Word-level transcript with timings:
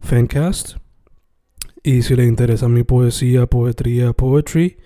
Fancast. 0.00 0.76
Y 1.82 2.02
si 2.02 2.16
le 2.16 2.24
interesa 2.24 2.68
mi 2.68 2.82
poesía, 2.82 3.46
poetría, 3.46 4.12
poetry, 4.12 4.78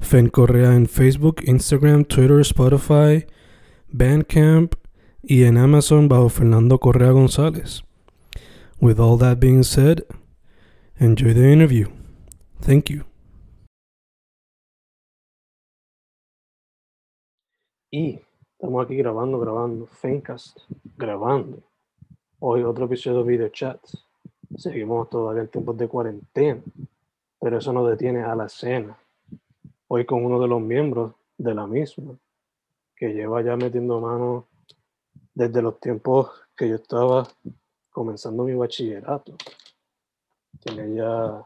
Fen 0.00 0.28
Correa 0.28 0.74
en 0.74 0.86
Facebook, 0.86 1.42
Instagram, 1.44 2.04
Twitter, 2.04 2.40
Spotify, 2.40 3.26
Bandcamp 3.88 4.74
y 5.22 5.44
en 5.44 5.58
Amazon 5.58 6.08
bajo 6.08 6.28
Fernando 6.28 6.78
Correa 6.78 7.10
González. 7.10 7.82
With 8.80 9.00
all 9.00 9.18
that 9.18 9.40
being 9.40 9.64
said, 9.64 10.04
enjoy 10.98 11.34
the 11.34 11.52
interview. 11.52 11.88
Thank 12.60 12.90
you. 12.90 13.04
Y 17.90 18.20
estamos 18.52 18.84
aquí 18.84 18.96
grabando, 18.96 19.40
grabando, 19.40 19.86
Fencast, 19.86 20.58
grabando. 20.96 21.62
Hoy 22.38 22.62
otro 22.62 22.84
episodio 22.84 23.24
de 23.24 23.30
Video 23.30 23.48
Chats. 23.48 24.07
Seguimos 24.56 25.10
todavía 25.10 25.42
en 25.42 25.48
tiempos 25.48 25.76
de 25.76 25.88
cuarentena, 25.88 26.62
pero 27.40 27.58
eso 27.58 27.72
no 27.72 27.86
detiene 27.86 28.22
a 28.22 28.34
la 28.34 28.48
cena. 28.48 28.98
Hoy 29.88 30.04
con 30.04 30.24
uno 30.24 30.40
de 30.40 30.48
los 30.48 30.60
miembros 30.60 31.12
de 31.36 31.54
la 31.54 31.66
misma, 31.66 32.14
que 32.96 33.12
lleva 33.12 33.42
ya 33.42 33.56
metiendo 33.56 34.00
mano 34.00 34.46
desde 35.34 35.62
los 35.62 35.78
tiempos 35.78 36.30
que 36.56 36.68
yo 36.68 36.74
estaba 36.74 37.28
comenzando 37.90 38.44
mi 38.44 38.54
bachillerato. 38.54 39.36
Tiene 40.60 40.94
ya 40.96 41.42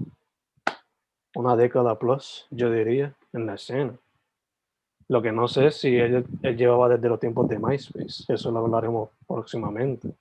una 1.34 1.56
década 1.56 1.98
plus, 1.98 2.46
yo 2.50 2.70
diría, 2.70 3.14
en 3.32 3.46
la 3.46 3.54
escena. 3.54 3.94
Lo 5.08 5.20
que 5.20 5.32
no 5.32 5.46
sé 5.48 5.70
si 5.70 5.96
él, 5.96 6.24
él, 6.42 6.56
llevaba 6.56 6.88
desde 6.88 7.08
los 7.08 7.20
tiempos 7.20 7.48
de 7.48 7.58
MySpace. 7.58 8.32
Eso 8.32 8.50
lo 8.50 8.60
hablaremos 8.60 9.10
próximamente. 9.26 10.14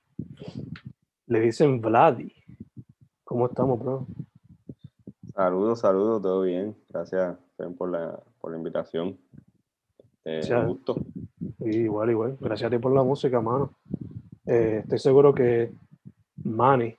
Le 1.28 1.40
dicen 1.40 1.80
Vladi. 1.80 2.41
¿Cómo 3.32 3.46
estamos, 3.46 3.80
bro? 3.80 4.06
Saludos, 5.34 5.80
saludos, 5.80 6.20
todo 6.20 6.42
bien. 6.42 6.76
Gracias 6.90 7.34
por 7.78 7.88
la, 7.88 8.22
por 8.38 8.50
la 8.50 8.58
invitación. 8.58 9.16
Eh, 10.26 10.42
un 10.54 10.66
gusto. 10.66 10.96
Igual, 11.60 12.10
igual. 12.10 12.36
Gracias 12.38 12.66
a 12.66 12.70
ti 12.70 12.78
por 12.78 12.92
la 12.92 13.02
música, 13.02 13.40
mano. 13.40 13.72
Eh, 14.44 14.80
estoy 14.82 14.98
seguro 14.98 15.32
que 15.32 15.72
Manny, 16.44 16.94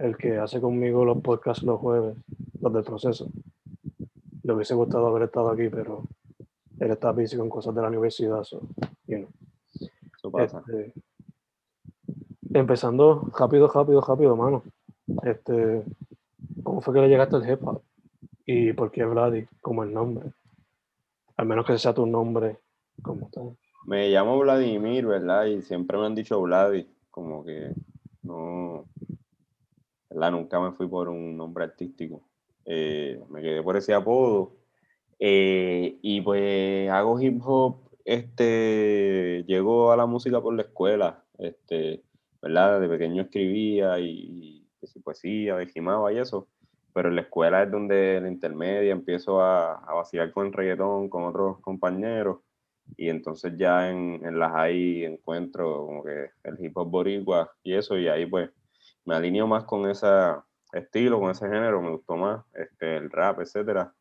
el 0.00 0.16
que 0.16 0.38
hace 0.38 0.60
conmigo 0.60 1.04
los 1.04 1.18
podcasts 1.18 1.62
los 1.62 1.78
jueves, 1.78 2.16
los 2.60 2.72
del 2.72 2.82
proceso, 2.82 3.28
le 4.42 4.52
hubiese 4.52 4.74
gustado 4.74 5.06
haber 5.06 5.22
estado 5.22 5.48
aquí, 5.48 5.68
pero 5.68 6.02
él 6.80 6.90
está 6.90 7.12
busy 7.12 7.36
con 7.36 7.48
cosas 7.48 7.72
de 7.72 7.82
la 7.82 7.86
universidad. 7.86 8.42
So, 8.42 8.62
you 9.06 9.18
know. 9.18 9.28
Eso 10.16 10.32
pasa. 10.32 10.60
Este, 10.66 10.92
empezando 12.52 13.30
rápido, 13.38 13.68
rápido, 13.68 14.00
rápido, 14.00 14.34
mano. 14.34 14.64
Este, 15.30 15.84
¿Cómo 16.62 16.80
fue 16.80 16.94
que 16.94 17.00
le 17.00 17.08
llegaste 17.08 17.36
al 17.36 17.48
hip 17.48 17.66
hop? 17.66 17.82
¿Y 18.46 18.72
por 18.72 18.90
qué 18.90 19.04
Vladi 19.04 19.46
como 19.60 19.84
el 19.84 19.92
nombre? 19.92 20.30
Al 21.36 21.46
menos 21.46 21.66
que 21.66 21.78
sea 21.78 21.94
tu 21.94 22.06
nombre 22.06 22.58
como 23.02 23.28
tal. 23.30 23.56
Me 23.86 24.08
llamo 24.10 24.38
Vladimir, 24.38 25.06
¿verdad? 25.06 25.46
Y 25.46 25.62
siempre 25.62 25.98
me 25.98 26.06
han 26.06 26.14
dicho 26.14 26.40
Vladi, 26.40 26.86
como 27.10 27.44
que 27.44 27.72
no, 28.22 28.86
¿verdad? 30.10 30.32
Nunca 30.32 30.60
me 30.60 30.72
fui 30.72 30.88
por 30.88 31.08
un 31.08 31.36
nombre 31.36 31.64
artístico. 31.64 32.22
Eh, 32.64 33.20
me 33.30 33.40
quedé 33.40 33.62
por 33.62 33.76
ese 33.76 33.94
apodo. 33.94 34.52
Eh, 35.18 35.98
y 36.02 36.20
pues 36.20 36.90
hago 36.90 37.20
hip 37.20 37.40
hop, 37.44 37.88
este, 38.04 39.44
llego 39.46 39.90
a 39.90 39.96
la 39.96 40.06
música 40.06 40.40
por 40.40 40.54
la 40.54 40.62
escuela, 40.62 41.24
este, 41.38 42.02
¿verdad? 42.40 42.80
De 42.80 42.88
pequeño 42.88 43.22
escribía 43.22 43.98
y, 43.98 44.37
y 44.96 45.00
poesía, 45.00 45.56
rimaba 45.74 46.12
y 46.12 46.18
eso, 46.18 46.48
pero 46.92 47.08
en 47.08 47.16
la 47.16 47.22
escuela 47.22 47.62
es 47.62 47.70
donde 47.70 48.16
en 48.16 48.24
la 48.24 48.30
intermedia 48.30 48.92
empiezo 48.92 49.40
a, 49.40 49.74
a 49.74 49.94
vacilar 49.94 50.32
con 50.32 50.46
el 50.46 50.52
reggaetón, 50.52 51.08
con 51.08 51.24
otros 51.24 51.60
compañeros, 51.60 52.38
y 52.96 53.08
entonces 53.08 53.52
ya 53.56 53.90
en, 53.90 54.24
en 54.24 54.38
las 54.38 54.54
ahí 54.54 55.04
encuentro 55.04 55.86
como 55.86 56.02
que 56.04 56.30
el 56.44 56.64
hip 56.64 56.76
hop 56.76 56.90
boricua 56.90 57.52
y 57.62 57.74
eso, 57.74 57.98
y 57.98 58.08
ahí 58.08 58.26
pues 58.26 58.50
me 59.04 59.14
alineo 59.14 59.46
más 59.46 59.64
con 59.64 59.88
ese 59.88 60.06
estilo, 60.72 61.20
con 61.20 61.30
ese 61.30 61.46
género, 61.46 61.80
me 61.80 61.90
gustó 61.90 62.16
más 62.16 62.44
este, 62.54 62.96
el 62.96 63.10
rap, 63.10 63.40
etcétera. 63.40 63.94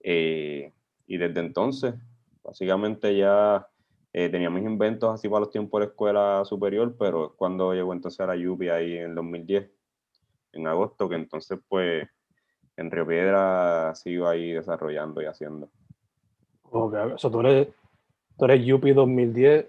Eh, 0.00 0.72
y 1.06 1.16
desde 1.16 1.40
entonces, 1.40 1.94
básicamente 2.42 3.16
ya 3.16 3.66
eh, 4.12 4.28
tenía 4.28 4.50
mis 4.50 4.64
inventos 4.64 5.14
así 5.14 5.28
para 5.28 5.40
los 5.40 5.50
tiempos 5.50 5.80
de 5.80 5.86
la 5.86 5.90
escuela 5.90 6.44
superior, 6.44 6.96
pero 6.98 7.34
cuando 7.36 7.74
llegó 7.74 7.92
entonces 7.92 8.20
a 8.20 8.26
la 8.26 8.36
lluvia 8.36 8.74
ahí 8.76 8.96
en 8.96 9.10
el 9.10 9.14
2010, 9.14 9.70
en 10.52 10.66
agosto, 10.66 11.08
que 11.08 11.16
entonces 11.16 11.58
pues 11.68 12.08
en 12.76 12.90
Río 12.90 13.06
Piedra 13.06 13.94
sigo 13.94 14.28
ahí 14.28 14.52
desarrollando 14.52 15.20
y 15.22 15.26
haciendo. 15.26 15.68
Ok, 16.70 16.94
o 17.14 17.18
sea, 17.18 17.30
tú 17.30 17.40
eres, 17.40 17.68
tú 18.38 18.44
eres 18.44 18.64
Yupi 18.64 18.92
2010, 18.92 19.66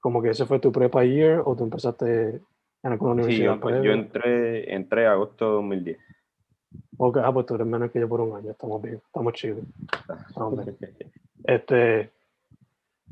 como 0.00 0.20
que 0.20 0.30
ese 0.30 0.46
fue 0.46 0.58
tu 0.58 0.72
prepa 0.72 1.04
year 1.04 1.42
o 1.44 1.54
tú 1.56 1.64
empezaste 1.64 2.40
en 2.82 2.92
alguna 2.92 3.12
universidad. 3.12 3.54
Sí, 3.54 3.58
pues 3.60 3.82
yo 3.82 3.92
entré, 3.92 4.74
entré 4.74 5.06
agosto 5.06 5.46
de 5.46 5.52
2010. 5.52 5.98
Ok, 6.98 7.18
ah, 7.22 7.32
pues 7.32 7.46
tú 7.46 7.54
eres 7.54 7.66
menos 7.66 7.90
que 7.90 8.00
yo 8.00 8.08
por 8.08 8.20
un 8.20 8.36
año, 8.36 8.50
estamos 8.50 8.82
bien, 8.82 9.00
estamos 9.04 9.32
chidos. 9.34 9.64
Este, 11.42 12.10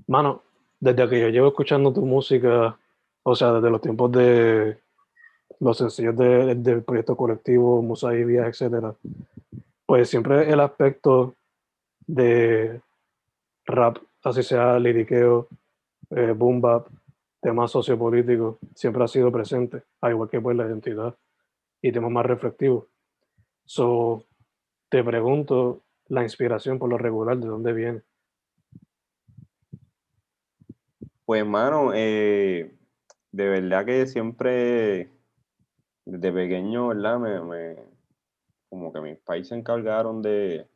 mano, 0.07 0.43
desde 0.79 1.09
que 1.09 1.19
yo 1.19 1.29
llevo 1.31 1.49
escuchando 1.49 1.93
tu 1.95 2.05
música, 2.05 2.79
o 3.23 3.35
sea, 3.35 3.53
desde 3.55 3.71
los 3.71 3.81
tiempos 3.81 4.13
de 4.13 4.79
los 5.61 5.79
sencillos 5.79 6.17
de, 6.17 6.55
del 6.55 6.83
proyecto 6.83 7.17
colectivo, 7.17 7.83
Musa 7.83 8.15
y 8.15 8.25
Vías, 8.25 8.49
etcétera, 8.49 8.95
pues 9.87 10.09
siempre 10.09 10.51
el 10.51 10.61
aspecto 10.61 11.35
de 12.07 12.81
rap, 13.67 13.99
así 14.23 14.43
sea 14.43 14.79
liriqueo, 14.79 15.49
eh, 16.11 16.33
boom 16.33 16.61
bap, 16.61 16.89
temas 17.41 17.71
sociopolíticos, 17.71 18.57
siempre 18.75 19.05
ha 19.05 19.09
sido 19.09 19.31
presente, 19.31 19.83
al 20.01 20.13
igual 20.13 20.29
que 20.29 20.41
pues 20.41 20.57
la 20.57 20.67
identidad 20.67 21.15
y 21.81 21.93
temas 21.93 22.11
más 22.11 22.27
reflectivos. 22.27 22.87
So, 23.65 24.25
te 24.89 25.05
pregunto, 25.05 25.83
la 26.09 26.23
inspiración 26.23 26.79
por 26.79 26.89
lo 26.89 26.99
regular, 26.99 27.37
¿de 27.37 27.47
dónde 27.47 27.73
viene? 27.73 28.03
Pues, 31.25 31.43
hermano, 31.43 31.93
eh, 31.95 32.75
de 33.33 33.49
verdad 33.49 33.85
que 33.85 34.07
siempre, 34.07 35.11
desde 36.09 36.33
pequeño, 36.33 36.89
¿verdad? 36.89 37.19
Me, 37.19 37.41
me, 37.43 37.77
como 38.71 38.93
que 38.93 39.01
mis 39.01 39.19
países 39.19 39.49
se 39.49 39.57
encargaron 39.57 40.23
de, 40.23 40.67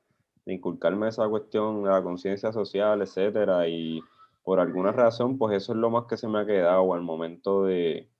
de 0.44 0.52
inculcarme 0.52 1.08
esa 1.08 1.26
cuestión 1.26 1.84
la 1.84 2.02
conciencia 2.02 2.52
social, 2.52 3.00
etcétera, 3.00 3.66
y 3.66 4.00
por 4.42 4.60
alguna 4.60 4.92
razón, 4.92 5.38
pues 5.38 5.56
eso 5.56 5.72
es 5.72 5.78
lo 5.78 5.88
más 5.88 6.04
que 6.04 6.18
se 6.18 6.28
me 6.28 6.40
ha 6.40 6.46
quedado 6.46 6.92
al 6.92 7.00
momento 7.00 7.64
de, 7.64 8.10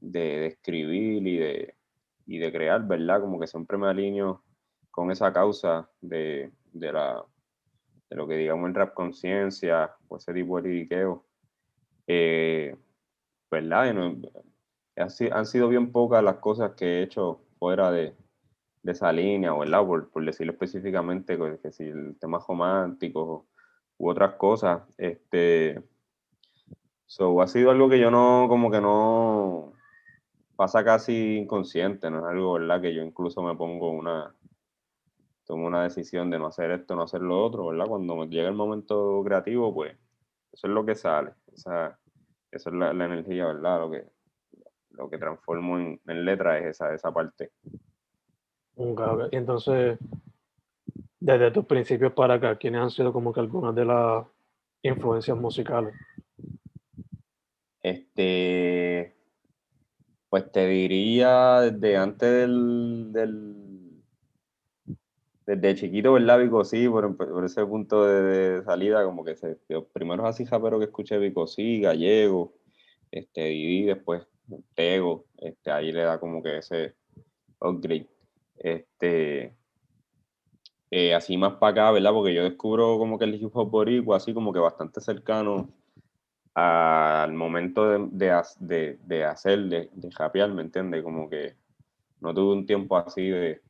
de, 0.00 0.20
de 0.20 0.46
escribir 0.46 1.26
y 1.26 1.38
de, 1.38 1.74
y 2.26 2.38
de 2.38 2.52
crear, 2.52 2.86
¿verdad? 2.86 3.22
Como 3.22 3.40
que 3.40 3.46
siempre 3.46 3.78
me 3.78 3.88
alineo 3.88 4.42
con 4.90 5.10
esa 5.10 5.32
causa 5.32 5.88
de, 6.02 6.52
de, 6.72 6.92
la, 6.92 7.24
de 8.10 8.16
lo 8.16 8.28
que 8.28 8.36
digamos 8.36 8.68
en 8.68 8.74
rap 8.74 8.92
conciencia 8.92 9.94
o 10.08 10.18
ese 10.18 10.34
tipo 10.34 10.60
de 10.60 10.68
liriqueo. 10.68 11.24
Eh, 12.06 12.76
¿Verdad? 13.50 13.90
Y 13.90 13.94
no, 13.94 14.16
han 14.96 15.46
sido 15.46 15.68
bien 15.68 15.92
pocas 15.92 16.22
las 16.22 16.36
cosas 16.36 16.72
que 16.72 16.98
he 16.98 17.02
hecho 17.02 17.40
fuera 17.58 17.90
de, 17.90 18.14
esa 18.84 19.12
línea, 19.12 19.52
¿verdad? 19.54 19.84
Por, 19.86 20.10
por 20.10 20.24
decirlo 20.24 20.52
específicamente, 20.52 21.38
que 21.62 21.70
si 21.72 21.84
el 21.84 22.16
tema 22.18 22.38
romántico 22.46 23.46
u 23.98 24.08
otras 24.10 24.34
cosas, 24.36 24.82
este, 24.96 25.82
so, 27.06 27.40
ha 27.42 27.46
sido 27.46 27.70
algo 27.70 27.88
que 27.90 28.00
yo 28.00 28.10
no, 28.10 28.46
como 28.48 28.70
que 28.70 28.80
no, 28.80 29.74
pasa 30.60 30.84
casi 30.84 31.38
inconsciente, 31.38 32.10
no 32.10 32.18
es 32.18 32.24
algo, 32.26 32.52
¿verdad? 32.52 32.82
Que 32.82 32.94
yo 32.94 33.02
incluso 33.02 33.42
me 33.42 33.56
pongo 33.56 33.92
una, 33.92 34.34
tomo 35.46 35.66
una 35.66 35.84
decisión 35.84 36.28
de 36.28 36.38
no 36.38 36.48
hacer 36.48 36.70
esto, 36.70 36.94
no 36.94 37.04
hacer 37.04 37.22
lo 37.22 37.42
otro, 37.42 37.68
¿verdad? 37.68 37.86
Cuando 37.86 38.26
llega 38.26 38.50
el 38.50 38.54
momento 38.54 39.22
creativo, 39.24 39.72
pues 39.72 39.96
eso 40.52 40.66
es 40.66 40.72
lo 40.74 40.84
que 40.84 40.94
sale, 40.94 41.32
esa, 41.50 41.98
esa 42.50 42.70
es 42.70 42.76
la, 42.76 42.90
energía, 42.90 43.46
¿verdad? 43.46 43.80
Lo 43.80 43.90
que, 43.90 44.04
lo 45.00 45.10
que 45.10 45.18
transformo 45.18 45.78
en, 45.78 46.00
en 46.06 46.24
letra 46.24 46.58
es 46.58 46.66
esa, 46.66 46.94
esa 46.94 47.12
parte. 47.12 47.50
Y 48.76 49.36
entonces, 49.36 49.98
desde 51.18 51.50
tus 51.50 51.66
principios 51.66 52.12
para 52.12 52.34
acá, 52.34 52.56
¿quiénes 52.56 52.80
han 52.80 52.90
sido 52.90 53.12
como 53.12 53.32
que 53.32 53.40
algunas 53.40 53.74
de 53.74 53.84
las 53.84 54.26
influencias 54.82 55.36
musicales? 55.36 55.94
Este, 57.82 59.16
pues 60.28 60.50
te 60.52 60.66
diría 60.66 61.60
desde 61.60 61.96
antes 61.96 62.30
del 62.30 63.12
desde 65.46 65.74
chiquito, 65.74 66.12
¿verdad? 66.12 66.38
Vicosí, 66.38 66.88
por, 66.88 67.16
por 67.16 67.44
ese 67.44 67.66
punto 67.66 68.04
de, 68.04 68.62
salida, 68.62 69.04
como 69.04 69.24
que 69.24 69.34
se, 69.34 69.58
los 69.68 69.84
primeros 69.86 70.26
así 70.26 70.44
pero 70.62 70.78
que 70.78 70.84
escuché 70.84 71.18
Vicosí, 71.18 71.80
Gallego, 71.80 72.54
este, 73.10 73.52
y 73.52 73.84
después 73.84 74.22
Tego, 74.74 75.26
este, 75.38 75.70
ahí 75.70 75.92
le 75.92 76.02
da 76.02 76.18
como 76.18 76.42
que 76.42 76.58
ese 76.58 76.94
upgrade. 77.60 78.08
Este, 78.56 79.54
eh, 80.90 81.14
así 81.14 81.36
más 81.36 81.54
para 81.54 81.72
acá, 81.72 81.90
¿verdad? 81.92 82.12
Porque 82.12 82.34
yo 82.34 82.44
descubro 82.44 82.98
como 82.98 83.18
que 83.18 83.24
el 83.24 83.34
hip 83.36 83.50
hop 83.54 83.70
boricua, 83.70 84.16
así 84.16 84.34
como 84.34 84.52
que 84.52 84.58
bastante 84.58 85.00
cercano 85.00 85.68
al 86.54 87.32
momento 87.32 87.88
de, 87.88 88.42
de, 88.58 88.98
de, 89.06 89.24
hacer, 89.24 89.60
de, 89.68 89.88
de 89.92 90.10
rapear, 90.10 90.50
¿me 90.52 90.62
entiendes? 90.62 91.02
Como 91.02 91.30
que 91.30 91.54
no 92.20 92.34
tuve 92.34 92.52
un 92.52 92.66
tiempo 92.66 92.96
así 92.96 93.28
de, 93.28 93.60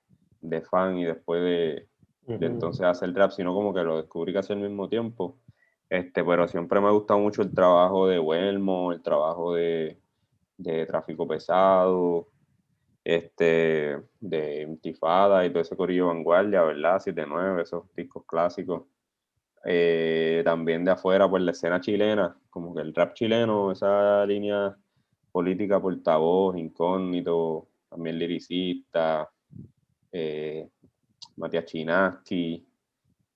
de 0.41 0.61
fan 0.63 0.99
y 0.99 1.05
después 1.05 1.43
de, 1.43 1.87
entonces 2.27 2.83
hacer 2.87 3.13
rap, 3.15 3.33
sino 3.33 3.53
como 3.53 3.75
que 3.75 3.83
lo 3.83 3.97
descubrí 3.97 4.33
casi 4.33 4.53
al 4.53 4.61
mismo 4.61 4.89
tiempo. 4.89 5.37
Este, 5.89 6.23
pero 6.25 6.47
siempre 6.47 6.81
me 6.81 6.87
ha 6.87 6.93
gustado 6.93 7.19
mucho 7.19 7.43
el 7.43 7.53
trabajo 7.53 8.07
de 8.07 8.19
Huelmo, 8.19 8.93
el 8.93 9.03
trabajo 9.03 9.55
de, 9.55 9.99
de 10.61 10.87
Tráfico 10.87 11.27
Pesado, 11.27 12.29
este, 13.03 13.99
de 14.21 14.63
Intifada 14.63 15.45
y 15.45 15.51
todo 15.51 15.63
ese 15.63 15.77
corillo 15.77 16.09
vanguardia, 16.09 16.63
¿verdad? 16.63 17.01
7-9, 17.01 17.63
esos 17.63 17.95
discos 17.95 18.25
clásicos. 18.27 18.85
Eh, 19.65 20.43
también 20.45 20.85
de 20.85 20.93
afuera, 20.93 21.29
pues 21.29 21.43
la 21.43 21.53
escena 21.53 21.81
chilena, 21.81 22.37
como 22.49 22.75
que 22.75 22.83
el 22.83 22.95
rap 22.95 23.15
chileno, 23.15 23.73
esa 23.73 24.25
línea 24.27 24.77
política 25.33 25.81
portavoz, 25.81 26.57
incógnito, 26.57 27.69
también 27.89 28.19
liricista, 28.19 29.31
eh, 30.13 30.69
Matías 31.37 31.65
Chinaski. 31.65 32.67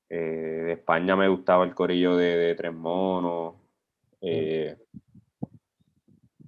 Eh, 0.08 0.16
de 0.16 0.72
España 0.72 1.16
me 1.16 1.28
gustaba 1.28 1.64
el 1.64 1.74
corillo 1.74 2.16
de, 2.16 2.54
Tres 2.54 2.72
Monos. 2.72 3.54
Eh, 4.20 4.76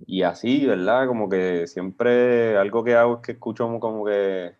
y 0.06 0.22
así, 0.22 0.64
¿verdad? 0.66 1.06
Como 1.06 1.28
que 1.28 1.66
siempre 1.66 2.56
algo 2.56 2.84
que 2.84 2.94
hago 2.94 3.16
es 3.16 3.20
que 3.22 3.32
escucho 3.32 3.66
como 3.80 4.04
que 4.04 4.54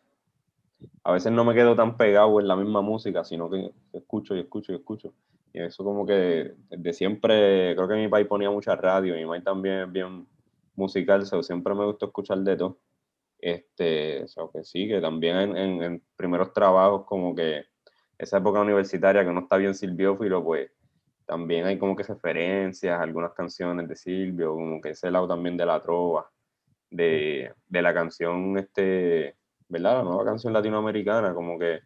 a 1.04 1.12
veces 1.12 1.32
no 1.32 1.44
me 1.44 1.54
quedo 1.54 1.76
tan 1.76 1.96
pegado 1.96 2.40
en 2.40 2.48
la 2.48 2.56
misma 2.56 2.82
música, 2.82 3.24
sino 3.24 3.48
que 3.48 3.70
escucho 3.92 4.34
y 4.36 4.40
escucho 4.40 4.72
y 4.72 4.76
escucho. 4.76 5.14
Y 5.52 5.60
eso 5.60 5.84
como 5.84 6.04
que 6.04 6.52
desde 6.68 6.92
siempre, 6.92 7.74
creo 7.76 7.88
que 7.88 7.94
mi 7.94 8.08
país 8.08 8.26
ponía 8.26 8.50
mucha 8.50 8.76
radio, 8.76 9.14
mi 9.14 9.24
país 9.24 9.44
también 9.44 9.82
es 9.82 9.92
bien 9.92 10.26
musical, 10.74 11.24
siempre 11.42 11.74
me 11.74 11.86
gustó 11.86 12.06
escuchar 12.06 12.38
de 12.38 12.56
todo. 12.56 12.78
Este, 13.38 14.24
o 14.36 14.50
que 14.50 14.64
sí, 14.64 14.88
que 14.88 15.00
también 15.00 15.56
en, 15.56 16.02
primeros 16.16 16.52
trabajos, 16.52 17.04
como 17.06 17.34
que 17.34 17.64
esa 18.18 18.38
época 18.38 18.60
universitaria 18.60 19.24
que 19.24 19.32
no 19.32 19.40
está 19.40 19.56
bien 19.56 19.74
silbiófilo, 19.74 20.42
pues 20.42 20.70
también 21.26 21.66
hay 21.66 21.78
como 21.78 21.96
que 21.96 22.04
referencias, 22.04 22.98
algunas 23.00 23.32
canciones 23.32 23.88
de 23.88 23.96
Silvio, 23.96 24.54
como 24.54 24.80
que 24.80 24.90
ese 24.90 25.10
lado 25.10 25.28
también 25.28 25.56
de 25.56 25.66
la 25.66 25.82
trova, 25.82 26.30
de, 26.90 27.52
la 27.68 27.92
canción, 27.92 28.56
este, 28.58 29.36
¿verdad? 29.68 29.98
La 29.98 30.02
nueva 30.04 30.24
canción 30.24 30.52
latinoamericana, 30.52 31.34
como 31.34 31.58
que 31.58 31.80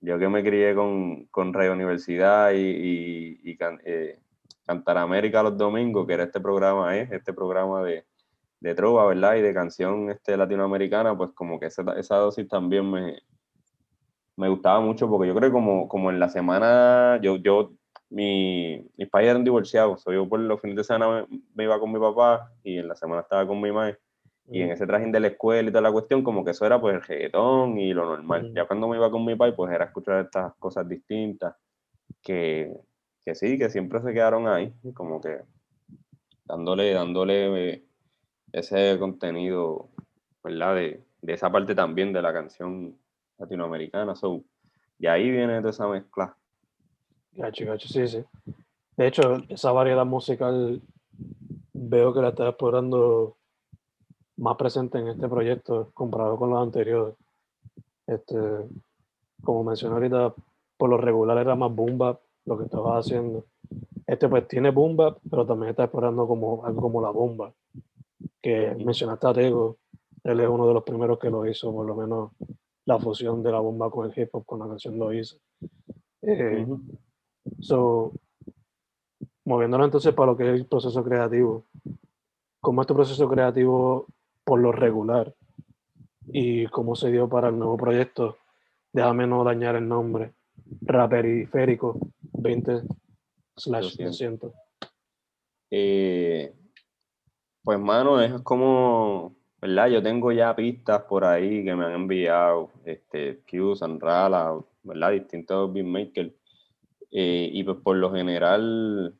yo 0.00 0.18
que 0.18 0.28
me 0.28 0.44
crié 0.44 0.74
con, 0.74 1.26
con 1.26 1.52
Radio 1.52 1.72
Universidad 1.72 2.52
y, 2.52 3.40
y, 3.42 3.58
eh, 3.84 4.20
Cantar 4.64 4.98
América 4.98 5.42
los 5.42 5.56
domingos, 5.56 6.06
que 6.06 6.14
era 6.14 6.24
este 6.24 6.40
programa, 6.40 6.96
es 6.96 7.10
este 7.10 7.32
programa 7.32 7.82
de, 7.82 8.04
de 8.60 8.74
trova, 8.74 9.06
¿verdad? 9.06 9.36
Y 9.36 9.42
de 9.42 9.54
canción 9.54 10.10
este, 10.10 10.36
latinoamericana, 10.36 11.16
pues 11.16 11.30
como 11.32 11.58
que 11.58 11.66
esa, 11.66 11.82
esa 11.98 12.16
dosis 12.16 12.46
también 12.46 12.88
me, 12.88 13.18
me 14.36 14.48
gustaba 14.48 14.80
mucho 14.80 15.08
porque 15.08 15.26
yo 15.26 15.34
creo 15.34 15.48
que 15.48 15.54
como, 15.54 15.88
como 15.88 16.10
en 16.10 16.20
la 16.20 16.28
semana, 16.28 17.18
yo, 17.20 17.36
yo 17.36 17.72
mi, 18.10 18.86
mis 18.96 19.08
padres 19.08 19.30
eran 19.30 19.44
divorciados, 19.44 20.04
yo 20.06 20.28
por 20.28 20.40
los 20.40 20.60
fines 20.60 20.76
de 20.76 20.84
semana 20.84 21.26
me, 21.54 21.64
iba 21.64 21.78
con 21.78 21.92
mi 21.92 21.98
papá 21.98 22.52
y 22.62 22.78
en 22.78 22.88
la 22.88 22.94
semana 22.94 23.22
estaba 23.22 23.46
con 23.46 23.60
mi 23.60 23.72
madre. 23.72 23.98
Y 24.50 24.62
en 24.62 24.70
ese 24.70 24.86
trajín 24.86 25.12
de 25.12 25.20
la 25.20 25.26
escuela 25.26 25.68
y 25.68 25.72
toda 25.72 25.82
la 25.82 25.92
cuestión, 25.92 26.24
como 26.24 26.42
que 26.42 26.52
eso 26.52 26.64
era 26.64 26.80
pues 26.80 26.94
el 26.94 27.02
reggaetón 27.02 27.76
y 27.76 27.92
lo 27.92 28.06
normal. 28.06 28.50
Ya 28.54 28.64
cuando 28.66 28.88
me 28.88 28.96
iba 28.96 29.10
con 29.10 29.22
mi 29.26 29.36
padre, 29.36 29.52
pues 29.52 29.70
era 29.70 29.84
escuchar 29.84 30.24
estas 30.24 30.54
cosas 30.54 30.88
distintas 30.88 31.54
que, 32.22 32.74
que 33.22 33.34
sí, 33.34 33.58
que 33.58 33.68
siempre 33.68 34.00
se 34.00 34.14
quedaron 34.14 34.48
ahí, 34.48 34.72
como 34.94 35.20
que 35.20 35.42
dándole, 36.46 36.94
dándole 36.94 37.72
eh, 37.72 37.84
ese 38.52 38.98
contenido, 38.98 39.90
¿verdad? 40.42 40.76
De, 40.76 41.04
de, 41.20 41.32
esa 41.34 41.52
parte 41.52 41.74
también 41.74 42.14
de 42.14 42.22
la 42.22 42.32
canción 42.32 42.96
latinoamericana. 43.36 44.14
So, 44.14 44.42
y 44.98 45.08
ahí 45.08 45.30
viene 45.30 45.58
toda 45.58 45.70
esa 45.70 45.86
mezcla. 45.88 46.34
Gacho, 47.38 47.66
gacho, 47.66 47.86
sí, 47.86 48.08
sí. 48.08 48.24
De 48.96 49.06
hecho, 49.06 49.36
esa 49.48 49.70
variedad 49.70 50.04
musical 50.04 50.82
veo 51.72 52.12
que 52.12 52.20
la 52.20 52.30
está 52.30 52.48
explorando 52.48 53.36
más 54.38 54.56
presente 54.56 54.98
en 54.98 55.06
este 55.06 55.28
proyecto 55.28 55.92
comparado 55.94 56.36
con 56.36 56.50
los 56.50 56.60
anteriores. 56.60 57.14
Este, 58.08 58.36
como 59.44 59.62
mencioné 59.62 59.94
ahorita, 59.94 60.34
por 60.76 60.90
lo 60.90 60.96
regular 60.96 61.38
era 61.38 61.54
más 61.54 61.72
boom 61.72 62.16
lo 62.44 62.58
que 62.58 62.64
estabas 62.64 63.06
haciendo. 63.06 63.44
Este 64.04 64.28
pues 64.28 64.48
tiene 64.48 64.70
boom 64.70 64.96
pero 65.30 65.46
también 65.46 65.70
está 65.70 65.84
explorando 65.84 66.26
como 66.26 66.66
algo 66.66 66.80
como 66.80 67.00
la 67.00 67.10
bomba 67.10 67.54
que 68.42 68.74
mencionaste 68.84 69.26
a 69.28 69.32
Tego, 69.32 69.76
él 70.24 70.40
es 70.40 70.48
uno 70.48 70.66
de 70.66 70.74
los 70.74 70.82
primeros 70.82 71.20
que 71.20 71.30
lo 71.30 71.46
hizo, 71.46 71.72
por 71.72 71.86
lo 71.86 71.94
menos 71.94 72.32
la 72.84 72.98
fusión 72.98 73.44
de 73.44 73.52
la 73.52 73.60
bomba 73.60 73.90
con 73.90 74.10
el 74.10 74.18
hip 74.18 74.30
hop, 74.32 74.44
con 74.44 74.58
la 74.58 74.66
canción 74.66 74.98
lo 74.98 75.12
hizo. 75.12 75.36
Eh, 76.22 76.66
so, 77.60 78.12
moviéndonos 79.44 79.86
entonces 79.86 80.14
para 80.14 80.32
lo 80.32 80.36
que 80.36 80.44
es 80.44 80.60
el 80.60 80.66
proceso 80.66 81.02
creativo, 81.02 81.64
¿cómo 82.60 82.82
es 82.82 82.86
tu 82.86 82.94
proceso 82.94 83.28
creativo 83.28 84.06
por 84.44 84.60
lo 84.60 84.72
regular? 84.72 85.34
¿Y 86.30 86.66
cómo 86.66 86.94
se 86.94 87.10
dio 87.10 87.28
para 87.28 87.48
el 87.48 87.58
nuevo 87.58 87.76
proyecto? 87.76 88.36
Déjame 88.92 89.26
no 89.26 89.44
dañar 89.44 89.76
el 89.76 89.88
nombre. 89.88 90.34
Raperiférico 90.82 91.98
20 92.32 92.82
slash 93.56 93.96
200. 93.96 94.52
Eh, 95.70 96.52
pues, 97.62 97.78
mano, 97.78 98.20
es 98.20 98.32
como, 98.42 99.36
¿verdad? 99.60 99.88
Yo 99.88 100.02
tengo 100.02 100.32
ya 100.32 100.54
pistas 100.54 101.02
por 101.02 101.24
ahí 101.24 101.64
que 101.64 101.74
me 101.74 101.84
han 101.84 101.92
enviado, 101.92 102.70
este, 102.84 103.42
Q, 103.50 103.76
Sanrala, 103.76 104.58
¿verdad? 104.82 105.12
Distintos 105.12 105.72
beatmakers. 105.72 106.32
Eh, 107.10 107.50
y 107.52 107.64
pues 107.64 107.78
por 107.82 107.96
lo 107.96 108.12
general, 108.12 109.14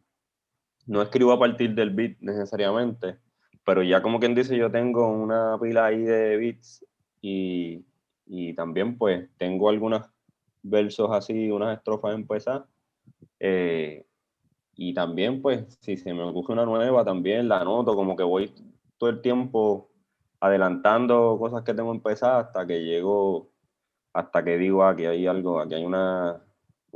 no 0.87 1.03
escribo 1.03 1.33
a 1.33 1.39
partir 1.39 1.75
del 1.75 1.91
beat 1.91 2.19
necesariamente, 2.21 3.19
pero 3.65 3.83
ya 3.83 4.03
como 4.03 4.21
quien 4.21 4.35
dice, 4.35 4.57
yo 4.57 4.71
tengo 4.71 5.09
una 5.09 5.59
pila 5.61 5.87
ahí 5.87 6.03
de 6.03 6.37
beats 6.37 6.85
y, 7.21 7.85
y 8.27 8.55
también 8.55 8.97
pues 8.99 9.29
tengo 9.39 9.69
algunos 9.69 10.07
versos 10.63 11.11
así, 11.13 11.51
unas 11.51 11.77
estrofas 11.79 12.15
empezadas. 12.15 12.65
Eh, 13.41 14.05
y 14.75 14.95
también, 14.95 15.43
pues, 15.43 15.77
si 15.81 15.97
se 15.97 16.15
me 16.15 16.23
ocurre 16.23 16.53
una 16.55 16.65
nueva, 16.65 17.05
también 17.05 17.49
la 17.49 17.61
anoto, 17.61 17.95
como 17.97 18.17
que 18.17 18.23
voy 18.23 18.53
todo 18.97 19.11
el 19.11 19.21
tiempo 19.21 19.91
adelantando 20.41 21.37
cosas 21.39 21.65
que 21.65 21.75
tengo 21.75 21.93
empezadas 21.93 22.47
hasta 22.47 22.67
que 22.67 22.85
llego, 22.85 23.51
hasta 24.13 24.45
que 24.45 24.57
digo, 24.57 24.85
aquí 24.85 25.05
hay 25.05 25.27
algo, 25.27 25.61
aquí 25.61 25.75
hay 25.75 25.85
una, 25.85 26.41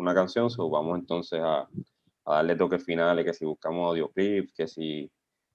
una 0.03 0.15
canción, 0.15 0.51
so 0.51 0.69
vamos 0.69 0.99
entonces 0.99 1.41
a, 1.41 1.69
a, 2.25 2.35
darle 2.35 2.57
toques 2.57 2.85
finales, 2.85 3.25
que 3.25 3.33
si 3.33 3.45
buscamos 3.45 3.89
audio 3.89 4.11
clips, 4.11 4.53
que 4.55 4.67
si 4.67 5.11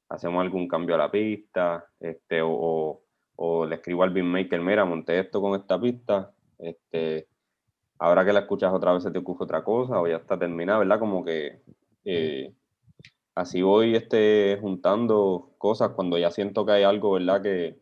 hacemos 0.09 0.41
algún 0.41 0.67
cambio 0.67 0.95
a 0.95 0.99
la 0.99 1.11
pista, 1.11 1.85
este, 1.99 2.41
o, 2.41 3.01
o 3.35 3.65
le 3.65 3.75
escribo 3.75 4.03
al 4.03 4.11
beatmaker, 4.11 4.59
mira, 4.61 4.85
monté 4.85 5.19
esto 5.19 5.41
con 5.41 5.59
esta 5.59 5.79
pista, 5.79 6.31
este, 6.57 7.27
ahora 7.99 8.25
que 8.25 8.33
la 8.33 8.41
escuchas 8.41 8.73
otra 8.73 8.93
vez 8.93 9.03
se 9.03 9.11
te 9.11 9.19
ocurre 9.19 9.45
otra 9.45 9.63
cosa, 9.63 10.01
o 10.01 10.07
ya 10.07 10.17
está 10.17 10.37
terminada, 10.37 10.79
¿verdad? 10.79 10.99
Como 10.99 11.23
que 11.23 11.61
eh, 12.05 12.53
así 13.35 13.61
voy 13.61 13.95
este, 13.95 14.57
juntando 14.61 15.51
cosas 15.57 15.91
cuando 15.91 16.17
ya 16.17 16.31
siento 16.31 16.65
que 16.65 16.71
hay 16.73 16.83
algo, 16.83 17.13
¿verdad? 17.13 17.41
Que, 17.41 17.79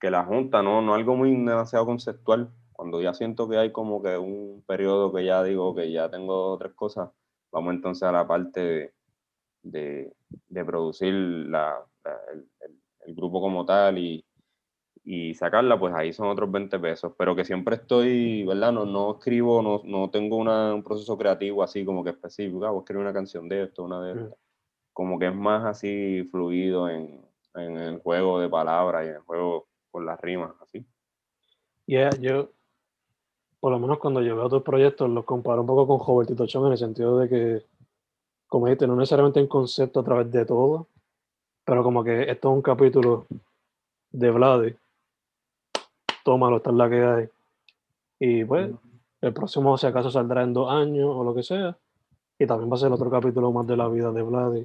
que 0.00 0.10
la 0.10 0.24
junta, 0.24 0.62
¿no? 0.62 0.82
No 0.82 0.94
algo 0.94 1.16
muy 1.16 1.30
demasiado 1.30 1.86
conceptual. 1.86 2.50
Cuando 2.76 3.00
ya 3.00 3.14
siento 3.14 3.48
que 3.48 3.56
hay 3.56 3.72
como 3.72 4.02
que 4.02 4.18
un 4.18 4.62
periodo 4.66 5.10
que 5.10 5.24
ya 5.24 5.42
digo 5.42 5.74
que 5.74 5.90
ya 5.90 6.10
tengo 6.10 6.58
tres 6.58 6.74
cosas, 6.74 7.10
vamos 7.50 7.72
entonces 7.72 8.02
a 8.02 8.12
la 8.12 8.28
parte 8.28 8.92
de, 9.62 10.12
de, 10.48 10.64
producir 10.64 11.14
la, 11.14 11.82
el, 13.06 13.14
grupo 13.14 13.40
como 13.40 13.64
tal 13.64 13.96
y, 13.96 14.22
y, 15.04 15.32
sacarla, 15.34 15.78
pues 15.78 15.94
ahí 15.94 16.12
son 16.12 16.28
otros 16.28 16.52
20 16.52 16.78
pesos. 16.78 17.14
Pero 17.16 17.34
que 17.34 17.46
siempre 17.46 17.76
estoy, 17.76 18.44
¿verdad? 18.44 18.72
No, 18.72 18.84
no 18.84 19.12
escribo, 19.12 19.62
no, 19.62 19.80
no 19.84 20.10
tengo 20.10 20.36
una, 20.36 20.74
un 20.74 20.82
proceso 20.82 21.16
creativo 21.16 21.62
así 21.62 21.82
como 21.82 22.04
que 22.04 22.10
específico, 22.10 22.66
ah, 22.66 22.70
voy 22.70 22.80
a 22.80 22.82
escribir 22.82 23.02
una 23.02 23.14
canción 23.14 23.48
de 23.48 23.62
esto, 23.64 23.84
una 23.84 24.02
de 24.02 24.12
estas. 24.20 24.38
Como 24.92 25.18
que 25.18 25.28
es 25.28 25.34
más 25.34 25.64
así 25.64 26.24
fluido 26.30 26.90
en, 26.90 27.24
en 27.54 27.76
el 27.78 28.00
juego 28.00 28.38
de 28.38 28.50
palabras 28.50 29.06
y 29.06 29.08
en 29.08 29.14
el 29.14 29.22
juego 29.22 29.66
con 29.90 30.04
las 30.04 30.20
rimas, 30.20 30.52
así. 30.60 30.86
Yeah, 31.86 32.10
yo, 32.20 32.50
por 33.66 33.72
lo 33.72 33.80
menos 33.80 33.98
cuando 33.98 34.22
yo 34.22 34.36
veo 34.36 34.48
tus 34.48 34.62
proyectos, 34.62 35.10
los 35.10 35.24
comparo 35.24 35.62
un 35.62 35.66
poco 35.66 35.88
con 35.88 36.06
Robertito 36.06 36.46
Chong 36.46 36.66
en 36.66 36.70
el 36.70 36.78
sentido 36.78 37.18
de 37.18 37.28
que, 37.28 37.62
como 38.46 38.66
dijiste, 38.66 38.86
no 38.86 38.94
necesariamente 38.94 39.40
en 39.40 39.48
concepto 39.48 39.98
a 39.98 40.04
través 40.04 40.30
de 40.30 40.44
todo, 40.44 40.86
pero 41.64 41.82
como 41.82 42.04
que 42.04 42.30
esto 42.30 42.48
es 42.48 42.54
un 42.54 42.62
capítulo 42.62 43.26
de 44.12 44.30
Vladi. 44.30 44.76
Tómalo, 46.24 46.58
esta 46.58 46.70
es 46.70 46.76
la 46.76 46.88
que 46.88 47.02
hay. 47.02 47.28
Y 48.20 48.44
pues, 48.44 48.70
el 49.20 49.32
próximo, 49.32 49.76
si 49.76 49.88
acaso, 49.88 50.12
saldrá 50.12 50.44
en 50.44 50.52
dos 50.52 50.70
años 50.70 51.10
o 51.12 51.24
lo 51.24 51.34
que 51.34 51.42
sea. 51.42 51.76
Y 52.38 52.46
también 52.46 52.70
va 52.70 52.76
a 52.76 52.78
ser 52.78 52.92
otro 52.92 53.10
capítulo 53.10 53.50
más 53.50 53.66
de 53.66 53.76
la 53.76 53.88
vida 53.88 54.12
de 54.12 54.22
Vladi. 54.22 54.64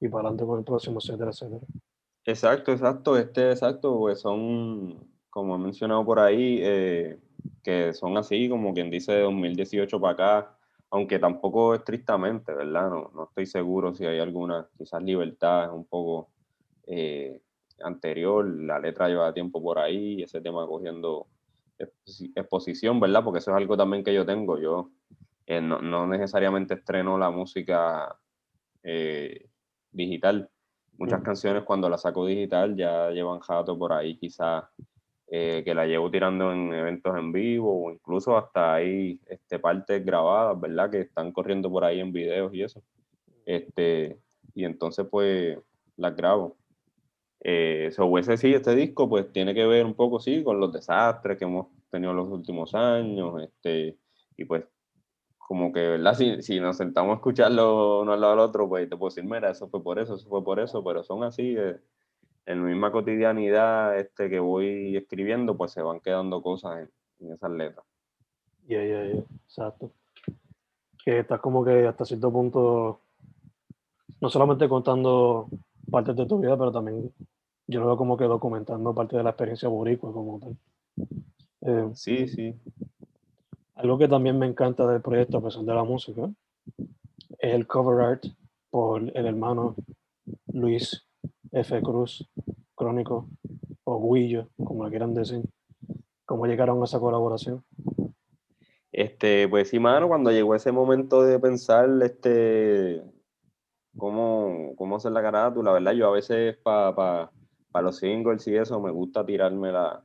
Y 0.00 0.08
para 0.08 0.22
adelante 0.22 0.44
con 0.44 0.58
el 0.58 0.64
próximo, 0.64 0.98
etcétera, 0.98 1.30
etcétera. 1.30 1.64
Exacto, 2.24 2.72
exacto. 2.72 3.16
Este, 3.16 3.52
exacto, 3.52 3.96
pues 3.96 4.18
son, 4.18 4.98
como 5.30 5.54
he 5.54 5.58
mencionado 5.58 6.04
por 6.04 6.18
ahí, 6.18 6.58
eh, 6.60 7.16
que 7.62 7.92
son 7.94 8.16
así, 8.16 8.48
como 8.48 8.74
quien 8.74 8.90
dice, 8.90 9.12
de 9.12 9.20
2018 9.22 10.00
para 10.00 10.12
acá, 10.12 10.56
aunque 10.90 11.18
tampoco 11.18 11.74
estrictamente, 11.74 12.52
¿verdad? 12.52 12.90
No, 12.90 13.10
no 13.14 13.24
estoy 13.24 13.46
seguro 13.46 13.94
si 13.94 14.06
hay 14.06 14.20
alguna, 14.20 14.68
quizás 14.76 15.02
libertad 15.02 15.72
un 15.72 15.84
poco 15.84 16.28
eh, 16.86 17.40
anterior, 17.82 18.46
la 18.46 18.78
letra 18.78 19.08
lleva 19.08 19.32
tiempo 19.32 19.62
por 19.62 19.78
ahí, 19.78 20.22
ese 20.22 20.40
tema 20.40 20.66
cogiendo 20.66 21.26
exposición, 21.78 23.00
¿verdad? 23.00 23.24
Porque 23.24 23.38
eso 23.38 23.50
es 23.50 23.56
algo 23.56 23.76
también 23.76 24.04
que 24.04 24.14
yo 24.14 24.24
tengo. 24.24 24.58
Yo 24.58 24.90
eh, 25.46 25.60
no, 25.60 25.80
no, 25.82 26.06
necesariamente 26.06 26.74
estreno 26.74 27.18
la 27.18 27.30
música 27.30 28.16
digital 29.90 30.50
Muchas 30.96 31.22
canciones 31.22 31.64
cuando 31.64 31.88
las 31.88 32.02
saco 32.02 32.24
digital 32.24 32.76
ya 32.76 33.10
llevan 33.10 33.40
jato 33.40 33.76
por 33.76 33.92
ahí, 33.92 34.16
quizás 34.16 34.64
eh, 35.36 35.64
que 35.64 35.74
la 35.74 35.84
llevo 35.84 36.12
tirando 36.12 36.52
en 36.52 36.72
eventos 36.72 37.18
en 37.18 37.32
vivo 37.32 37.86
o 37.86 37.90
incluso 37.90 38.36
hasta 38.36 38.74
ahí 38.74 39.18
este, 39.26 39.58
partes 39.58 40.04
grabadas, 40.04 40.60
¿verdad? 40.60 40.88
Que 40.88 41.00
están 41.00 41.32
corriendo 41.32 41.68
por 41.72 41.82
ahí 41.82 41.98
en 41.98 42.12
videos 42.12 42.54
y 42.54 42.62
eso. 42.62 42.84
Este, 43.44 44.16
y 44.54 44.64
entonces 44.64 45.04
pues 45.10 45.58
las 45.96 46.14
grabo. 46.14 46.56
Eh, 47.40 47.90
so, 47.90 48.16
ese 48.16 48.36
sí, 48.36 48.54
este 48.54 48.76
disco 48.76 49.08
pues 49.08 49.32
tiene 49.32 49.54
que 49.54 49.66
ver 49.66 49.84
un 49.84 49.94
poco, 49.94 50.20
sí, 50.20 50.44
con 50.44 50.60
los 50.60 50.72
desastres 50.72 51.36
que 51.36 51.46
hemos 51.46 51.66
tenido 51.90 52.12
en 52.12 52.18
los 52.18 52.28
últimos 52.28 52.72
años, 52.72 53.42
este, 53.42 53.98
y 54.36 54.44
pues 54.44 54.62
como 55.36 55.72
que, 55.72 55.80
¿verdad? 55.80 56.14
Si, 56.14 56.42
si, 56.42 56.60
nos 56.60 56.76
sentamos 56.76 57.10
a 57.10 57.16
escucharlo 57.16 58.02
uno 58.02 58.12
al 58.12 58.20
lado 58.20 58.34
del 58.34 58.40
otro, 58.40 58.68
pues 58.68 58.88
te 58.88 58.96
puedo 58.96 59.10
decir, 59.10 59.24
mira, 59.24 59.50
eso 59.50 59.68
fue 59.68 59.82
por 59.82 59.98
eso, 59.98 60.14
eso 60.14 60.28
fue 60.28 60.44
por 60.44 60.60
eso, 60.60 60.84
pero 60.84 61.02
son 61.02 61.24
así, 61.24 61.56
eh, 61.58 61.76
en 62.46 62.62
la 62.62 62.68
misma 62.68 62.92
cotidianidad 62.92 63.98
este, 63.98 64.28
que 64.28 64.38
voy 64.38 64.96
escribiendo, 64.96 65.56
pues 65.56 65.72
se 65.72 65.82
van 65.82 66.00
quedando 66.00 66.42
cosas 66.42 66.88
en, 67.20 67.32
esas 67.32 67.50
letras. 67.50 67.84
Ya, 68.66 68.82
ya, 68.84 69.04
ya, 69.06 69.22
exacto. 69.46 69.90
Que 71.04 71.20
estás 71.20 71.40
como 71.40 71.64
que 71.64 71.86
hasta 71.86 72.04
cierto 72.04 72.32
punto, 72.32 73.00
no 74.20 74.28
solamente 74.28 74.68
contando 74.68 75.48
partes 75.90 76.16
de 76.16 76.26
tu 76.26 76.38
vida, 76.38 76.56
pero 76.56 76.72
también 76.72 77.12
yo 77.66 77.80
lo 77.80 77.86
veo 77.86 77.96
como 77.96 78.16
que 78.16 78.24
documentando 78.24 78.94
parte 78.94 79.16
de 79.16 79.22
la 79.22 79.30
experiencia 79.30 79.68
boricua 79.68 80.12
como 80.12 80.38
tal. 80.38 80.56
Eh, 81.62 81.90
sí, 81.94 82.28
sí. 82.28 82.54
Algo 83.74 83.98
que 83.98 84.08
también 84.08 84.38
me 84.38 84.46
encanta 84.46 84.86
del 84.86 85.00
proyecto, 85.00 85.38
a 85.38 85.42
pesar 85.42 85.62
de 85.62 85.74
la 85.74 85.84
música, 85.84 86.30
es 87.38 87.54
el 87.54 87.66
cover 87.66 88.04
art 88.04 88.24
por 88.70 89.02
el 89.02 89.26
hermano 89.26 89.74
Luis 90.52 91.06
F. 91.54 91.80
Cruz, 91.82 92.28
crónico, 92.74 93.28
o 93.84 94.12
Guillo, 94.12 94.48
como 94.64 94.84
le 94.84 94.90
quieran 94.90 95.14
decir. 95.14 95.42
¿Cómo 96.26 96.46
llegaron 96.46 96.80
a 96.80 96.84
esa 96.84 96.98
colaboración? 96.98 97.64
Este, 98.90 99.48
pues 99.48 99.68
sí, 99.68 99.78
mano, 99.78 100.08
cuando 100.08 100.30
llegó 100.32 100.54
ese 100.54 100.72
momento 100.72 101.22
de 101.22 101.38
pensar 101.38 101.88
este, 102.02 103.02
cómo, 103.96 104.74
cómo 104.76 104.96
hacer 104.96 105.12
la 105.12 105.22
carátula, 105.22 105.72
¿verdad? 105.72 105.92
Yo 105.92 106.08
a 106.08 106.12
veces 106.12 106.56
para 106.62 107.30
los 107.82 107.98
singles 107.98 108.46
y 108.48 108.56
eso 108.56 108.80
me 108.80 108.90
gusta 108.90 109.24
tirarme 109.24 109.70
la, 109.70 110.04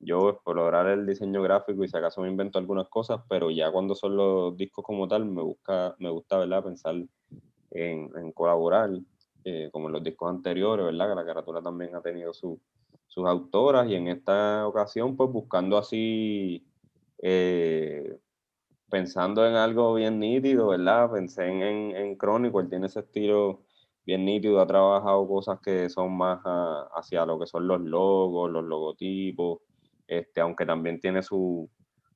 yo 0.00 0.30
explorar 0.30 0.86
el 0.86 1.06
diseño 1.06 1.42
gráfico 1.42 1.84
y 1.84 1.88
si 1.88 1.96
acaso 1.96 2.20
me 2.20 2.28
invento 2.28 2.58
algunas 2.58 2.88
cosas, 2.88 3.20
pero 3.28 3.50
ya 3.50 3.70
cuando 3.70 3.94
son 3.94 4.16
los 4.16 4.56
discos 4.56 4.84
como 4.84 5.08
tal, 5.08 5.26
me, 5.26 5.42
busca, 5.42 5.94
me 5.98 6.10
gusta 6.10 6.38
¿verdad? 6.38 6.64
pensar 6.64 6.94
en, 7.70 8.10
en 8.16 8.32
colaborar, 8.32 8.90
eh, 9.44 9.68
como 9.72 9.88
en 9.88 9.92
los 9.92 10.02
discos 10.02 10.30
anteriores, 10.30 10.86
¿verdad? 10.86 11.10
que 11.10 11.14
la 11.14 11.24
carátula 11.26 11.62
también 11.62 11.94
ha 11.94 12.00
tenido 12.00 12.32
su, 12.32 12.58
sus 13.06 13.26
autoras 13.26 13.88
y 13.88 13.94
en 13.94 14.08
esta 14.08 14.66
ocasión 14.66 15.16
pues 15.16 15.30
buscando 15.30 15.78
así, 15.78 16.66
eh, 17.18 18.18
pensando 18.90 19.46
en 19.46 19.54
algo 19.54 19.94
bien 19.94 20.18
nítido, 20.18 20.68
¿verdad? 20.68 21.10
Pensé 21.12 21.46
en, 21.46 21.62
en, 21.62 21.96
en 21.96 22.16
Crónico, 22.16 22.60
él 22.60 22.68
tiene 22.68 22.86
ese 22.86 23.00
estilo 23.00 23.60
bien 24.06 24.24
nítido, 24.24 24.60
ha 24.60 24.66
trabajado 24.66 25.26
cosas 25.26 25.60
que 25.60 25.88
son 25.88 26.16
más 26.16 26.40
hacia 26.94 27.24
lo 27.24 27.38
que 27.38 27.46
son 27.46 27.66
los 27.66 27.80
logos, 27.80 28.50
los 28.50 28.64
logotipos, 28.64 29.60
este, 30.06 30.40
aunque 30.40 30.66
también 30.66 31.00
tiene 31.00 31.22
su, 31.22 31.68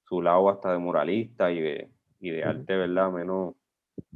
su 0.04 0.20
lado 0.22 0.48
hasta 0.48 0.72
de 0.72 0.78
muralista 0.78 1.50
y 1.50 1.60
de, 1.60 1.90
y 2.20 2.30
de 2.30 2.44
arte, 2.44 2.76
¿verdad? 2.76 3.10
Menos, 3.10 3.54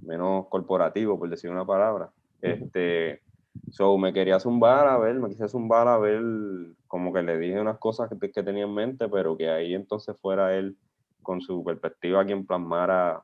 menos 0.02 0.46
corporativo, 0.48 1.18
por 1.18 1.28
decir 1.30 1.50
una 1.50 1.66
palabra. 1.66 2.10
Este, 2.42 3.22
so, 3.70 3.96
me 3.96 4.12
quería 4.12 4.40
zumbar 4.40 4.88
a 4.88 4.98
ver, 4.98 5.14
me 5.14 5.28
quise 5.28 5.48
zumbar 5.48 5.88
a 5.88 5.96
ver, 5.96 6.20
como 6.88 7.12
que 7.12 7.22
le 7.22 7.38
dije 7.38 7.60
unas 7.60 7.78
cosas 7.78 8.10
que, 8.10 8.30
que 8.30 8.42
tenía 8.42 8.64
en 8.64 8.74
mente, 8.74 9.08
pero 9.08 9.36
que 9.36 9.48
ahí 9.48 9.74
entonces 9.74 10.16
fuera 10.20 10.54
él 10.56 10.76
con 11.22 11.40
su 11.40 11.62
perspectiva 11.64 12.24
quien 12.26 12.44
plasmara 12.44 13.22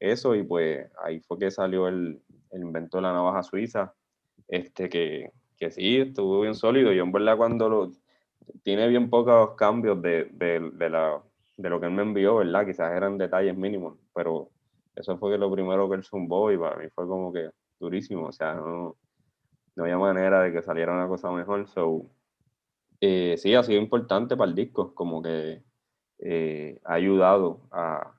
eso 0.00 0.34
y 0.34 0.42
pues 0.42 0.90
ahí 1.04 1.20
fue 1.20 1.38
que 1.38 1.50
salió 1.52 1.86
el, 1.86 2.20
el 2.50 2.62
invento 2.62 2.98
de 2.98 3.02
la 3.02 3.12
navaja 3.12 3.44
suiza, 3.44 3.94
este 4.48 4.88
que, 4.88 5.30
que 5.56 5.70
sí, 5.70 5.98
estuvo 5.98 6.40
bien 6.40 6.56
sólido. 6.56 6.92
Yo 6.92 7.04
en 7.04 7.12
verdad 7.12 7.36
cuando 7.36 7.68
lo, 7.68 7.92
tiene 8.64 8.88
bien 8.88 9.08
pocos 9.08 9.54
cambios 9.56 10.02
de, 10.02 10.24
de, 10.32 10.70
de, 10.74 10.90
la, 10.90 11.22
de 11.56 11.70
lo 11.70 11.78
que 11.78 11.86
él 11.86 11.92
me 11.92 12.02
envió, 12.02 12.36
¿verdad? 12.36 12.66
Quizás 12.66 12.92
eran 12.96 13.16
detalles 13.16 13.56
mínimos, 13.56 13.96
pero 14.12 14.50
eso 14.96 15.16
fue 15.18 15.38
lo 15.38 15.50
primero 15.52 15.88
que 15.88 15.96
él 15.96 16.02
zumbó 16.02 16.50
y 16.50 16.58
para 16.58 16.76
mí 16.76 16.88
fue 16.94 17.06
como 17.06 17.32
que 17.32 17.50
durísimo, 17.82 18.26
o 18.26 18.32
sea, 18.32 18.54
no, 18.54 18.96
no 19.76 19.84
había 19.84 19.98
manera 19.98 20.40
de 20.42 20.52
que 20.52 20.62
saliera 20.62 20.92
una 20.92 21.08
cosa 21.08 21.30
mejor, 21.30 21.68
so, 21.68 22.06
eh, 23.00 23.36
sí, 23.36 23.54
ha 23.54 23.62
sido 23.62 23.80
importante 23.80 24.36
para 24.36 24.48
el 24.48 24.54
disco, 24.54 24.94
como 24.94 25.22
que 25.22 25.62
eh, 26.18 26.80
ha 26.84 26.94
ayudado 26.94 27.60
a, 27.70 28.14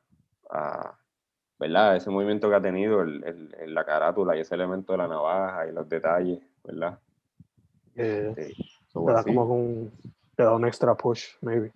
a, 0.50 1.00
¿verdad? 1.58 1.96
Ese 1.96 2.10
movimiento 2.10 2.50
que 2.50 2.55
ha 2.55 2.62
tenido 2.62 3.01
el, 3.01 3.24
el, 3.24 3.74
la 3.74 3.86
carátula 3.86 4.36
y 4.36 4.41
ese 4.41 4.55
elemento 4.55 4.93
de 4.93 4.98
la 4.98 5.08
navaja 5.08 5.67
y 5.67 5.72
los 5.72 5.88
detalles, 5.89 6.39
¿verdad? 6.63 7.00
Eh, 7.96 8.34
sí 8.38 8.74
te 8.93 9.12
da 9.12 9.24
como 9.24 9.46
un, 9.46 9.91
te 10.36 10.43
da 10.43 10.55
un 10.55 10.65
extra 10.65 10.96
push, 10.96 11.36
maybe. 11.41 11.72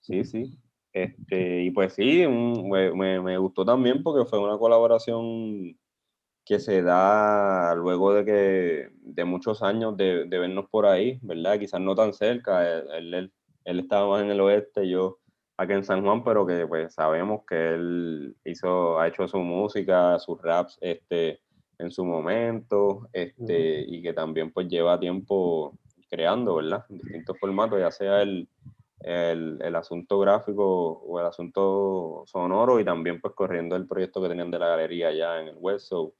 Sí, 0.00 0.24
sí. 0.24 0.58
Este, 0.92 1.62
y 1.62 1.70
pues 1.70 1.94
sí, 1.94 2.24
me, 2.26 3.20
me, 3.20 3.38
gustó 3.38 3.64
también 3.64 4.02
porque 4.02 4.28
fue 4.28 4.38
una 4.38 4.56
colaboración 4.56 5.76
que 6.44 6.58
se 6.60 6.82
da 6.82 7.74
luego 7.74 8.12
de 8.12 8.24
que 8.24 8.88
de 9.00 9.24
muchos 9.24 9.62
años 9.62 9.96
de, 9.96 10.26
de 10.26 10.38
vernos 10.38 10.66
por 10.70 10.86
ahí, 10.86 11.18
¿verdad? 11.22 11.58
Quizás 11.58 11.80
no 11.80 11.94
tan 11.94 12.12
cerca, 12.12 12.70
él, 12.70 13.14
él, 13.14 13.32
él, 13.64 13.80
estaba 13.80 14.08
más 14.08 14.22
en 14.22 14.30
el 14.30 14.40
oeste, 14.40 14.88
yo 14.88 15.18
aquí 15.56 15.72
en 15.72 15.84
San 15.84 16.02
Juan, 16.04 16.22
pero 16.22 16.46
que 16.46 16.66
pues 16.66 16.94
sabemos 16.94 17.42
que 17.48 17.74
él 17.74 18.36
hizo, 18.44 18.98
ha 19.00 19.08
hecho 19.08 19.26
su 19.26 19.38
música, 19.38 20.18
sus 20.18 20.40
raps 20.42 20.78
este, 20.80 21.40
en 21.78 21.90
su 21.90 22.04
momento, 22.04 23.08
este, 23.12 23.80
y 23.80 24.02
que 24.02 24.12
también 24.12 24.52
pues 24.52 24.68
lleva 24.68 25.00
tiempo 25.00 25.78
creando, 26.10 26.56
¿verdad? 26.56 26.84
En 26.90 26.98
distintos 26.98 27.38
formatos, 27.38 27.78
ya 27.80 27.90
sea 27.90 28.20
el, 28.20 28.48
el, 29.00 29.58
el, 29.62 29.74
asunto 29.76 30.18
gráfico 30.18 30.64
o 30.90 31.20
el 31.20 31.26
asunto 31.26 32.24
sonoro 32.26 32.78
y 32.80 32.84
también 32.84 33.20
pues 33.20 33.34
corriendo 33.34 33.76
el 33.76 33.86
proyecto 33.86 34.22
que 34.22 34.28
tenían 34.28 34.50
de 34.50 34.58
la 34.58 34.68
galería 34.68 35.12
ya 35.12 35.40
en 35.40 35.48
el 35.48 35.56
web. 35.56 35.78
So, 35.78 36.14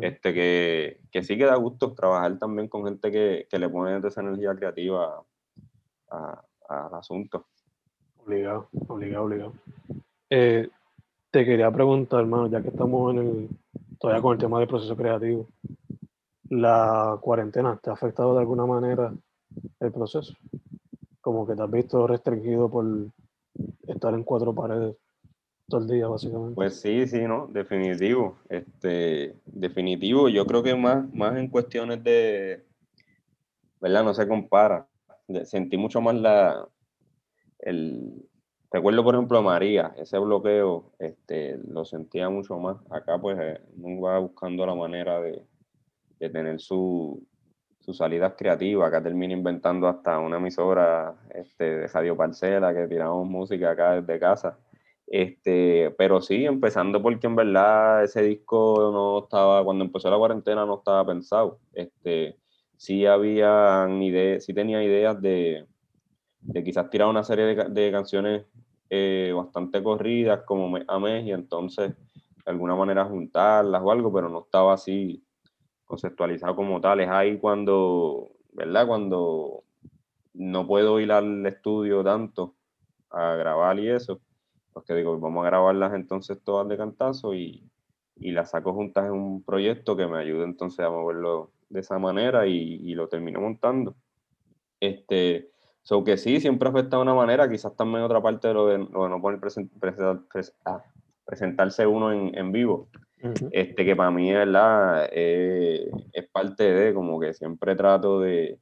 este, 0.00 0.34
que, 0.34 1.00
que, 1.10 1.22
sí 1.22 1.38
que 1.38 1.44
da 1.44 1.56
gusto 1.56 1.94
trabajar 1.94 2.38
también 2.38 2.68
con 2.68 2.84
gente 2.84 3.10
que, 3.10 3.46
que 3.50 3.58
le 3.58 3.68
pone 3.68 4.06
esa 4.06 4.20
energía 4.20 4.54
creativa 4.54 5.22
al 6.10 6.94
asunto. 6.94 7.46
Obligado, 8.24 8.68
obligado, 8.88 9.24
obligado. 9.24 9.52
Eh, 10.30 10.68
te 11.30 11.44
quería 11.44 11.70
preguntar, 11.70 12.20
hermano, 12.20 12.46
ya 12.48 12.60
que 12.60 12.68
estamos 12.68 13.14
en 13.14 13.18
el, 13.18 13.48
todavía 13.98 14.22
con 14.22 14.32
el 14.34 14.38
tema 14.38 14.58
del 14.58 14.68
proceso 14.68 14.96
creativo, 14.96 15.48
¿la 16.50 17.18
cuarentena 17.20 17.78
te 17.82 17.90
ha 17.90 17.94
afectado 17.94 18.34
de 18.34 18.40
alguna 18.40 18.66
manera 18.66 19.12
el 19.80 19.92
proceso? 19.92 20.34
Como 21.20 21.46
que 21.46 21.54
te 21.54 21.62
has 21.62 21.70
visto 21.70 22.06
restringido 22.06 22.70
por 22.70 22.86
estar 23.86 24.14
en 24.14 24.24
cuatro 24.24 24.54
paredes 24.54 24.96
todo 25.68 25.82
el 25.82 25.88
día, 25.88 26.08
básicamente. 26.08 26.54
Pues 26.54 26.80
sí, 26.80 27.06
sí, 27.06 27.20
¿no? 27.22 27.46
Definitivo. 27.48 28.38
Este, 28.48 29.36
definitivo. 29.44 30.28
Yo 30.28 30.46
creo 30.46 30.62
que 30.62 30.74
más, 30.74 31.12
más 31.12 31.36
en 31.36 31.48
cuestiones 31.48 32.02
de, 32.02 32.64
¿verdad? 33.80 34.04
No 34.04 34.14
se 34.14 34.26
compara. 34.26 34.88
Sentí 35.44 35.76
mucho 35.76 36.00
más 36.00 36.14
la, 36.14 36.66
el, 37.58 38.26
recuerdo 38.70 39.04
por 39.04 39.14
ejemplo 39.14 39.38
a 39.38 39.42
María, 39.42 39.94
ese 39.98 40.18
bloqueo, 40.18 40.92
este, 40.98 41.58
lo 41.68 41.84
sentía 41.84 42.30
mucho 42.30 42.58
más. 42.58 42.78
Acá 42.90 43.20
pues 43.20 43.38
eh, 43.38 43.60
uno 43.76 44.00
va 44.00 44.18
buscando 44.18 44.64
la 44.64 44.74
manera 44.74 45.20
de, 45.20 45.44
de 46.18 46.30
tener 46.30 46.60
su, 46.60 47.22
sus 47.80 47.98
salidas 47.98 48.32
creativas. 48.38 48.88
Acá 48.88 49.02
termina 49.02 49.34
inventando 49.34 49.86
hasta 49.86 50.18
una 50.18 50.38
emisora 50.38 51.14
este, 51.34 51.64
de 51.80 51.86
Radio 51.88 52.16
Parcela 52.16 52.72
que 52.74 52.86
tiramos 52.86 53.28
música 53.28 53.70
acá 53.72 54.00
desde 54.00 54.18
casa. 54.18 54.58
Este, 55.10 55.90
pero 55.96 56.20
sí, 56.20 56.44
empezando 56.44 57.02
porque 57.02 57.26
en 57.26 57.36
verdad 57.36 58.04
ese 58.04 58.22
disco 58.22 58.90
no 58.92 59.24
estaba, 59.24 59.64
cuando 59.64 59.84
empezó 59.84 60.10
la 60.10 60.18
cuarentena 60.18 60.66
no 60.66 60.78
estaba 60.78 61.06
pensado. 61.06 61.60
Este, 61.72 62.36
sí 62.76 63.06
había 63.06 63.86
ideas, 63.90 64.44
sí 64.44 64.52
tenía 64.54 64.82
ideas 64.82 65.20
de, 65.20 65.66
de 66.40 66.64
quizás 66.64 66.90
tirar 66.90 67.08
una 67.08 67.24
serie 67.24 67.46
de, 67.46 67.64
de 67.70 67.90
canciones 67.92 68.44
eh, 68.90 69.32
bastante 69.34 69.82
corridas 69.82 70.42
como 70.46 70.78
a 70.86 70.98
mes 70.98 71.24
y 71.26 71.32
entonces 71.32 71.94
de 72.44 72.50
alguna 72.50 72.74
manera 72.74 73.04
juntarlas 73.04 73.82
o 73.82 73.90
algo, 73.92 74.12
pero 74.12 74.28
no 74.28 74.40
estaba 74.40 74.74
así 74.74 75.24
conceptualizado 75.84 76.54
como 76.56 76.80
tal. 76.80 77.00
Es 77.00 77.08
ahí 77.08 77.38
cuando, 77.38 78.30
¿verdad? 78.52 78.86
Cuando 78.86 79.64
no 80.34 80.66
puedo 80.66 81.00
ir 81.00 81.12
al 81.12 81.44
estudio 81.46 82.04
tanto 82.04 82.56
a 83.10 83.34
grabar 83.34 83.78
y 83.78 83.88
eso, 83.90 84.20
que 84.84 84.94
digo, 84.94 85.18
vamos 85.18 85.44
a 85.44 85.48
grabarlas 85.50 85.94
entonces 85.94 86.38
todas 86.42 86.68
de 86.68 86.76
cantazo 86.76 87.34
y, 87.34 87.62
y 88.16 88.32
las 88.32 88.50
saco 88.50 88.72
juntas 88.72 89.06
en 89.06 89.12
un 89.12 89.42
proyecto 89.42 89.96
que 89.96 90.06
me 90.06 90.18
ayude 90.18 90.44
entonces 90.44 90.80
a 90.84 90.90
moverlo 90.90 91.50
de 91.68 91.80
esa 91.80 91.98
manera 91.98 92.46
y, 92.46 92.80
y 92.82 92.94
lo 92.94 93.08
termino 93.08 93.40
montando. 93.40 93.94
Este, 94.80 95.50
so 95.82 96.04
que 96.04 96.16
sí, 96.16 96.40
siempre 96.40 96.68
afecta 96.68 96.96
de 96.96 97.02
una 97.02 97.14
manera, 97.14 97.48
quizás 97.48 97.74
también 97.76 98.04
otra 98.04 98.20
parte 98.20 98.48
de 98.48 98.54
lo 98.54 98.66
de, 98.66 98.78
lo 98.78 99.04
de 99.04 99.10
no 99.10 99.20
poder 99.20 99.40
present, 99.40 99.70
present, 99.78 100.28
present, 100.28 100.56
ah, 100.64 100.82
presentarse 101.24 101.86
uno 101.86 102.12
en, 102.12 102.36
en 102.36 102.52
vivo. 102.52 102.88
Uh 103.22 103.28
-huh. 103.28 103.48
Este 103.52 103.84
que 103.84 103.96
para 103.96 104.10
mí, 104.10 104.32
¿verdad? 104.32 105.08
Eh, 105.12 105.90
es 106.12 106.28
parte 106.28 106.62
de, 106.72 106.94
como 106.94 107.18
que 107.18 107.34
siempre 107.34 107.74
trato 107.74 108.20
de, 108.20 108.58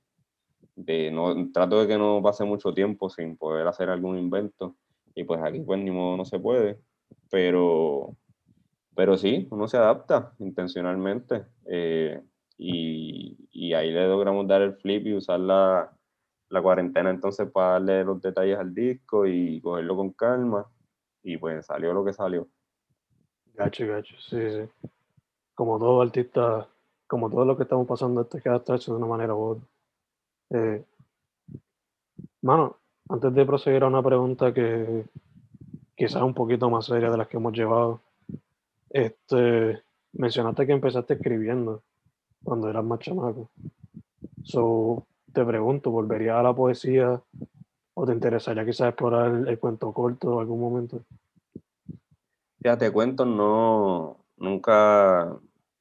de 0.77 1.11
no, 1.11 1.53
trato 1.53 1.81
de 1.81 1.87
que 1.87 1.99
no 1.99 2.21
pase 2.23 2.45
mucho 2.45 2.73
tiempo 2.73 3.11
sin 3.11 3.37
poder 3.37 3.67
hacer 3.67 3.91
algún 3.91 4.19
invento 4.19 4.75
y 5.17 5.25
pues 5.25 5.41
aquí 5.43 5.61
pues 5.61 5.81
ni 5.81 5.91
modo 5.91 6.17
no 6.19 6.25
se 6.25 6.39
puede, 6.39 6.79
pero, 7.31 8.15
pero 8.95 9.17
sí, 9.17 9.49
uno 9.51 9.67
se 9.67 9.79
adapta 9.79 10.35
intencionalmente 10.39 11.47
eh, 11.65 12.23
y, 12.59 13.49
y, 13.51 13.73
ahí 13.73 13.91
le 13.91 14.07
logramos 14.07 14.47
dar 14.47 14.63
el 14.63 14.75
flip 14.75 15.07
y 15.07 15.15
usar 15.15 15.41
la, 15.41 15.91
la, 16.51 16.63
cuarentena 16.63 17.11
entonces 17.11 17.51
para 17.51 17.73
darle 17.73 18.05
los 18.05 18.21
detalles 18.21 18.59
al 18.59 18.75
disco 18.75 19.27
y 19.27 19.61
cogerlo 19.63 19.97
con 19.97 20.13
calma 20.13 20.67
y 21.23 21.39
pues 21.39 21.67
salió 21.67 21.93
lo 21.93 22.05
que 22.05 22.13
salió. 22.13 22.49
Gacho, 23.55 23.87
gacho, 23.87 24.15
sí, 24.19 24.39
sí. 24.51 24.89
Como 25.55 25.79
todo 25.79 26.03
artista, 26.03 26.69
como 27.07 27.31
todo 27.31 27.47
lo 27.47 27.57
que 27.57 27.63
estamos 27.63 27.87
pasando, 27.87 28.21
este 28.23 28.41
que 28.41 28.51
adaptarse 28.51 28.91
de 28.91 28.99
una 28.99 29.07
manera 29.07 29.35
u 29.35 29.43
otra. 29.43 29.67
Eh, 30.51 30.85
mano, 32.43 32.77
antes 33.09 33.35
de 33.35 33.47
proseguir 33.47 33.83
a 33.83 33.89
una 33.89 34.03
pregunta 34.03 34.53
que 34.53 35.05
quizás 35.95 36.23
un 36.23 36.35
poquito 36.35 36.69
más 36.71 36.87
seria 36.87 37.11
de 37.11 37.17
las 37.17 37.29
que 37.29 37.37
hemos 37.37 37.53
llevado, 37.53 38.01
este, 38.91 39.83
mencionaste 40.13 40.67
que 40.67 40.73
empezaste 40.73 41.15
escribiendo 41.15 41.83
cuando 42.43 42.69
eras 42.69 42.85
más 42.85 43.01
chamaco. 43.01 43.51
So, 44.45 45.07
te 45.33 45.45
pregunto, 45.45 45.91
¿volverías 45.91 46.37
a 46.37 46.43
la 46.43 46.55
poesía 46.55 47.21
o 47.95 48.07
te 48.07 48.13
interesaría 48.13 48.65
quizás 48.65 48.89
explorar 48.89 49.31
el, 49.31 49.49
el 49.49 49.59
cuento 49.59 49.93
corto 49.93 50.35
en 50.35 50.41
algún 50.41 50.61
momento? 50.61 51.01
Ya 52.59 52.77
te 52.77 52.91
cuento, 52.91 53.25
no, 53.25 54.19
nunca, 54.37 55.37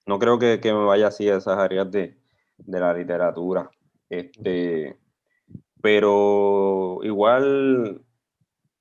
no 0.06 0.20
creo 0.20 0.38
que, 0.40 0.60
que 0.60 0.74
me 0.74 0.86
vaya 0.86 1.08
así 1.08 1.30
a 1.30 1.38
esas 1.38 1.58
áreas 1.58 1.90
de, 1.92 2.18
de 2.58 2.80
la 2.80 2.94
literatura. 2.94 3.70
Este, 4.10 4.98
pero 5.86 6.98
igual, 7.04 8.02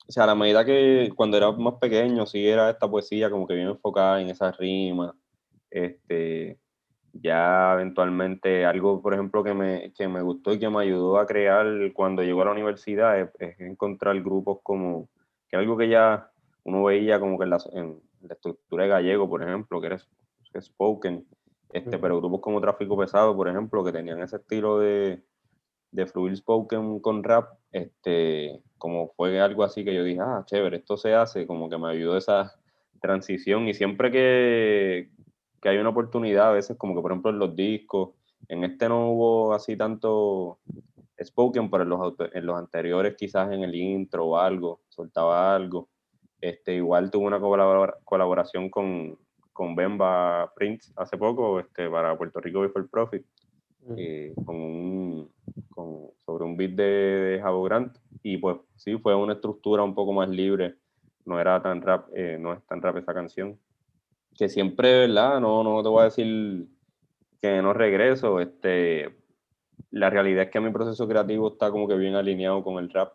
o 0.09 0.11
sea, 0.11 0.25
a 0.25 0.29
la 0.29 0.35
medida 0.35 0.64
que 0.64 1.12
cuando 1.14 1.37
era 1.37 1.53
más 1.53 1.75
pequeño, 1.75 2.25
sí 2.25 2.49
era 2.49 2.71
esta 2.71 2.90
poesía 2.90 3.29
como 3.29 3.47
que 3.47 3.53
bien 3.53 3.69
enfocada 3.69 4.23
en 4.23 4.31
esas 4.31 4.57
rimas, 4.57 5.14
este, 5.69 6.59
ya 7.12 7.75
eventualmente 7.75 8.64
algo, 8.64 9.03
por 9.03 9.12
ejemplo, 9.12 9.45
que 9.45 9.53
me, 9.53 9.93
que 9.93 10.09
me 10.09 10.23
gustó 10.23 10.55
y 10.55 10.59
que 10.59 10.71
me 10.71 10.81
ayudó 10.81 11.19
a 11.19 11.27
crear 11.27 11.67
cuando 11.93 12.23
llegó 12.23 12.40
a 12.40 12.47
la 12.47 12.53
universidad 12.53 13.21
es, 13.21 13.29
es 13.38 13.61
encontrar 13.61 14.19
grupos 14.23 14.61
como, 14.62 15.11
que 15.47 15.59
algo 15.59 15.77
que 15.77 15.90
ya 15.90 16.31
uno 16.62 16.85
veía 16.85 17.21
como 17.21 17.37
que 17.37 17.45
en 17.45 17.51
la, 17.51 17.59
en 17.75 18.01
la 18.23 18.33
estructura 18.33 18.85
de 18.85 18.88
gallego, 18.88 19.29
por 19.29 19.43
ejemplo, 19.43 19.79
que 19.79 19.88
era 19.88 19.99
spoken, 20.59 21.27
este, 21.69 21.99
pero 21.99 22.17
grupos 22.17 22.40
como 22.40 22.62
Tráfico 22.62 22.97
Pesado, 22.97 23.37
por 23.37 23.47
ejemplo, 23.47 23.85
que 23.85 23.93
tenían 23.93 24.23
ese 24.23 24.37
estilo 24.37 24.79
de, 24.79 25.23
de 25.95 26.07
fluir 26.07 26.37
spoken 26.37 26.99
con 26.99 27.23
rap, 27.23 27.51
este, 27.71 28.61
como 28.79 29.13
fue 29.17 29.41
algo 29.41 29.63
así 29.63 29.85
que 29.85 29.95
yo 29.95 30.03
dije, 30.03 30.21
ah, 30.21 30.43
chévere, 30.45 30.79
esto 30.79 30.97
se 30.97 31.15
hace, 31.15 31.47
como 31.47 31.71
que 31.71 31.79
me 31.79 31.89
ayudó 31.89 32.17
esa 32.17 32.53
transición 33.01 33.69
y 33.69 33.75
siempre 33.75 34.11
que, 34.11 35.11
que 35.63 35.69
hay 35.69 35.79
una 35.79 35.91
oportunidad, 35.91 36.49
a 36.49 36.53
veces 36.53 36.77
como 36.77 36.97
que 36.97 37.01
por 37.01 37.13
ejemplo 37.13 37.31
en 37.31 37.39
los 37.39 37.55
discos, 37.55 38.11
en 38.49 38.65
este 38.65 38.89
no 38.89 39.11
hubo 39.11 39.55
así 39.55 39.77
tanto 39.77 40.59
spoken, 41.23 41.71
pero 41.71 41.85
en 41.85 41.91
los, 41.91 42.15
en 42.33 42.45
los 42.45 42.59
anteriores 42.59 43.15
quizás 43.17 43.53
en 43.53 43.63
el 43.63 43.75
intro 43.77 44.27
o 44.27 44.39
algo, 44.39 44.81
soltaba 44.89 45.55
algo. 45.55 45.89
Este, 46.41 46.75
igual 46.75 47.11
tuve 47.11 47.25
una 47.27 47.41
colabor 47.41 48.01
colaboración 48.05 48.69
con, 48.69 49.17
con 49.53 49.77
Bemba 49.77 50.53
Prince 50.57 50.93
hace 50.97 51.17
poco 51.17 51.61
este, 51.61 51.89
para 51.89 52.19
Puerto 52.19 52.41
Rico 52.41 52.61
Before 52.63 52.87
Profit 52.91 53.25
eh, 53.97 54.35
con 54.44 54.57
un, 54.57 55.31
con, 55.70 56.11
sobre 56.25 56.44
un 56.44 56.57
beat 56.57 56.73
de, 56.73 56.85
de 56.85 57.40
Javo 57.40 57.62
Grant. 57.62 57.97
Y 58.23 58.38
pues 58.38 58.57
sí, 58.77 58.97
fue 58.99 59.14
una 59.14 59.35
estructura 59.35 59.83
un 59.83 59.94
poco 59.94 60.12
más 60.12 60.29
libre, 60.29 60.77
no 61.27 61.40
era 61.40 61.62
tan 61.62 61.83
rap, 61.83 62.09
eh, 62.14 62.38
no 62.40 62.53
es 62.53 62.62
tan 62.66 62.81
rap 62.81 62.97
esa 62.97 63.12
canción, 63.12 63.59
que 64.35 64.49
siempre, 64.49 65.07
¿verdad? 65.07 65.40
No, 65.40 65.62
no 65.62 65.83
te 65.83 65.88
voy 65.88 66.01
a 66.03 66.05
decir 66.05 66.66
que 67.40 67.61
no 67.61 67.73
regreso, 67.75 68.40
este, 68.40 69.14
la 69.90 70.11
realidad 70.11 70.44
es 70.44 70.51
que 70.51 70.61
mi 70.61 70.70
proceso 70.70 71.07
creativo 71.07 71.53
está 71.53 71.70
como 71.70 71.87
que 71.87 71.97
bien 71.97 72.14
alineado 72.14 72.64
con 72.64 72.83
el 72.83 72.90
rap, 72.90 73.12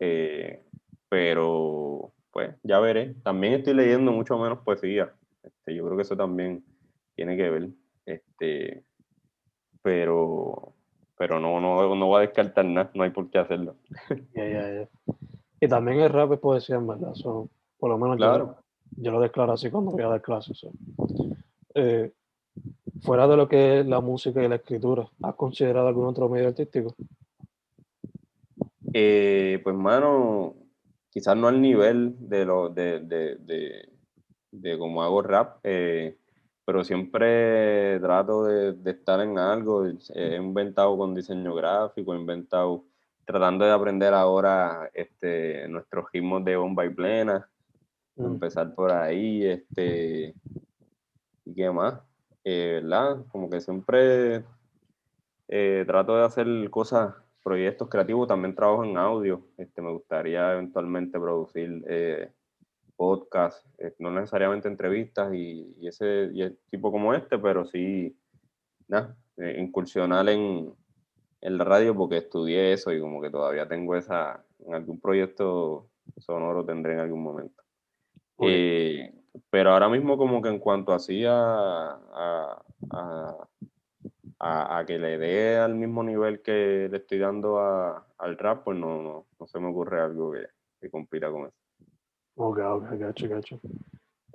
eh, 0.00 0.62
pero 1.08 2.12
pues 2.30 2.54
ya 2.62 2.80
veré, 2.80 3.14
también 3.22 3.54
estoy 3.54 3.74
leyendo 3.74 4.12
mucho 4.12 4.38
menos 4.38 4.60
poesía, 4.60 5.12
este, 5.42 5.74
yo 5.74 5.84
creo 5.84 5.96
que 5.96 6.02
eso 6.02 6.16
también 6.16 6.64
tiene 7.14 7.36
que 7.36 7.50
ver, 7.50 7.68
este, 8.06 8.82
pero, 9.86 10.72
pero 11.16 11.38
no, 11.38 11.60
no, 11.60 11.94
no 11.94 12.06
voy 12.06 12.18
a 12.18 12.26
descartar 12.26 12.64
nada, 12.64 12.90
no 12.92 13.04
hay 13.04 13.10
por 13.10 13.30
qué 13.30 13.38
hacerlo. 13.38 13.76
Yeah, 14.34 14.48
yeah, 14.48 14.72
yeah. 14.72 14.88
Y 15.60 15.68
también 15.68 16.00
el 16.00 16.10
rap 16.10 16.32
es 16.32 16.40
poesía, 16.40 16.74
en 16.74 16.88
verdad. 16.88 17.14
So, 17.14 17.48
por 17.78 17.90
lo 17.90 17.96
menos 17.96 18.16
claro. 18.16 18.56
yo, 18.96 19.04
yo, 19.04 19.12
lo 19.12 19.20
declaro 19.20 19.52
así 19.52 19.70
cuando 19.70 19.92
voy 19.92 20.02
a 20.02 20.08
dar 20.08 20.22
clases. 20.22 20.58
So. 20.58 20.72
Eh, 21.76 22.10
fuera 23.00 23.28
de 23.28 23.36
lo 23.36 23.48
que 23.48 23.78
es 23.78 23.86
la 23.86 24.00
música 24.00 24.42
y 24.42 24.48
la 24.48 24.56
escritura, 24.56 25.08
¿has 25.22 25.36
considerado 25.36 25.86
algún 25.86 26.06
otro 26.06 26.28
medio 26.28 26.48
artístico? 26.48 26.92
Eh, 28.92 29.60
pues, 29.62 29.76
mano, 29.76 30.56
quizás 31.10 31.36
no 31.36 31.46
al 31.46 31.60
nivel 31.60 32.16
de 32.28 32.44
lo 32.44 32.70
de, 32.70 32.98
de, 32.98 33.36
de, 33.36 33.88
de 34.50 34.78
cómo 34.78 35.04
hago 35.04 35.22
rap. 35.22 35.60
Eh, 35.62 36.16
pero 36.66 36.82
siempre 36.82 38.00
trato 38.00 38.44
de, 38.44 38.90
estar 38.90 39.20
en 39.20 39.38
algo. 39.38 39.86
He 39.86 40.36
inventado 40.36 40.98
con 40.98 41.14
diseño 41.14 41.54
gráfico, 41.54 42.12
he 42.12 42.18
inventado 42.18 42.84
tratando 43.24 43.64
de 43.64 43.70
aprender 43.70 44.12
ahora 44.12 44.90
este, 44.92 45.68
nuestros 45.68 46.06
ritmos 46.12 46.44
de 46.44 46.56
bomba 46.56 46.84
y 46.84 46.90
plena. 46.90 47.48
Mm. 48.16 48.26
Empezar 48.26 48.74
por 48.74 48.90
ahí, 48.90 49.46
este, 49.46 50.34
¿y 51.44 51.54
qué 51.54 51.70
más? 51.70 52.00
Eh, 52.42 52.80
¿Verdad? 52.82 53.24
Como 53.30 53.48
que 53.48 53.60
siempre 53.60 54.44
eh, 55.46 55.84
trato 55.86 56.16
de 56.16 56.24
hacer 56.24 56.70
cosas, 56.70 57.14
proyectos 57.44 57.88
creativos, 57.88 58.26
también 58.26 58.56
trabajo 58.56 58.84
en 58.84 58.96
audio. 58.96 59.46
Este, 59.56 59.80
me 59.80 59.92
gustaría 59.92 60.52
eventualmente 60.52 61.20
producir 61.20 61.84
eh, 61.86 62.32
podcast, 62.96 63.64
eh, 63.78 63.94
no 63.98 64.10
necesariamente 64.10 64.68
entrevistas 64.68 65.32
y, 65.34 65.74
ese 65.86 66.30
tipo 66.70 66.90
como 66.90 67.14
este, 67.14 67.38
pero 67.38 67.66
sí 67.66 68.16
eh, 69.36 69.56
incursionar 69.58 70.28
en, 70.28 70.72
el 71.40 71.58
la 71.58 71.64
radio 71.64 71.94
porque 71.94 72.18
estudié 72.18 72.72
eso 72.72 72.92
y 72.92 73.00
como 73.00 73.20
que 73.20 73.30
todavía 73.30 73.68
tengo 73.68 73.94
esa, 73.94 74.44
en 74.66 74.74
algún 74.74 75.00
proyecto 75.00 75.88
sonoro 76.18 76.64
tendré 76.64 76.94
en 76.94 77.00
algún 77.00 77.22
momento. 77.22 77.62
Eh, 78.40 79.12
pero 79.50 79.70
ahora 79.70 79.88
mismo 79.88 80.16
como 80.16 80.42
que 80.42 80.48
en 80.48 80.58
cuanto 80.58 80.92
así 80.92 81.24
a, 81.26 81.98
a, 84.40 84.84
que 84.86 84.98
le 84.98 85.18
dé 85.18 85.56
al 85.56 85.74
mismo 85.74 86.02
nivel 86.02 86.42
que 86.42 86.88
le 86.90 86.96
estoy 86.98 87.18
dando 87.18 87.58
al 87.58 88.38
rap, 88.38 88.64
pues 88.64 88.78
no, 88.78 89.26
no, 89.38 89.46
se 89.46 89.58
me 89.58 89.68
ocurre 89.68 90.00
algo 90.00 90.32
que, 90.32 90.46
que 90.80 90.90
compita 90.90 91.30
con 91.30 91.46
eso. 91.46 91.65
Ok, 92.36 92.58
ok, 92.58 92.90
gacho, 92.98 93.28
gacho. 93.28 93.60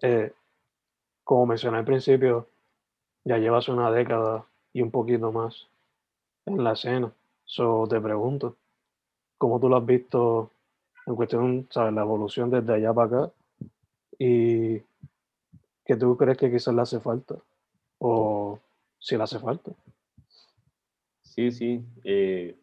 Eh, 0.02 0.34
como 1.24 1.46
mencioné 1.46 1.78
al 1.78 1.86
principio, 1.86 2.48
ya 3.24 3.38
llevas 3.38 3.70
una 3.70 3.92
década 3.92 4.46
y 4.74 4.82
un 4.82 4.90
poquito 4.90 5.32
más 5.32 5.68
en 6.48 6.64
la 6.64 6.74
escena. 6.74 7.14
So, 7.46 7.88
te 7.88 8.02
pregunto, 8.02 8.56
¿cómo 9.38 9.60
tú 9.60 9.70
lo 9.70 9.78
has 9.78 9.86
visto 9.86 10.50
en 11.06 11.16
cuestión, 11.16 11.68
sabes, 11.70 11.94
la 11.94 12.02
evolución 12.02 12.50
desde 12.50 12.74
allá 12.74 12.92
para 12.94 13.08
acá? 13.08 13.34
¿Y 14.18 14.80
qué 15.86 15.96
tú 15.96 16.18
crees 16.18 16.38
que 16.38 16.52
quizás 16.52 16.74
le 16.74 16.82
hace 16.82 17.00
falta? 17.00 17.36
¿O 18.00 18.60
si 18.98 19.16
le 19.16 19.24
hace 19.24 19.38
falta? 19.38 19.72
Sí, 21.22 21.52
sí. 21.52 21.86
Eh, 22.04 22.58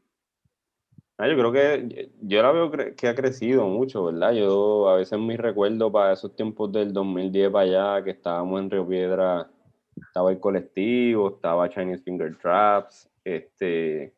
Ah, 1.21 1.27
yo 1.27 1.35
creo 1.37 1.53
que 1.53 2.11
yo 2.21 2.43
la 2.43 2.53
veo 2.53 2.71
que 2.71 3.09
ha 3.09 3.15
crecido 3.15 3.67
mucho, 3.67 4.05
¿verdad? 4.05 4.33
Yo 4.35 4.89
a 4.89 4.95
veces 4.97 5.19
me 5.19 5.37
recuerdo 5.37 5.91
para 5.91 6.13
esos 6.13 6.37
tiempos 6.37 6.71
del 6.71 6.93
2010 6.93 7.51
para 7.51 7.65
allá, 7.97 8.05
que 8.05 8.11
estábamos 8.13 8.61
en 8.61 8.71
Río 8.71 8.87
Piedra, 8.87 9.51
estaba 9.97 10.31
el 10.31 10.39
colectivo, 10.39 11.31
estaba 11.31 11.69
Chinese 11.69 12.05
Finger 12.05 12.37
Traps, 12.39 13.11
este, 13.25 14.15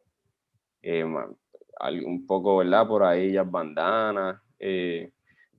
eh, 0.83 1.05
un 1.05 2.27
poco, 2.27 2.59
¿verdad? 2.59 2.87
Por 2.87 3.03
ahí 3.03 3.33
ya 3.33 3.45
bandanas, 3.45 4.39
eh, 4.59 5.11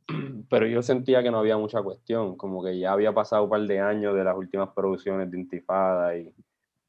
pero 0.50 0.68
yo 0.68 0.84
sentía 0.84 1.24
que 1.24 1.32
no 1.32 1.40
había 1.40 1.58
mucha 1.58 1.82
cuestión, 1.82 2.38
como 2.38 2.64
que 2.64 2.78
ya 2.78 2.92
había 2.92 3.14
pasado 3.14 3.46
un 3.46 3.50
par 3.50 3.62
de 3.62 3.80
años 3.80 4.16
de 4.16 4.24
las 4.24 4.38
últimas 4.38 4.70
producciones 4.76 5.32
de 5.32 5.40
Intifada 5.40 6.16
y 6.16 6.32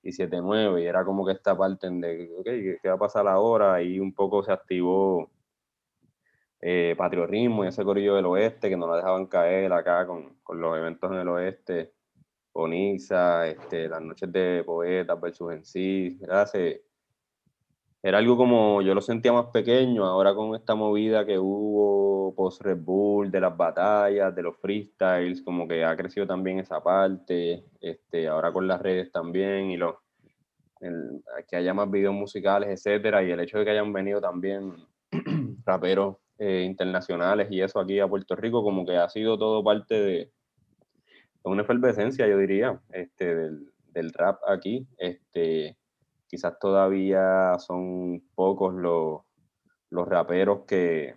y 0.03 0.11
7-9, 0.11 0.83
y 0.83 0.87
era 0.87 1.05
como 1.05 1.25
que 1.25 1.33
esta 1.33 1.57
parte 1.57 1.89
de, 1.91 2.31
ok, 2.37 2.45
¿qué 2.83 2.89
va 2.89 2.95
a 2.95 2.99
pasar 2.99 3.29
ahora? 3.29 3.83
Y 3.83 4.01
un 4.01 4.13
poco 4.13 4.43
se 4.43 4.53
activó 4.53 5.31
eh, 6.61 6.95
Patriotismo 6.97 7.65
y 7.65 7.69
ese 7.69 7.85
corillo 7.85 8.15
del 8.15 8.27
oeste 8.27 8.69
que 8.69 8.77
no 8.77 8.89
la 8.89 8.97
dejaban 8.97 9.27
caer 9.27 9.73
acá 9.73 10.07
con, 10.07 10.39
con 10.43 10.61
los 10.61 10.77
eventos 10.77 11.11
en 11.11 11.19
el 11.19 11.29
oeste, 11.29 11.93
Onixa, 12.53 13.49
este, 13.49 13.89
las 13.89 14.03
noches 14.03 14.31
de 14.31 14.63
poetas 14.65 15.21
versus 15.21 15.53
en 15.53 15.65
sí, 15.65 16.21
era 18.03 18.19
algo 18.19 18.37
como, 18.37 18.83
yo 18.83 18.95
lo 18.95 19.01
sentía 19.01 19.33
más 19.33 19.47
pequeño, 19.47 20.05
ahora 20.05 20.35
con 20.35 20.57
esta 20.57 20.75
movida 20.75 21.25
que 21.25 21.39
hubo 21.39 22.35
post 22.35 22.61
Red 22.63 22.79
Bull, 22.79 23.31
de 23.31 23.41
las 23.41 23.57
batallas, 23.57 24.35
de 24.35 24.43
los 24.43 24.57
freestyles, 24.57 25.41
como 25.43 25.69
que 25.69 25.85
ha 25.85 25.97
crecido 25.97 26.27
también 26.27 26.59
esa 26.59 26.83
parte, 26.83 27.65
este, 27.81 28.27
ahora 28.27 28.53
con 28.53 28.67
las 28.67 28.83
redes 28.83 29.13
también, 29.13 29.71
y 29.71 29.77
los, 29.77 29.95
que 31.49 31.57
haya 31.57 31.73
más 31.75 31.89
videos 31.89 32.15
musicales, 32.15 32.71
etcétera, 32.71 33.23
y 33.23 33.31
el 33.31 33.39
hecho 33.39 33.59
de 33.59 33.65
que 33.65 33.71
hayan 33.71 33.93
venido 33.93 34.21
también 34.21 34.75
raperos 35.65 36.17
eh, 36.39 36.65
internacionales 36.67 37.47
y 37.53 37.61
eso 37.61 37.79
aquí 37.79 38.01
a 38.01 38.09
Puerto 38.09 38.35
Rico, 38.35 38.65
como 38.65 38.85
que 38.85 38.97
ha 38.97 39.09
sido 39.09 39.39
todo 39.39 39.63
parte 39.63 39.95
de, 39.95 40.33
una 41.45 41.63
efervescencia, 41.63 42.27
yo 42.27 42.37
diría, 42.37 42.81
este, 42.91 43.33
del, 43.33 43.73
del 43.93 44.13
rap 44.13 44.41
aquí, 44.49 44.89
este 44.99 45.77
quizás 46.33 46.59
todavía 46.59 47.59
son 47.59 48.23
pocos 48.35 48.73
los, 48.73 49.21
los 49.91 50.09
raperos 50.09 50.61
que, 50.67 51.15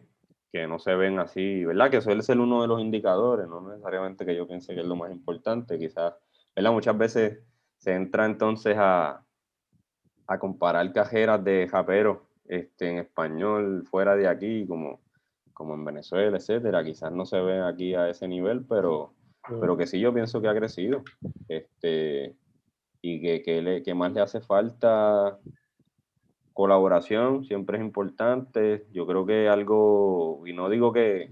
que, 0.52 0.68
no 0.68 0.78
se 0.78 0.94
ven 0.94 1.20
así, 1.20 1.64
¿verdad? 1.64 1.90
Que 1.90 2.02
suele 2.02 2.22
ser 2.22 2.38
uno 2.38 2.62
de 2.62 2.68
los 2.68 2.82
indicadores, 2.82 3.48
no 3.48 3.62
necesariamente 3.62 4.26
que 4.26 4.36
yo 4.36 4.46
piense 4.46 4.76
que 4.76 4.82
es 4.82 4.86
lo 4.86 4.98
más 4.98 5.10
importante, 5.14 5.80
quizás, 5.80 6.16
¿verdad? 6.54 6.74
Muchas 6.74 6.98
veces 6.98 7.40
se 7.78 7.94
entra 7.94 8.26
entonces 8.26 8.76
a, 8.78 9.26
a 10.28 10.38
comparar 10.38 10.92
cajeras 10.92 11.42
de 11.46 11.66
raperos 11.72 12.18
este, 12.44 12.90
en 12.90 12.98
español 12.98 13.86
fuera 13.90 14.18
de 14.18 14.28
aquí, 14.28 14.68
como, 14.68 15.00
como 15.54 15.76
en 15.76 15.86
Venezuela, 15.86 16.36
etcétera. 16.36 16.84
Quizás 16.84 17.10
no 17.14 17.26
se 17.26 17.40
ve 17.40 17.62
aquí 17.62 17.96
a 17.96 18.10
ese 18.10 18.28
nivel, 18.28 18.66
pero, 18.68 19.14
pero 19.62 19.78
que 19.78 19.88
sí 19.88 19.98
yo 19.98 20.14
pienso 20.14 20.42
que 20.42 20.50
ha 20.50 20.56
crecido. 20.56 21.04
Este, 21.48 22.36
y 23.08 23.22
que, 23.22 23.44
que, 23.44 23.62
le, 23.62 23.84
que 23.84 23.94
más 23.94 24.12
le 24.14 24.22
hace 24.22 24.42
falta 24.42 25.38
colaboración, 26.54 27.46
siempre 27.46 27.78
es 27.78 27.84
importante. 27.84 28.88
Yo 28.92 29.06
creo 29.06 29.28
que 29.28 29.48
algo, 29.48 30.42
y 30.48 30.54
no 30.54 30.70
digo 30.70 30.92
que, 30.92 31.32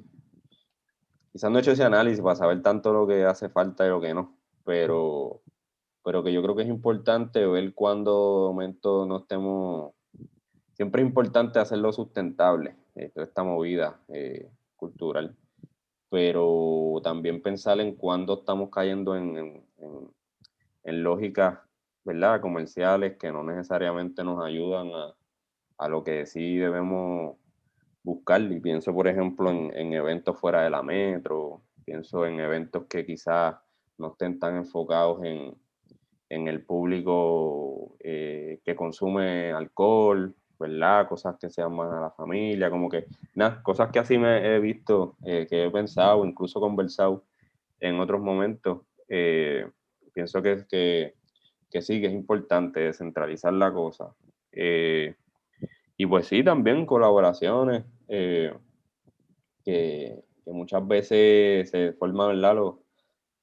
quizás 1.32 1.50
no 1.50 1.58
he 1.58 1.62
hecho 1.62 1.72
ese 1.72 1.84
análisis 1.84 2.22
para 2.22 2.36
saber 2.36 2.62
tanto 2.62 2.94
lo 2.94 3.08
que 3.08 3.26
hace 3.26 3.50
falta 3.50 3.88
y 3.88 3.90
lo 3.90 4.00
que 4.00 4.14
no, 4.14 4.38
pero, 4.64 5.42
pero 6.04 6.24
que 6.24 6.32
yo 6.32 6.44
creo 6.44 6.56
que 6.56 6.62
es 6.62 6.70
importante 6.70 7.44
ver 7.48 7.74
cuando 7.74 8.52
momento 8.54 9.08
no 9.08 9.18
estemos, 9.18 9.94
siempre 10.74 11.02
es 11.02 11.08
importante 11.08 11.58
hacerlo 11.58 11.92
sustentable, 11.92 12.76
toda 13.16 13.26
esta 13.26 13.44
movida 13.44 14.00
eh, 14.10 14.48
cultural, 14.76 15.36
pero 16.10 17.02
también 17.04 17.42
pensar 17.42 17.80
en 17.80 17.96
cuándo 17.96 18.42
estamos 18.42 18.70
cayendo 18.70 19.16
en 19.16 19.64
en 20.84 21.04
lógicas, 21.04 21.60
¿verdad? 22.04 22.42
Comerciales 22.42 23.18
que 23.18 23.32
no 23.32 23.44
necesariamente 23.44 24.24
nos 24.24 24.44
ayudan 24.44 24.90
a, 24.94 25.16
a, 25.78 25.90
lo 25.90 26.04
que 26.04 26.26
sí 26.26 26.58
debemos 26.58 27.38
buscar. 28.04 28.42
Y 28.42 28.60
pienso, 28.60 28.94
por 28.94 29.08
ejemplo, 29.08 29.50
en, 29.50 29.76
en, 29.76 29.94
eventos 29.94 30.40
fuera 30.40 30.64
de 30.64 30.70
la 30.70 30.84
metro, 30.84 31.62
pienso 31.86 32.26
en 32.26 32.40
eventos 32.40 32.86
que 32.86 33.06
quizás 33.06 33.56
no 33.98 34.10
estén 34.12 34.40
tan 34.40 34.58
enfocados 34.58 35.24
en, 35.24 35.56
en 36.34 36.48
el 36.48 36.64
público 36.64 37.96
eh, 38.00 38.60
que 38.66 38.76
consume 38.76 39.52
alcohol, 39.52 40.36
¿verdad? 40.60 41.08
Cosas 41.08 41.36
que 41.40 41.50
sean 41.50 41.76
más 41.76 41.92
a 41.92 42.02
la 42.02 42.12
familia, 42.12 42.70
como 42.70 42.90
que, 42.90 43.06
nada, 43.36 43.62
cosas 43.62 43.92
que 43.92 44.00
así 44.00 44.18
me 44.18 44.56
he 44.56 44.60
visto, 44.60 45.16
eh, 45.24 45.46
que 45.50 45.66
he 45.66 45.70
pensado, 45.70 46.26
incluso 46.26 46.60
conversado 46.60 47.24
en 47.80 48.00
otros 48.00 48.22
momentos. 48.22 48.82
Eh, 49.08 49.70
pienso 50.14 50.42
que, 50.42 50.66
que, 50.70 51.16
que 51.74 51.82
sí, 51.82 52.00
que 52.00 52.08
es 52.08 52.14
importante 52.14 52.80
descentralizar 52.80 53.52
la 53.52 53.74
cosa. 53.74 54.14
Eh, 54.52 55.16
y 55.98 56.06
pues 56.06 56.28
sí, 56.28 56.44
también 56.44 56.86
colaboraciones 56.86 57.84
eh, 58.08 58.54
que, 59.66 60.24
que, 60.46 60.52
muchas 60.52 60.88
veces 60.88 61.70
se 61.70 61.94
forman, 61.94 62.40
¿verdad? 62.40 62.76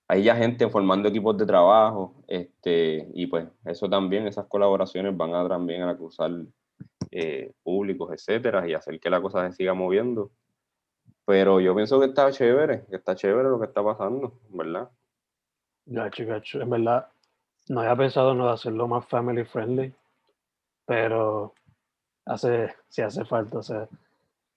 Hay 0.08 0.22
ya 0.22 0.36
gente 0.36 0.68
formando 0.68 1.08
equipos 1.08 1.36
de 1.36 1.46
trabajo, 1.46 2.14
este, 2.26 3.08
y 3.14 3.26
pues 3.26 3.48
eso 3.64 3.88
también, 3.88 4.26
esas 4.26 4.46
colaboraciones 4.46 5.16
van 5.16 5.34
a 5.34 5.48
también 5.48 5.82
a 5.82 5.96
cruzar 5.96 6.30
eh, 7.10 7.52
públicos, 7.62 8.10
etcétera, 8.12 8.68
y 8.68 8.74
hacer 8.74 9.00
que 9.00 9.10
la 9.10 9.20
cosa 9.20 9.48
se 9.48 9.56
siga 9.56 9.74
moviendo. 9.74 10.30
Pero 11.24 11.60
yo 11.60 11.74
pienso 11.74 12.00
que 12.00 12.06
está 12.06 12.30
chévere, 12.30 12.86
que 12.90 12.96
está 12.96 13.14
chévere 13.14 13.48
lo 13.48 13.60
que 13.60 13.66
está 13.66 13.84
pasando, 13.84 14.40
¿verdad? 14.50 14.90
Gacho, 15.86 16.26
gacho. 16.26 16.60
En 16.60 16.70
verdad, 16.70 17.08
no 17.70 17.80
había 17.80 17.94
pensado 17.94 18.32
en 18.32 18.40
hacerlo 18.40 18.88
más 18.88 19.06
family 19.06 19.44
friendly, 19.44 19.94
pero 20.84 21.54
hace, 22.26 22.74
sí 22.88 23.00
hace 23.00 23.24
falta. 23.24 23.58
O 23.58 23.62
sea, 23.62 23.88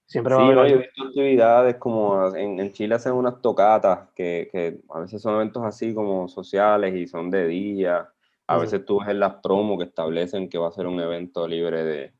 siempre 0.07 0.33
va 0.33 0.41
a 0.41 0.47
haber. 0.47 0.79
visto 0.79 1.03
actividades 1.03 1.75
como 1.75 2.35
en, 2.35 2.59
en, 2.59 2.71
Chile 2.71 2.95
hacen 2.95 3.13
unas 3.13 3.39
tocatas 3.39 4.09
que, 4.15 4.49
que, 4.51 4.79
a 4.89 5.01
veces 5.01 5.21
son 5.21 5.35
eventos 5.35 5.63
así 5.63 5.93
como 5.93 6.27
sociales 6.27 6.95
y 6.95 7.05
son 7.05 7.29
de 7.29 7.45
día. 7.45 8.09
A 8.47 8.57
veces 8.57 8.83
tú 8.83 8.99
ves 8.99 9.09
en 9.09 9.19
las 9.19 9.35
promos 9.35 9.77
que 9.77 9.85
establecen 9.85 10.49
que 10.49 10.57
va 10.57 10.69
a 10.69 10.73
ser 10.73 10.87
un 10.87 10.99
evento 10.99 11.47
libre 11.47 11.83
de, 11.83 12.13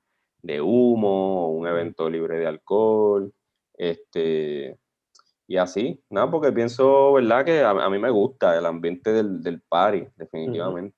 de 0.43 0.61
humo, 0.61 1.49
un 1.49 1.67
evento 1.67 2.07
libre 2.07 2.37
de 2.37 2.45
alcohol. 2.45 3.33
Este, 3.73 4.77
y 5.47 5.57
así, 5.57 6.01
nada, 6.09 6.31
porque 6.31 6.51
pienso, 6.51 7.13
¿verdad? 7.13 7.45
Que 7.45 7.61
a, 7.61 7.89
mí 7.89 7.99
me 7.99 8.09
gusta 8.09 8.57
el 8.57 8.65
ambiente 8.65 9.11
del, 9.11 9.41
del 9.41 9.61
party, 9.61 10.07
definitivamente. 10.15 10.97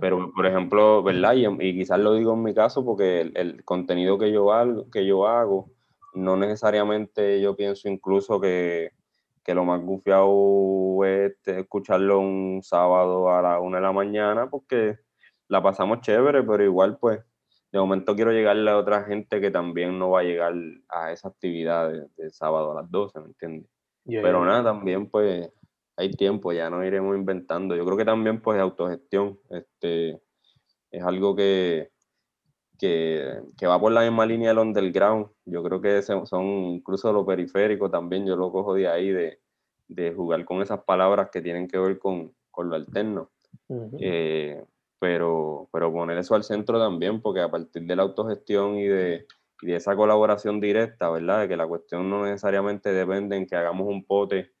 Pero, 0.00 0.32
por 0.34 0.46
ejemplo, 0.46 1.02
¿verdad? 1.02 1.34
Y, 1.34 1.46
y, 1.46 1.74
quizás 1.78 1.98
lo 1.98 2.14
digo 2.14 2.34
en 2.34 2.42
mi 2.42 2.54
caso 2.54 2.84
porque 2.84 3.20
el, 3.20 3.32
el, 3.36 3.64
contenido 3.64 4.18
que 4.18 4.32
yo, 4.32 4.52
hago, 4.52 4.90
que 4.90 5.06
yo 5.06 5.26
hago, 5.26 5.70
no 6.14 6.36
necesariamente 6.36 7.40
yo 7.40 7.56
pienso 7.56 7.88
incluso 7.88 8.40
que, 8.40 8.90
que 9.42 9.54
lo 9.54 9.64
más 9.64 9.80
gufiado 9.82 11.04
es 11.04 11.34
escucharlo 11.46 12.20
un 12.20 12.62
sábado 12.62 13.30
a 13.30 13.42
la 13.42 13.60
una 13.60 13.76
de 13.78 13.82
la 13.82 13.92
mañana, 13.92 14.48
porque 14.48 14.98
la 15.48 15.62
pasamos 15.62 16.00
chévere, 16.00 16.42
pero 16.42 16.64
igual, 16.64 16.98
pues, 16.98 17.20
de 17.70 17.78
momento 17.78 18.14
quiero 18.14 18.32
llegarle 18.32 18.70
a 18.70 18.78
otra 18.78 19.04
gente 19.04 19.40
que 19.40 19.50
también 19.50 19.98
no 19.98 20.10
va 20.10 20.20
a 20.20 20.24
llegar 20.24 20.54
a 20.88 21.12
esa 21.12 21.28
actividad 21.28 21.92
del 22.16 22.32
sábado 22.32 22.72
a 22.72 22.82
las 22.82 22.90
12, 22.90 23.20
¿me 23.20 23.26
entiendes? 23.26 23.73
Pero 24.06 24.44
nada, 24.44 24.64
también 24.64 25.08
pues 25.08 25.50
hay 25.96 26.10
tiempo, 26.10 26.52
ya 26.52 26.70
no 26.70 26.84
iremos 26.84 27.16
inventando. 27.16 27.76
Yo 27.76 27.84
creo 27.84 27.96
que 27.96 28.04
también 28.04 28.40
pues 28.40 28.60
autogestión, 28.60 29.38
este, 29.50 30.20
es 30.90 31.02
algo 31.02 31.34
que, 31.34 31.90
que, 32.78 33.40
que, 33.56 33.66
va 33.66 33.80
por 33.80 33.92
la 33.92 34.02
misma 34.02 34.26
línea 34.26 34.48
del 34.50 34.58
underground. 34.58 35.28
Yo 35.44 35.62
creo 35.62 35.80
que 35.80 36.02
son 36.02 36.46
incluso 36.46 37.12
lo 37.12 37.24
periférico 37.24 37.90
también, 37.90 38.26
yo 38.26 38.36
lo 38.36 38.50
cojo 38.52 38.74
de 38.74 38.88
ahí, 38.88 39.10
de, 39.10 39.40
de 39.88 40.12
jugar 40.12 40.44
con 40.44 40.62
esas 40.62 40.82
palabras 40.84 41.30
que 41.30 41.42
tienen 41.42 41.68
que 41.68 41.78
ver 41.78 41.98
con, 41.98 42.34
con 42.50 42.68
lo 42.68 42.76
alterno. 42.76 43.30
Eh, 44.00 44.64
pero, 44.98 45.68
pero 45.72 45.92
poner 45.92 46.18
eso 46.18 46.34
al 46.34 46.44
centro 46.44 46.78
también, 46.78 47.20
porque 47.20 47.40
a 47.40 47.50
partir 47.50 47.82
de 47.82 47.96
la 47.96 48.02
autogestión 48.02 48.76
y 48.76 48.86
de, 48.86 49.26
y 49.64 49.68
de 49.68 49.76
esa 49.76 49.96
colaboración 49.96 50.60
directa, 50.60 51.08
¿verdad? 51.08 51.40
De 51.40 51.48
que 51.48 51.56
la 51.56 51.66
cuestión 51.66 52.10
no 52.10 52.26
necesariamente 52.26 52.92
depende 52.92 53.34
en 53.34 53.46
que 53.46 53.56
hagamos 53.56 53.88
un 53.88 54.04
pote 54.04 54.52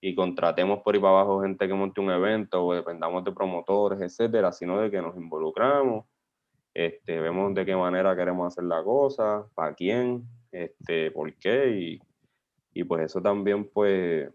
y 0.00 0.14
contratemos 0.14 0.80
por 0.82 0.94
ahí 0.94 1.00
para 1.00 1.20
abajo 1.20 1.42
gente 1.42 1.68
que 1.68 1.74
monte 1.74 2.00
un 2.00 2.10
evento 2.10 2.64
o 2.64 2.72
dependamos 2.72 3.22
de 3.24 3.32
promotores, 3.32 4.00
etcétera, 4.00 4.50
sino 4.50 4.80
de 4.80 4.90
que 4.90 5.02
nos 5.02 5.14
involucramos, 5.16 6.06
este, 6.72 7.20
vemos 7.20 7.52
de 7.52 7.66
qué 7.66 7.76
manera 7.76 8.16
queremos 8.16 8.46
hacer 8.46 8.64
la 8.64 8.82
cosa, 8.82 9.46
para 9.54 9.74
quién, 9.74 10.24
este, 10.50 11.10
por 11.10 11.30
qué, 11.34 11.68
y, 11.68 12.00
y 12.72 12.84
pues 12.84 13.02
eso 13.04 13.20
también, 13.20 13.68
pues, 13.68 14.30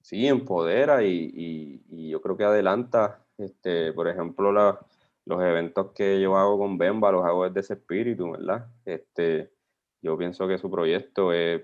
sí, 0.00 0.26
empodera 0.26 1.02
y, 1.02 1.82
y, 1.86 2.08
yo 2.08 2.22
creo 2.22 2.36
que 2.36 2.44
adelanta, 2.44 3.26
este, 3.36 3.92
por 3.92 4.08
ejemplo, 4.08 4.50
la, 4.52 4.80
los 5.30 5.42
eventos 5.42 5.92
que 5.92 6.20
yo 6.20 6.36
hago 6.36 6.58
con 6.58 6.76
Bemba 6.76 7.10
los 7.12 7.24
hago 7.24 7.44
desde 7.44 7.60
ese 7.60 7.74
espíritu, 7.74 8.32
¿verdad? 8.32 8.66
Este, 8.84 9.50
yo 10.02 10.18
pienso 10.18 10.46
que 10.46 10.58
su 10.58 10.70
proyecto 10.70 11.32
es, 11.32 11.62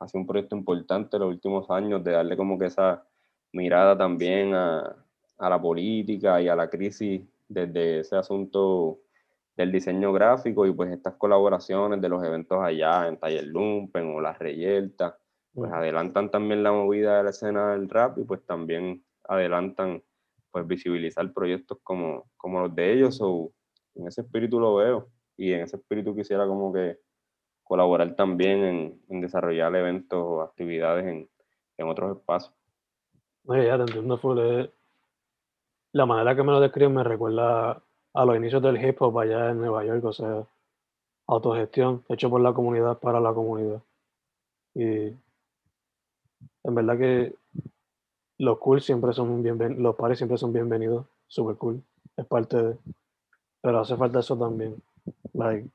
ha 0.00 0.08
sido 0.08 0.20
un 0.20 0.26
proyecto 0.26 0.56
importante 0.56 1.16
en 1.16 1.20
los 1.22 1.30
últimos 1.30 1.70
años 1.70 2.02
de 2.02 2.12
darle 2.12 2.36
como 2.36 2.58
que 2.58 2.66
esa 2.66 3.04
mirada 3.52 3.96
también 3.96 4.54
a, 4.54 4.96
a 5.38 5.48
la 5.50 5.60
política 5.60 6.40
y 6.40 6.48
a 6.48 6.56
la 6.56 6.70
crisis 6.70 7.22
desde 7.48 8.00
ese 8.00 8.16
asunto 8.16 9.00
del 9.56 9.70
diseño 9.70 10.12
gráfico 10.12 10.66
y 10.66 10.72
pues 10.72 10.90
estas 10.92 11.14
colaboraciones 11.14 12.00
de 12.00 12.08
los 12.08 12.24
eventos 12.24 12.58
allá 12.62 13.06
en 13.08 13.18
Taller 13.18 13.44
Lumpen 13.44 14.14
o 14.14 14.20
Las 14.20 14.38
Reyeltas, 14.38 15.14
pues 15.52 15.70
adelantan 15.72 16.30
también 16.30 16.62
la 16.62 16.72
movida 16.72 17.18
de 17.18 17.24
la 17.24 17.30
escena 17.30 17.72
del 17.72 17.88
rap 17.88 18.18
y 18.18 18.24
pues 18.24 18.40
también 18.46 19.04
adelantan 19.24 20.02
pues 20.52 20.66
visibilizar 20.66 21.32
proyectos 21.32 21.78
como, 21.82 22.30
como 22.36 22.60
los 22.60 22.74
de 22.74 22.92
ellos 22.92 23.18
o 23.22 23.50
en 23.94 24.06
ese 24.06 24.20
espíritu 24.20 24.60
lo 24.60 24.76
veo 24.76 25.08
y 25.36 25.52
en 25.52 25.62
ese 25.62 25.76
espíritu 25.76 26.14
quisiera 26.14 26.46
como 26.46 26.72
que 26.72 26.98
colaborar 27.64 28.14
también 28.14 28.62
en, 28.62 29.00
en 29.08 29.20
desarrollar 29.20 29.74
eventos 29.74 30.22
o 30.22 30.42
actividades 30.42 31.06
en, 31.06 31.28
en 31.78 31.88
otros 31.88 32.16
espacios. 32.16 32.54
Oye, 33.46 33.66
ya 33.66 33.76
te 33.76 33.82
entiendo, 33.82 34.18
fue 34.18 34.70
La 35.92 36.06
manera 36.06 36.36
que 36.36 36.42
me 36.42 36.52
lo 36.52 36.60
describen 36.60 36.94
me 36.94 37.02
recuerda 37.02 37.82
a 38.14 38.24
los 38.24 38.36
inicios 38.36 38.62
del 38.62 38.82
hip 38.84 39.00
hop 39.00 39.18
allá 39.18 39.50
en 39.50 39.58
Nueva 39.58 39.84
York, 39.84 40.04
o 40.04 40.12
sea, 40.12 40.46
autogestión, 41.26 42.04
hecho 42.08 42.28
por 42.28 42.40
la 42.40 42.52
comunidad 42.52 42.98
para 42.98 43.20
la 43.20 43.32
comunidad. 43.32 43.82
Y 44.74 45.14
en 46.64 46.74
verdad 46.74 46.98
que 46.98 47.34
los 48.42 48.58
cool 48.58 48.80
siempre 48.80 49.12
son 49.12 49.40
bienvenidos, 49.40 49.80
los 49.80 49.94
pares 49.94 50.18
siempre 50.18 50.36
son 50.36 50.52
bienvenidos, 50.52 51.06
super 51.28 51.54
cool, 51.54 51.80
es 52.16 52.26
parte 52.26 52.60
de, 52.60 52.76
pero 53.60 53.78
hace 53.78 53.96
falta 53.96 54.18
eso 54.18 54.36
también, 54.36 54.74
like, 55.32 55.68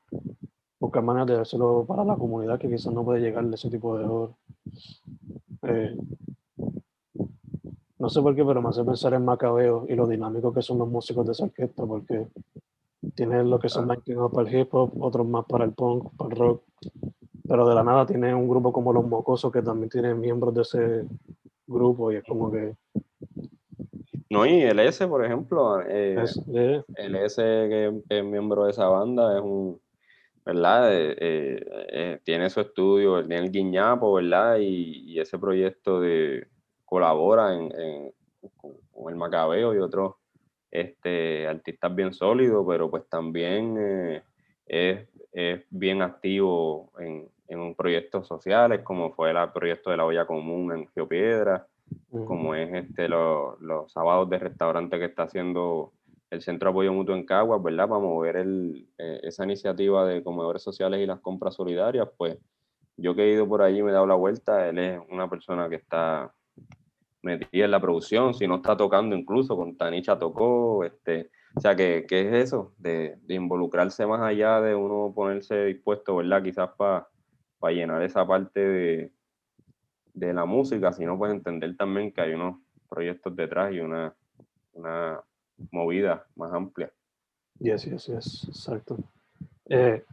buscar 0.78 1.02
maneras 1.02 1.28
de 1.28 1.40
hacerlo 1.40 1.86
para 1.88 2.04
la 2.04 2.16
comunidad 2.16 2.58
que 2.58 2.68
quizás 2.68 2.92
no 2.92 3.06
puede 3.06 3.22
llegar 3.22 3.46
de 3.46 3.54
ese 3.54 3.70
tipo 3.70 3.96
de 3.96 4.04
oro. 4.04 4.36
Eh, 5.62 5.96
no 7.98 8.10
sé 8.10 8.20
por 8.20 8.36
qué, 8.36 8.44
pero 8.44 8.60
me 8.60 8.68
hace 8.68 8.84
pensar 8.84 9.14
en 9.14 9.24
Macabeo 9.24 9.86
y 9.88 9.94
lo 9.94 10.06
dinámico 10.06 10.52
que 10.52 10.60
son 10.60 10.76
los 10.76 10.88
músicos 10.90 11.24
de 11.24 11.32
esa 11.32 11.44
orquesta, 11.44 11.86
porque 11.86 12.28
tienen 13.14 13.48
lo 13.48 13.58
que 13.58 13.70
son 13.70 13.86
más 13.86 13.96
inclinados 13.96 14.30
para 14.30 14.46
el 14.46 14.54
hip 14.54 14.74
hop, 14.74 14.92
otros 15.02 15.26
más 15.26 15.46
para 15.46 15.64
el 15.64 15.72
punk, 15.72 16.14
para 16.18 16.34
el 16.34 16.36
rock, 16.36 16.62
pero 17.48 17.66
de 17.66 17.74
la 17.74 17.82
nada 17.82 18.04
tiene 18.04 18.34
un 18.34 18.46
grupo 18.46 18.74
como 18.74 18.92
Los 18.92 19.06
Mocosos 19.06 19.50
que 19.50 19.62
también 19.62 19.88
tiene 19.88 20.14
miembros 20.14 20.52
de 20.52 20.60
ese 20.60 21.06
grupo 21.68 22.10
y 22.10 22.16
es 22.16 22.24
como 22.24 22.50
que... 22.50 22.74
No, 24.30 24.44
y 24.44 24.60
el 24.62 24.78
S, 24.80 25.06
por 25.06 25.24
ejemplo, 25.24 25.80
eh, 25.82 26.16
el 26.96 27.14
S 27.14 27.42
que 27.42 28.02
es 28.08 28.24
miembro 28.24 28.64
de 28.64 28.72
esa 28.72 28.86
banda 28.88 29.36
es 29.36 29.42
un 29.42 29.80
¿verdad? 30.44 30.94
Eh, 30.94 31.16
eh, 31.20 32.20
tiene 32.24 32.48
su 32.48 32.60
estudio, 32.60 33.20
tiene 33.26 33.44
el 33.44 33.52
Guiñapo, 33.52 34.14
¿verdad? 34.14 34.56
Y, 34.58 35.20
ese 35.20 35.38
proyecto 35.38 36.00
de 36.00 36.46
colabora 36.86 37.54
en, 37.54 38.12
con, 38.56 38.76
el 39.10 39.16
Macabeo 39.16 39.74
y 39.74 39.78
otros 39.78 40.14
este, 40.70 41.46
artistas 41.46 41.94
bien 41.94 42.14
sólidos, 42.14 42.64
pero 42.66 42.90
pues 42.90 43.06
también 43.10 44.22
es, 44.64 45.08
bien 45.68 46.00
activo 46.00 46.92
en, 46.98 47.28
en 47.48 47.74
proyectos 47.74 48.26
sociales, 48.26 48.82
como 48.82 49.12
fue 49.12 49.30
el 49.30 49.52
proyecto 49.52 49.90
de 49.90 49.96
la 49.96 50.04
olla 50.04 50.26
común 50.26 50.72
en 50.72 50.88
Geopiedra, 50.88 51.66
como 52.10 52.54
es 52.54 52.72
este, 52.72 53.08
los 53.08 53.90
sábados 53.90 54.28
de 54.28 54.38
restaurante 54.38 54.98
que 54.98 55.06
está 55.06 55.24
haciendo 55.24 55.92
el 56.30 56.42
Centro 56.42 56.68
de 56.68 56.70
Apoyo 56.72 56.92
Mutuo 56.92 57.14
en 57.14 57.24
Caguas, 57.24 57.62
¿verdad? 57.62 57.88
Para 57.88 58.00
mover 58.00 58.36
el, 58.36 58.86
eh, 58.98 59.20
esa 59.22 59.44
iniciativa 59.44 60.06
de 60.06 60.22
comedores 60.22 60.62
sociales 60.62 61.00
y 61.00 61.06
las 61.06 61.20
compras 61.20 61.54
solidarias, 61.54 62.08
pues 62.16 62.36
yo 62.96 63.14
que 63.14 63.22
he 63.22 63.32
ido 63.32 63.48
por 63.48 63.62
allí 63.62 63.82
me 63.82 63.90
he 63.90 63.94
dado 63.94 64.06
la 64.06 64.14
vuelta, 64.14 64.68
él 64.68 64.78
es 64.78 65.00
una 65.08 65.30
persona 65.30 65.68
que 65.68 65.76
está 65.76 66.32
metida 67.22 67.64
en 67.64 67.70
la 67.70 67.80
producción, 67.80 68.34
si 68.34 68.46
no 68.46 68.56
está 68.56 68.76
tocando 68.76 69.16
incluso, 69.16 69.56
con 69.56 69.76
Tanicha 69.76 70.18
tocó, 70.18 70.84
este, 70.84 71.30
o 71.54 71.60
sea, 71.60 71.74
¿qué, 71.74 72.04
qué 72.06 72.28
es 72.28 72.44
eso? 72.44 72.74
De, 72.76 73.16
de, 73.22 73.34
involucrarse 73.34 74.06
más 74.06 74.20
allá 74.20 74.60
de 74.60 74.74
uno 74.74 75.12
ponerse 75.14 75.64
dispuesto, 75.64 76.16
¿verdad? 76.16 76.42
Quizás 76.42 76.70
para 76.76 77.08
llenar 77.66 78.02
esa 78.02 78.26
parte 78.26 78.60
de, 78.60 79.12
de 80.14 80.32
la 80.32 80.44
música, 80.44 80.92
sino 80.92 81.18
pues 81.18 81.32
entender 81.32 81.76
también 81.76 82.12
que 82.12 82.20
hay 82.20 82.32
unos 82.32 82.56
proyectos 82.88 83.34
detrás 83.36 83.72
y 83.72 83.80
una, 83.80 84.14
una 84.72 85.20
movida 85.70 86.26
más 86.36 86.52
amplia. 86.52 86.92
Yes, 87.58 87.84
yes, 87.84 88.06
yes, 88.06 88.46
exacto. 88.48 88.96
Eh, 89.66 90.04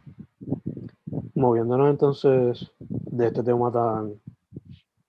moviéndonos 1.34 1.90
entonces 1.90 2.72
de 2.78 3.26
este 3.26 3.42
tema 3.42 3.70
tan, 3.72 4.20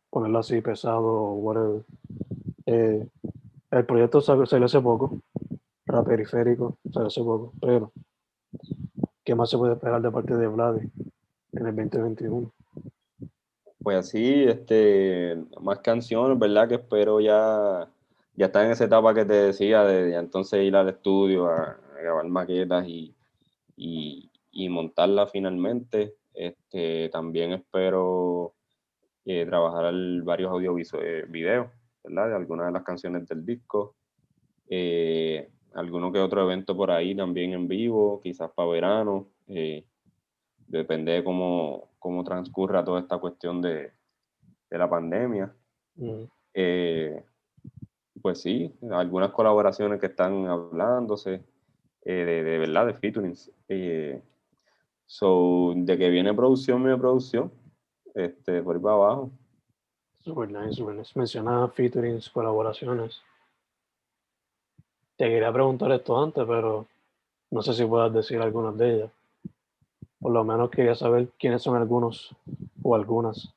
ponerlo 0.10 0.39
así, 0.39 0.62
pesado, 0.62 1.34
whatever. 1.34 1.84
Eh, 2.65 3.08
el 3.71 3.86
proyecto 3.86 4.21
salió 4.21 4.65
hace 4.65 4.80
poco, 4.80 5.19
rap 5.86 6.08
periférico, 6.08 6.78
salió 6.91 7.08
hace 7.08 7.21
poco, 7.21 7.54
pero 7.60 7.91
¿qué 9.23 9.36
más 9.36 9.50
se 9.50 9.58
puede 9.58 9.73
esperar 9.73 10.02
de 10.02 10.12
parte 10.12 10.36
de 10.36 10.47
Vlad 10.47 10.78
en 11.58 11.67
el 11.67 11.76
2021? 11.76 12.54
Pues 13.84 13.98
así, 13.98 14.43
este, 14.43 15.38
más 15.62 15.80
canciones, 15.80 16.38
¿verdad? 16.38 16.67
Que 16.67 16.76
espero 16.76 17.20
ya 17.22 17.89
ya 18.38 18.46
está 18.46 18.63
en 18.63 18.72
esa 18.72 18.86
etapa 18.86 19.15
que 19.15 19.26
te 19.26 19.34
decía 19.34 19.84
de, 19.84 20.13
entonces 20.15 20.63
ir 20.63 20.76
al 20.76 20.89
estudio 20.89 21.48
a, 21.48 21.76
grabar 22.00 22.28
maquetas 22.28 22.88
y, 22.88 23.15
y, 23.76 24.70
montarla 24.70 25.26
finalmente. 25.26 26.15
Este, 26.36 27.10
también 27.10 27.54
espero 27.54 28.54
eh, 29.26 29.43
trabajar 29.48 29.91
varios 30.24 30.52
audiovisuales, 30.52 31.24
eh, 31.24 31.26
videos, 31.28 31.67
¿verdad? 32.04 32.30
De 32.30 32.36
algunas 32.36 32.67
de 32.67 32.74
las 32.74 32.84
canciones 32.84 33.28
del 33.28 33.43
disco. 33.43 33.96
Eh, 34.70 35.50
alguno 35.74 36.12
que 36.12 36.20
otro 36.20 36.43
evento 36.43 36.78
por 36.78 36.91
ahí 36.91 37.15
también 37.15 37.54
en 37.54 37.67
vivo, 37.67 38.22
quizás 38.22 38.52
para 38.52 38.70
verano. 38.70 39.30
Depende 40.67 41.13
de 41.13 41.23
cómo, 41.23 41.89
cómo 41.99 42.23
transcurra 42.23 42.84
toda 42.84 42.99
esta 42.99 43.17
cuestión 43.17 43.62
de, 43.62 43.91
de 44.69 44.77
la 44.77 44.89
pandemia. 44.89 45.53
Mm 45.95 46.23
pues 48.21 48.41
sí, 48.41 48.73
algunas 48.91 49.32
colaboraciones 49.32 49.99
que 49.99 50.08
están 50.08 50.47
hablándose 50.47 51.43
eh, 52.03 52.13
de, 52.13 52.58
verdad, 52.58 52.88
de 52.88 52.93
featurings. 52.93 53.51
Eh, 53.67 54.21
so, 55.06 55.73
de 55.75 55.97
que 55.97 56.10
viene 56.10 56.34
producción, 56.34 56.84
viene 56.84 56.97
producción. 56.97 57.51
este, 58.13 58.62
por 58.62 58.75
ahí 58.75 58.82
para 58.82 58.95
abajo. 58.95 59.32
Super 60.19 60.51
nice, 60.51 60.73
super 60.73 60.95
nice. 60.95 61.17
Menciona 61.17 61.67
featurings, 61.69 62.30
colaboraciones. 62.30 63.21
Te 65.15 65.30
quería 65.30 65.51
preguntar 65.51 65.91
esto 65.91 66.21
antes, 66.21 66.43
pero 66.45 66.86
no 67.51 67.62
sé 67.62 67.73
si 67.73 67.86
puedas 67.86 68.13
decir 68.13 68.41
algunas 68.41 68.77
de 68.77 68.93
ellas. 68.93 69.12
Por 70.19 70.32
lo 70.32 70.43
menos 70.43 70.69
quería 70.69 70.95
saber 70.95 71.30
quiénes 71.39 71.62
son 71.62 71.75
algunos 71.75 72.36
o 72.82 72.95
algunas 72.95 73.53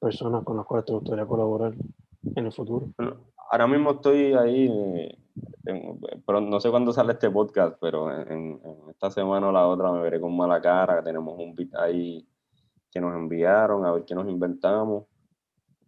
personas 0.00 0.44
con 0.44 0.56
las 0.56 0.66
cuales 0.66 0.86
te 0.86 0.92
gustaría 0.92 1.26
colaborar 1.26 1.72
en 2.34 2.46
el 2.46 2.52
futuro. 2.52 2.88
Ahora 3.50 3.66
mismo 3.66 3.92
estoy 3.92 4.32
ahí, 4.34 5.16
pero 6.26 6.40
no 6.40 6.60
sé 6.60 6.70
cuándo 6.70 6.92
sale 6.92 7.12
este 7.12 7.30
podcast, 7.30 7.76
pero 7.80 8.10
en, 8.12 8.60
en 8.64 8.90
esta 8.90 9.10
semana 9.10 9.48
o 9.48 9.52
la 9.52 9.66
otra 9.66 9.92
me 9.92 10.00
veré 10.00 10.20
con 10.20 10.36
mala 10.36 10.60
cara. 10.60 11.02
Tenemos 11.02 11.38
un 11.38 11.54
beat 11.54 11.74
ahí 11.74 12.26
que 12.90 13.00
nos 13.00 13.14
enviaron, 13.14 13.84
a 13.84 13.92
ver 13.92 14.04
qué 14.04 14.14
nos 14.14 14.28
inventamos. 14.28 15.04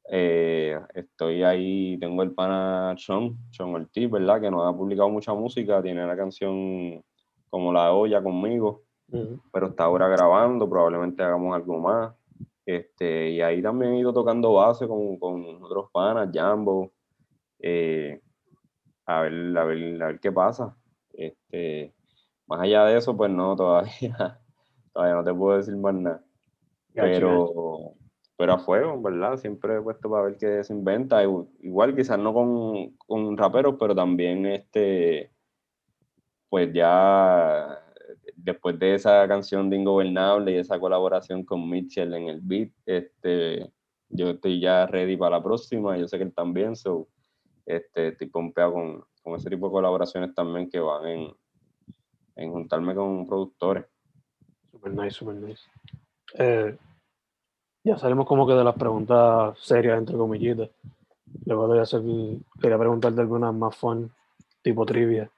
Eh, 0.09 0.79
estoy 0.95 1.43
ahí, 1.43 1.97
tengo 1.99 2.23
el 2.23 2.33
pana 2.33 2.95
Sean, 2.99 3.37
Sean 3.51 3.75
Ortiz, 3.75 4.11
¿verdad? 4.11 4.41
Que 4.41 4.51
nos 4.51 4.67
ha 4.67 4.77
publicado 4.77 5.09
mucha 5.09 5.33
música, 5.33 5.83
tiene 5.83 6.07
la 6.07 6.17
canción 6.17 7.03
como 7.49 7.73
La 7.73 7.93
Olla 7.93 8.23
conmigo, 8.23 8.83
Pero 9.53 9.67
está 9.69 9.85
ahora 9.85 10.09
grabando, 10.09 10.69
probablemente 10.69 11.23
hagamos 11.23 11.55
algo 11.55 11.79
más. 11.79 12.15
Este, 12.67 13.31
y 13.31 13.41
ahí 13.43 13.63
también 13.63 13.93
he 13.93 13.99
ido 14.01 14.13
tocando 14.13 14.55
base 14.55 14.87
con, 14.89 15.19
con 15.19 15.63
otros 15.63 15.91
panas, 15.93 16.31
Jambo, 16.33 16.93
eh, 17.61 18.21
a 19.07 19.23
ver, 19.23 19.59
a 19.59 19.65
ver, 19.65 20.03
a 20.03 20.07
ver 20.09 20.21
qué 20.21 20.33
pasa. 20.33 20.77
Este, 21.13 21.95
más 22.47 22.61
allá 22.61 22.85
de 22.87 22.99
eso, 22.99 23.17
pues 23.17 23.31
no, 23.31 23.57
todavía, 23.57 24.41
todavía 24.93 25.15
no 25.17 25.25
te 25.25 25.35
puedo 25.35 25.57
decir 25.59 25.77
más 25.77 25.95
nada. 25.95 26.25
Pero, 26.99 27.95
pero 28.37 28.53
a 28.55 28.59
fuego, 28.59 29.01
¿verdad? 29.03 29.37
Siempre 29.39 29.77
he 29.79 29.83
puesto 29.83 30.11
para 30.11 30.25
ver 30.25 30.37
qué 30.39 30.65
se 30.65 30.73
inventa. 30.75 31.25
Igu- 31.25 31.49
Igual 31.61 31.97
quizás 31.97 32.19
no 32.19 32.33
con, 32.35 32.97
con 32.99 33.37
raperos, 33.37 33.77
pero 33.79 33.95
también 33.95 34.47
este, 34.47 35.33
pues 36.49 36.73
ya 36.73 37.82
después 38.43 38.79
de 38.79 38.95
esa 38.95 39.27
canción 39.29 39.71
de 39.71 39.77
Ingobernable 39.77 40.53
y 40.53 40.57
esa 40.57 40.79
colaboración 40.79 41.45
con 41.45 41.69
Mitchell 41.69 42.13
en 42.15 42.29
el 42.29 42.41
beat, 42.41 42.71
este, 42.87 43.71
yo 44.09 44.31
estoy 44.31 44.61
ya 44.61 44.87
ready 44.87 45.17
para 45.17 45.39
la 45.39 45.43
próxima. 45.43 45.97
Yo 45.97 46.09
sé 46.09 46.19
que 46.19 46.25
él 46.25 46.35
también, 46.35 46.77
so, 46.77 47.09
este, 47.67 48.09
estoy 48.09 48.27
pompeado 48.29 48.73
con, 48.75 49.05
con 49.23 49.35
ese 49.37 49.49
tipo 49.49 49.67
de 49.67 49.73
colaboraciones 49.73 50.35
también 50.35 50.69
que 50.69 50.81
van 50.81 51.07
en, 51.07 51.35
en 52.37 52.53
juntarme 52.53 52.95
con 52.95 53.27
productores. 53.27 53.85
Super 54.71 54.93
nice, 54.93 55.11
super 55.11 55.35
nice. 55.35 55.63
Eh, 56.35 56.77
ya 57.85 57.99
salimos 57.99 58.27
como 58.27 58.47
que 58.47 58.55
de 58.55 58.65
las 58.65 58.75
preguntas 58.75 59.59
serias, 59.59 59.99
entre 59.99 60.17
comillitas. 60.17 60.71
Luego 61.47 61.73
de 61.73 61.81
hacer, 61.81 62.03
quería 62.61 62.79
preguntarte 62.79 63.21
algunas 63.21 63.55
más 63.55 63.77
fun, 63.77 64.11
tipo 64.63 64.85
trivia. 64.85 65.31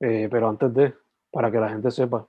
Eh, 0.00 0.28
pero 0.30 0.48
antes 0.48 0.72
de, 0.74 0.94
para 1.30 1.50
que 1.50 1.58
la 1.58 1.68
gente 1.68 1.90
sepa, 1.90 2.26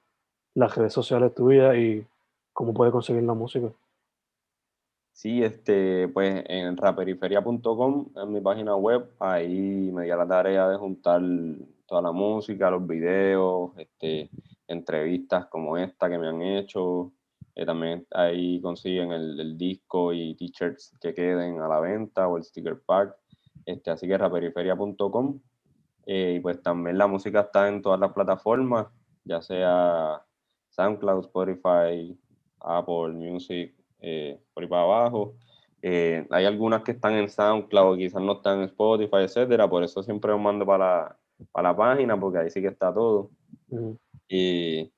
las 0.55 0.75
redes 0.75 0.93
sociales 0.93 1.33
tuyas 1.33 1.75
y 1.75 2.05
cómo 2.53 2.73
puede 2.73 2.91
conseguir 2.91 3.23
la 3.23 3.33
música. 3.33 3.71
Sí, 5.13 5.43
este, 5.43 6.07
pues 6.09 6.43
en 6.47 6.77
raperiferia.com, 6.77 8.09
en 8.15 8.31
mi 8.31 8.39
página 8.39 8.75
web, 8.75 9.09
ahí 9.19 9.91
me 9.91 10.03
di 10.03 10.11
a 10.11 10.15
la 10.15 10.27
tarea 10.27 10.69
de 10.69 10.77
juntar 10.77 11.21
toda 11.87 12.03
la 12.03 12.11
música, 12.11 12.69
los 12.69 12.85
videos, 12.85 13.71
este, 13.77 14.29
entrevistas 14.67 15.47
como 15.47 15.75
esta 15.77 16.07
que 16.09 16.19
me 16.19 16.27
han 16.27 16.41
hecho. 16.43 17.13
Eh, 17.55 17.65
también 17.65 18.05
ahí 18.11 18.61
consiguen 18.61 19.11
el, 19.11 19.39
el 19.39 19.57
disco 19.57 20.13
y 20.13 20.35
t-shirts 20.35 20.95
que 21.01 21.15
queden 21.15 21.61
a 21.61 21.67
la 21.67 21.79
venta 21.79 22.27
o 22.27 22.37
el 22.37 22.43
sticker 22.43 22.79
pack. 22.85 23.15
Este, 23.65 23.89
así 23.89 24.07
que 24.07 24.17
raperiferia.com. 24.17 25.39
Eh, 26.09 26.35
y 26.37 26.39
pues 26.39 26.61
también 26.63 26.97
la 26.97 27.05
música 27.05 27.41
está 27.41 27.67
en 27.67 27.81
todas 27.81 27.99
las 27.99 28.13
plataformas, 28.13 28.87
ya 29.25 29.41
sea 29.41 30.23
SoundCloud, 30.69 31.25
Spotify, 31.25 32.17
Apple 32.61 33.09
Music, 33.09 33.75
eh, 33.99 34.39
por 34.53 34.63
ahí 34.63 34.69
para 34.69 34.83
abajo. 34.83 35.35
Eh, 35.81 36.25
hay 36.31 36.45
algunas 36.45 36.83
que 36.83 36.93
están 36.93 37.13
en 37.15 37.29
SoundCloud, 37.29 37.97
quizás 37.97 38.21
no 38.21 38.37
están 38.37 38.59
en 38.59 38.65
Spotify, 38.69 39.17
etcétera. 39.17 39.69
Por 39.69 39.83
eso 39.83 40.01
siempre 40.01 40.31
os 40.31 40.39
mando 40.39 40.65
para 40.65 40.87
la, 40.87 41.17
para 41.51 41.69
la 41.69 41.75
página, 41.75 42.17
porque 42.17 42.39
ahí 42.39 42.49
sí 42.49 42.61
que 42.61 42.69
está 42.69 42.93
todo. 42.93 43.29
Y, 44.29 44.89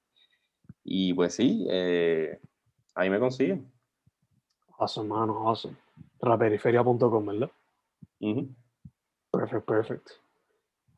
y 0.83 1.13
pues 1.15 1.33
sí, 1.33 1.65
eh, 1.71 2.39
ahí 2.93 3.09
me 3.09 3.19
consiguen. 3.19 3.67
Awesome, 4.77 5.09
mano, 5.09 5.47
awesome. 5.49 5.75
Raperiferia.com, 6.21 7.25
¿verdad? 7.25 7.51
Ujú. 8.19 8.47
Perfect, 9.31 9.65
perfect. 9.65 10.09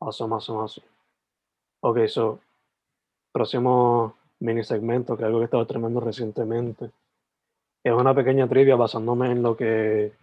Awesome, 0.04 0.34
awesome, 0.34 0.58
awesome. 0.58 0.86
Ok, 1.80 2.08
so, 2.08 2.40
próximo 3.30 4.16
mini 4.40 4.64
segmento, 4.64 5.16
que 5.16 5.22
es 5.22 5.26
algo 5.26 5.38
que 5.38 5.42
he 5.42 5.44
estado 5.44 5.66
tremendo 5.66 6.00
recientemente. 6.00 6.90
Es 7.84 7.92
una 7.92 8.12
pequeña 8.12 8.48
trivia 8.48 8.74
basándome 8.74 9.30
en 9.30 9.42
lo 9.42 9.56
que, 9.56 10.14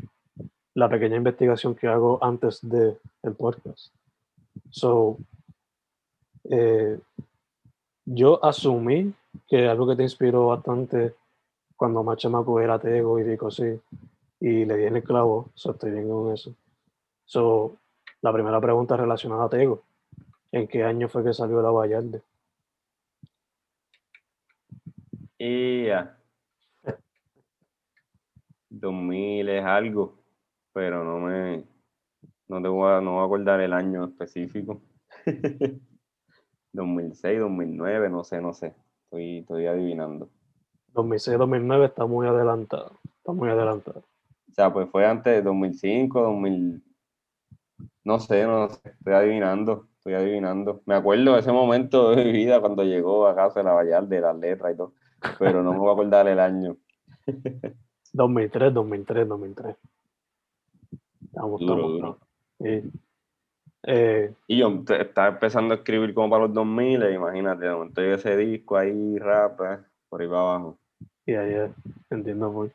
la 0.73 0.89
pequeña 0.89 1.15
investigación 1.15 1.75
que 1.75 1.87
hago 1.87 2.21
antes 2.21 2.59
de 2.61 2.97
el 3.23 3.35
podcast. 3.35 3.93
So, 4.69 5.17
eh, 6.49 6.99
yo 8.03 8.43
asumí 8.43 9.13
que 9.47 9.69
algo 9.69 9.87
que 9.87 9.95
te 9.95 10.03
inspiró 10.03 10.47
bastante 10.47 11.15
cuando 11.77 12.03
más 12.03 12.17
chamaco 12.17 12.59
era 12.59 12.79
Tego 12.79 13.17
y 13.17 13.23
Vico, 13.23 13.49
sí, 13.49 13.79
y 14.41 14.65
le 14.65 14.75
di 14.75 14.85
en 14.87 14.97
el 14.97 15.03
clavo, 15.03 15.51
so 15.53 15.71
estoy 15.71 15.91
bien 15.91 16.09
con 16.09 16.33
eso. 16.33 16.53
So, 17.23 17.77
la 18.21 18.33
primera 18.33 18.59
pregunta 18.59 18.95
es 18.95 19.01
relacionada 19.01 19.45
a 19.45 19.49
Tego. 19.49 19.83
¿En 20.51 20.67
qué 20.67 20.83
año 20.83 21.07
fue 21.07 21.23
que 21.23 21.33
salió 21.33 21.61
la 21.61 21.71
Vallarde? 21.71 22.21
Y 25.37 25.85
ya. 25.85 26.17
2000 28.69 29.49
es 29.49 29.65
algo, 29.65 30.15
pero 30.73 31.03
no 31.03 31.19
me, 31.19 31.63
no 32.47 32.61
te 32.61 32.67
voy 32.67 32.91
a, 32.91 33.01
no 33.01 33.13
voy 33.13 33.21
a 33.21 33.25
acordar 33.25 33.61
el 33.61 33.73
año 33.73 34.05
específico. 34.05 34.81
2006, 36.73 37.39
2009, 37.39 38.09
no 38.09 38.23
sé, 38.23 38.41
no 38.41 38.53
sé. 38.53 38.75
Estoy, 39.05 39.39
estoy 39.39 39.65
adivinando. 39.67 40.29
2006-2009 40.93 41.85
está 41.85 42.05
muy 42.05 42.27
adelantado. 42.27 42.99
Está 43.17 43.31
muy 43.31 43.49
adelantado. 43.49 44.03
O 44.49 44.53
sea, 44.53 44.73
pues 44.73 44.89
fue 44.89 45.05
antes 45.05 45.33
de 45.33 45.41
2005, 45.41 46.21
2000, 46.21 46.83
no 48.03 48.19
sé, 48.19 48.45
no 48.45 48.69
sé, 48.69 48.79
estoy 48.89 49.13
adivinando, 49.13 49.87
estoy 49.97 50.13
adivinando. 50.13 50.81
Me 50.85 50.95
acuerdo 50.95 51.33
de 51.33 51.39
ese 51.39 51.51
momento 51.51 52.11
de 52.11 52.23
mi 52.25 52.31
vida 52.31 52.59
cuando 52.59 52.83
llegó 52.83 53.27
a 53.27 53.35
casa 53.35 53.59
de 53.59 53.65
la 53.65 53.73
Vallarde, 53.73 54.21
las 54.21 54.37
letras 54.37 54.73
y 54.73 54.77
todo, 54.77 54.93
pero 55.37 55.61
no 55.63 55.73
me 55.73 55.79
voy 55.79 55.89
a 55.89 55.93
acordar 55.93 56.27
el 56.27 56.39
año. 56.39 56.77
2003, 58.13 58.73
2003, 58.73 59.27
2003. 59.27 59.75
Estamos, 61.25 61.59
Duro, 61.59 61.73
estamos, 61.73 61.91
duro. 61.93 62.19
Sí. 62.59 62.91
Eh, 63.83 64.33
Y 64.47 64.57
yo 64.57 64.83
estaba 64.89 65.29
empezando 65.29 65.73
a 65.73 65.77
escribir 65.77 66.13
como 66.13 66.29
para 66.29 66.43
los 66.45 66.53
2000, 66.53 67.03
e 67.03 67.13
imagínate, 67.13 67.65
de 67.65 67.71
momento 67.71 68.01
llega 68.01 68.15
ese 68.15 68.35
disco 68.35 68.77
ahí, 68.77 69.17
rap, 69.19 69.61
eh, 69.61 69.77
por 70.09 70.21
ahí 70.21 70.27
para 70.27 70.41
abajo. 70.41 70.77
y 71.25 71.33
ahí 71.33 71.53
es, 71.53 71.71
entiendo 72.09 72.51
muy. 72.51 72.71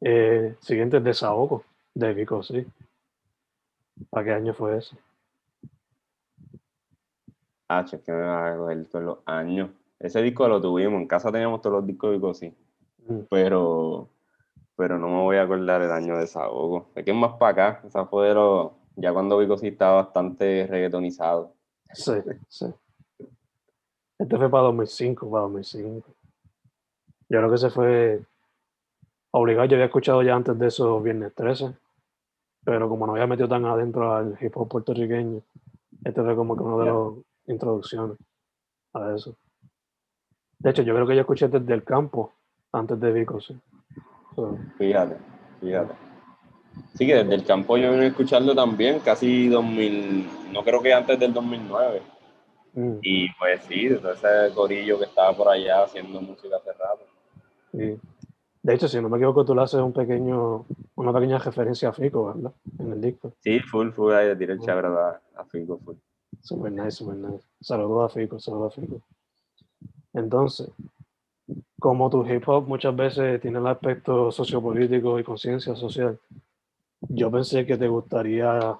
Eh, 0.00 0.56
siguiente 0.60 0.96
es 0.96 1.04
Desahogo, 1.04 1.64
de 1.94 2.14
Vico, 2.14 2.42
sí. 2.42 2.66
¿Para 4.10 4.24
qué 4.24 4.32
año 4.32 4.54
fue 4.54 4.78
eso? 4.78 4.96
Ah, 7.68 7.84
es 7.84 8.00
que 8.00 8.12
me 8.12 8.20
va 8.20 8.54
a 8.54 8.56
coger 8.56 8.86
todos 8.86 9.04
los 9.04 9.18
años. 9.26 9.70
Ese 9.98 10.22
disco 10.22 10.48
lo 10.48 10.60
tuvimos, 10.60 11.00
en 11.00 11.08
casa 11.08 11.30
teníamos 11.30 11.60
todos 11.60 11.76
los 11.76 11.86
discos 11.86 12.10
de 12.10 12.16
Vico, 12.16 12.34
sí, 12.34 12.54
Mm, 13.08 13.20
pero, 13.30 14.08
pero 14.76 14.98
no 14.98 15.08
me 15.08 15.22
voy 15.22 15.36
a 15.38 15.42
acordar 15.42 15.82
el 15.82 15.90
año 15.90 16.14
de 16.14 16.20
Desahogo. 16.20 16.86
Es 16.94 17.04
que 17.04 17.10
es 17.10 17.16
más 17.16 17.32
para 17.38 17.52
acá, 17.52 17.86
esa 17.86 18.04
fue 18.06 18.28
de 18.28 18.34
los, 18.34 18.72
ya 18.96 19.12
cuando 19.12 19.38
Vico 19.38 19.56
sí 19.56 19.68
estaba 19.68 20.02
bastante 20.02 20.66
reggaetonizado. 20.68 21.54
Sí, 21.94 22.12
sí. 22.48 22.66
Este 24.18 24.36
fue 24.36 24.50
para 24.50 24.64
2005, 24.64 25.30
para 25.30 25.42
2005. 25.44 26.08
Yo 27.30 27.38
creo 27.38 27.50
que 27.50 27.58
se 27.58 27.70
fue 27.70 28.20
obligado. 29.30 29.66
Yo 29.66 29.76
había 29.76 29.86
escuchado 29.86 30.22
ya 30.22 30.34
antes 30.34 30.58
de 30.58 30.66
eso 30.66 31.00
Viernes 31.00 31.34
13, 31.34 31.72
pero 32.68 32.86
como 32.86 33.06
no 33.06 33.12
había 33.14 33.26
metido 33.26 33.48
tan 33.48 33.64
adentro 33.64 34.14
al 34.14 34.36
hip 34.42 34.54
hop 34.54 34.68
puertorriqueño, 34.68 35.40
este 36.04 36.22
fue 36.22 36.36
como 36.36 36.54
que 36.54 36.62
una 36.62 36.76
de 36.76 36.84
Ya. 36.84 36.92
las 36.92 37.24
introducciones 37.46 38.18
a 38.92 39.14
eso. 39.14 39.34
De 40.58 40.68
hecho, 40.68 40.82
yo 40.82 40.92
creo 40.94 41.06
que 41.06 41.14
yo 41.14 41.22
escuché 41.22 41.48
desde 41.48 41.72
el 41.72 41.82
campo 41.82 42.30
antes 42.72 43.00
de 43.00 43.10
Vico, 43.10 43.40
sí. 43.40 43.58
So, 44.36 44.58
Fíjate, 44.76 45.16
fíjate. 45.62 45.94
Sí, 46.92 47.06
que 47.06 47.14
desde 47.14 47.34
el 47.36 47.44
campo 47.46 47.78
yo 47.78 47.90
vine 47.92 48.04
a 48.04 48.08
escucharlo 48.08 48.54
también, 48.54 48.98
casi 49.00 49.48
2000, 49.48 50.28
no 50.52 50.62
creo 50.62 50.82
que 50.82 50.92
antes 50.92 51.18
del 51.18 51.32
2009. 51.32 52.02
mm, 52.74 52.98
Y 53.00 53.32
pues 53.38 53.64
sí, 53.64 53.88
de 53.88 53.96
todo 53.96 54.12
ese 54.12 54.54
corillo 54.54 54.98
que 54.98 55.06
estaba 55.06 55.34
por 55.34 55.48
allá 55.48 55.84
haciendo 55.84 56.20
música 56.20 56.56
hace 56.58 56.72
rato. 56.74 57.06
sí. 57.72 57.98
De 58.68 58.74
hecho, 58.74 58.86
si 58.86 59.00
no 59.00 59.08
me 59.08 59.16
equivoco, 59.16 59.46
tú 59.46 59.54
le 59.54 59.62
haces 59.62 59.80
un 59.80 59.94
pequeño, 59.94 60.66
una 60.96 61.10
pequeña 61.10 61.38
referencia 61.38 61.88
a 61.88 61.92
Fico, 61.94 62.26
¿verdad? 62.26 62.52
En 62.78 62.92
el 62.92 63.00
disco. 63.00 63.32
Sí, 63.40 63.60
full, 63.60 63.92
full, 63.92 64.12
ahí 64.12 64.36
tiré 64.36 64.52
el 64.52 64.60
chabra 64.60 65.22
a, 65.34 65.40
a 65.40 65.44
Fico, 65.46 65.78
full. 65.78 65.96
Super 66.42 66.72
nice, 66.72 66.90
super 66.90 67.16
nice. 67.16 67.46
Saludos 67.62 68.04
a 68.04 68.14
Fico, 68.14 68.38
saludos 68.38 68.76
a 68.76 68.80
Fico. 68.82 69.00
Entonces, 70.12 70.70
como 71.78 72.10
tu 72.10 72.26
hip 72.26 72.46
hop 72.46 72.68
muchas 72.68 72.94
veces 72.94 73.40
tiene 73.40 73.58
el 73.58 73.66
aspecto 73.66 74.30
sociopolítico 74.30 75.18
y 75.18 75.24
conciencia 75.24 75.74
social, 75.74 76.20
yo 77.00 77.30
pensé 77.30 77.64
que 77.64 77.78
te 77.78 77.88
gustaría 77.88 78.78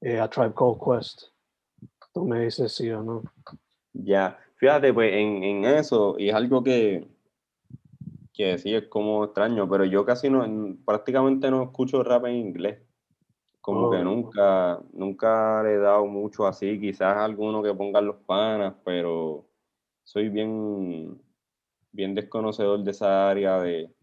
eh, 0.00 0.18
a 0.18 0.30
Tribe 0.30 0.54
Called 0.54 0.78
Quest. 0.82 1.24
Tú 2.14 2.24
me 2.24 2.40
dices 2.40 2.72
sí 2.72 2.90
o 2.90 3.02
no. 3.02 3.22
Ya, 3.92 4.38
fíjate, 4.54 4.94
pues 4.94 5.12
en, 5.12 5.42
en 5.42 5.64
eso, 5.66 6.16
y 6.18 6.30
es 6.30 6.34
algo 6.34 6.64
que, 6.64 7.06
que 8.36 8.58
sí 8.58 8.74
es 8.74 8.88
como 8.88 9.24
extraño, 9.24 9.68
pero 9.68 9.84
yo 9.84 10.04
casi 10.04 10.30
no, 10.30 10.44
prácticamente 10.84 11.50
no 11.50 11.62
escucho 11.64 12.02
rap 12.04 12.26
en 12.26 12.36
inglés. 12.36 12.82
Como 13.60 13.90
que 13.90 13.98
Oh. 13.98 14.04
nunca, 14.04 14.80
nunca 14.92 15.62
le 15.64 15.74
he 15.74 15.78
dado 15.78 16.06
mucho 16.06 16.46
así, 16.46 16.80
quizás 16.80 17.16
alguno 17.18 17.62
que 17.62 17.74
pongan 17.74 18.06
los 18.06 18.16
panas, 18.26 18.74
pero 18.84 19.48
soy 20.04 20.28
bien, 20.30 21.20
bien 21.92 22.14
desconocedor 22.14 22.82
de 22.84 22.92
esa 22.92 23.30
área 23.30 23.60
de, 23.60 23.94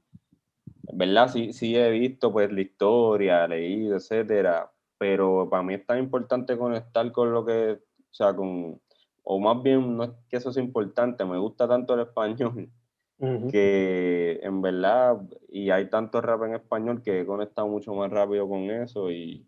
¿verdad? 0.94 1.30
Sí, 1.30 1.54
sí 1.54 1.76
he 1.78 1.90
visto 1.92 2.32
pues 2.32 2.52
la 2.52 2.62
historia, 2.62 3.48
leído, 3.48 3.96
etcétera, 3.98 4.72
pero 4.98 5.50
para 5.50 5.64
mí 5.64 5.76
es 5.76 5.86
tan 5.86 6.00
importante 6.00 6.58
conectar 6.58 7.12
con 7.12 7.32
lo 7.34 7.46
que, 7.46 7.74
o 7.74 8.14
sea, 8.14 8.36
con, 8.36 8.82
o 9.24 9.40
más 9.40 9.62
bien 9.64 9.98
no 9.98 10.04
es 10.06 10.12
que 10.30 10.38
eso 10.38 10.52
sea 10.54 10.64
importante, 10.64 11.26
me 11.26 11.38
gusta 11.40 11.68
tanto 11.68 11.94
el 11.96 12.02
español 12.02 12.70
Que 13.52 14.40
en 14.44 14.62
verdad, 14.62 15.22
y 15.48 15.70
hay 15.70 15.90
tanto 15.90 16.20
rap 16.20 16.44
en 16.44 16.56
español 16.56 17.02
que 17.02 17.22
he 17.22 17.26
conectado 17.26 17.68
mucho 17.68 17.94
más 17.94 18.12
rápido 18.12 18.50
con 18.50 18.70
eso 18.70 19.12
y 19.12 19.48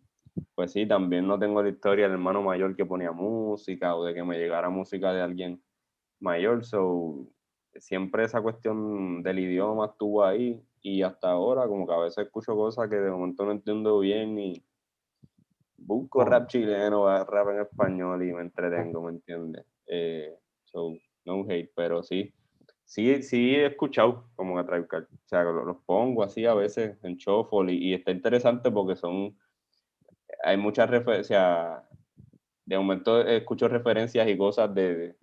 pues 0.53 0.71
sí, 0.71 0.85
también 0.85 1.27
no 1.27 1.37
tengo 1.37 1.61
la 1.61 1.69
historia 1.69 2.05
del 2.05 2.13
hermano 2.13 2.41
mayor 2.41 2.75
que 2.75 2.85
ponía 2.85 3.11
música 3.11 3.95
o 3.95 4.05
de 4.05 4.13
que 4.13 4.23
me 4.23 4.37
llegara 4.37 4.69
música 4.69 5.13
de 5.13 5.21
alguien 5.21 5.61
mayor, 6.19 6.63
so 6.63 7.27
siempre 7.75 8.23
esa 8.23 8.41
cuestión 8.41 9.21
del 9.23 9.39
idioma 9.39 9.87
estuvo 9.87 10.23
ahí 10.23 10.61
y 10.81 11.01
hasta 11.01 11.31
ahora 11.31 11.67
como 11.67 11.85
que 11.85 11.93
a 11.93 11.99
veces 11.99 12.25
escucho 12.25 12.55
cosas 12.55 12.89
que 12.89 12.95
de 12.95 13.11
momento 13.11 13.45
no 13.45 13.51
entiendo 13.51 13.99
bien 13.99 14.37
y 14.39 14.63
busco 15.77 16.23
rap 16.23 16.47
chileno, 16.47 17.07
rap 17.25 17.49
en 17.49 17.59
español 17.61 18.23
y 18.23 18.33
me 18.33 18.41
entretengo, 18.41 19.01
¿me 19.01 19.11
entiendes? 19.11 19.65
Eh, 19.87 20.33
so, 20.63 20.93
no 21.25 21.45
hate, 21.49 21.71
pero 21.75 22.03
sí, 22.03 22.33
sí, 22.85 23.21
sí 23.23 23.55
he 23.55 23.65
escuchado 23.67 24.29
como 24.35 24.55
que 24.57 24.63
Tribe 24.63 24.87
o 24.91 25.27
sea, 25.27 25.43
lo- 25.43 25.65
los 25.65 25.77
pongo 25.85 26.23
así 26.23 26.45
a 26.45 26.53
veces 26.53 26.97
en 27.03 27.15
shuffle 27.17 27.73
y, 27.73 27.89
y 27.89 27.93
está 27.93 28.11
interesante 28.11 28.71
porque 28.71 28.95
son, 28.95 29.37
hay 30.43 30.57
muchas 30.57 30.89
referencias, 30.89 31.81
de 32.65 32.77
momento 32.77 33.21
escucho 33.21 33.67
referencias 33.67 34.27
y 34.27 34.37
cosas 34.37 34.73
de, 34.73 35.15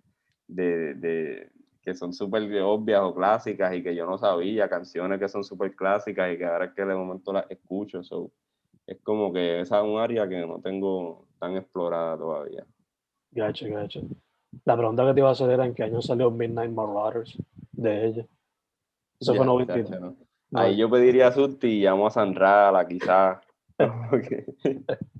de, 0.47 0.93
de- 0.95 1.51
que 1.81 1.93
son 1.93 2.13
súper 2.13 2.43
obvias 2.61 3.01
o 3.01 3.13
clásicas 3.13 3.73
y 3.75 3.83
que 3.83 3.93
yo 3.93 4.05
no 4.05 4.17
sabía, 4.17 4.69
canciones 4.69 5.19
que 5.19 5.27
son 5.27 5.43
súper 5.43 5.75
clásicas 5.75 6.33
y 6.33 6.37
que 6.37 6.45
ahora 6.45 6.65
es 6.65 6.73
que 6.73 6.85
de 6.85 6.95
momento 6.95 7.33
las 7.33 7.49
escucho, 7.51 8.01
so, 8.03 8.31
es 8.87 8.99
como 9.01 9.33
que 9.33 9.59
esa 9.61 9.79
es 9.79 9.83
un 9.83 9.99
área 9.99 10.27
que 10.27 10.45
no 10.45 10.61
tengo 10.61 11.27
tan 11.39 11.57
explorada 11.57 12.17
todavía. 12.17 12.65
Gacho, 13.31 13.67
gacho. 13.69 14.01
La 14.65 14.77
pregunta 14.77 15.05
que 15.05 15.13
te 15.13 15.19
iba 15.19 15.29
a 15.29 15.33
hacer 15.33 15.49
era 15.49 15.65
en 15.65 15.73
qué 15.73 15.83
año 15.83 16.01
salió 16.01 16.31
Midnight 16.31 16.71
Marauders 16.71 17.37
de 17.71 18.07
ella. 18.07 18.25
Eso 19.19 19.33
fue 19.35 19.43
o 19.43 19.49
93. 19.49 19.87
sea, 19.87 19.99
¿no? 19.99 20.15
No, 20.51 20.59
Ahí 20.59 20.77
yo 20.77 20.89
pediría 20.89 21.31
susto 21.31 21.65
y 21.65 21.81
llamo 21.81 22.07
a 22.07 22.11
Sanrala, 22.11 22.87
quizás. 22.87 23.39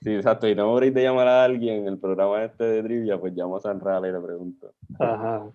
Sí, 0.00 0.14
exacto. 0.14 0.48
Y 0.48 0.54
no 0.54 0.74
me 0.74 0.90
de 0.90 1.02
llamar 1.02 1.28
a 1.28 1.44
alguien 1.44 1.80
en 1.80 1.88
el 1.88 1.98
programa 1.98 2.42
este 2.44 2.64
de 2.64 2.82
trivia, 2.82 3.20
pues 3.20 3.34
llamo 3.34 3.56
a 3.56 3.60
Sanrala 3.60 4.08
y 4.08 4.12
le 4.12 4.20
pregunto. 4.20 4.72
Ajá. 4.98 5.50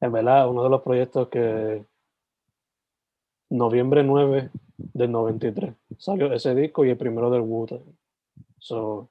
En 0.00 0.12
verdad, 0.12 0.48
uno 0.48 0.62
de 0.62 0.70
los 0.70 0.82
proyectos 0.82 1.28
que 1.28 1.84
noviembre 3.50 4.04
9 4.04 4.50
del 4.76 5.10
93 5.10 5.74
salió 5.98 6.32
ese 6.32 6.54
disco 6.54 6.84
y 6.84 6.90
el 6.90 6.96
primero 6.96 7.30
del 7.30 7.40
wu 7.40 7.66
So, 8.58 9.08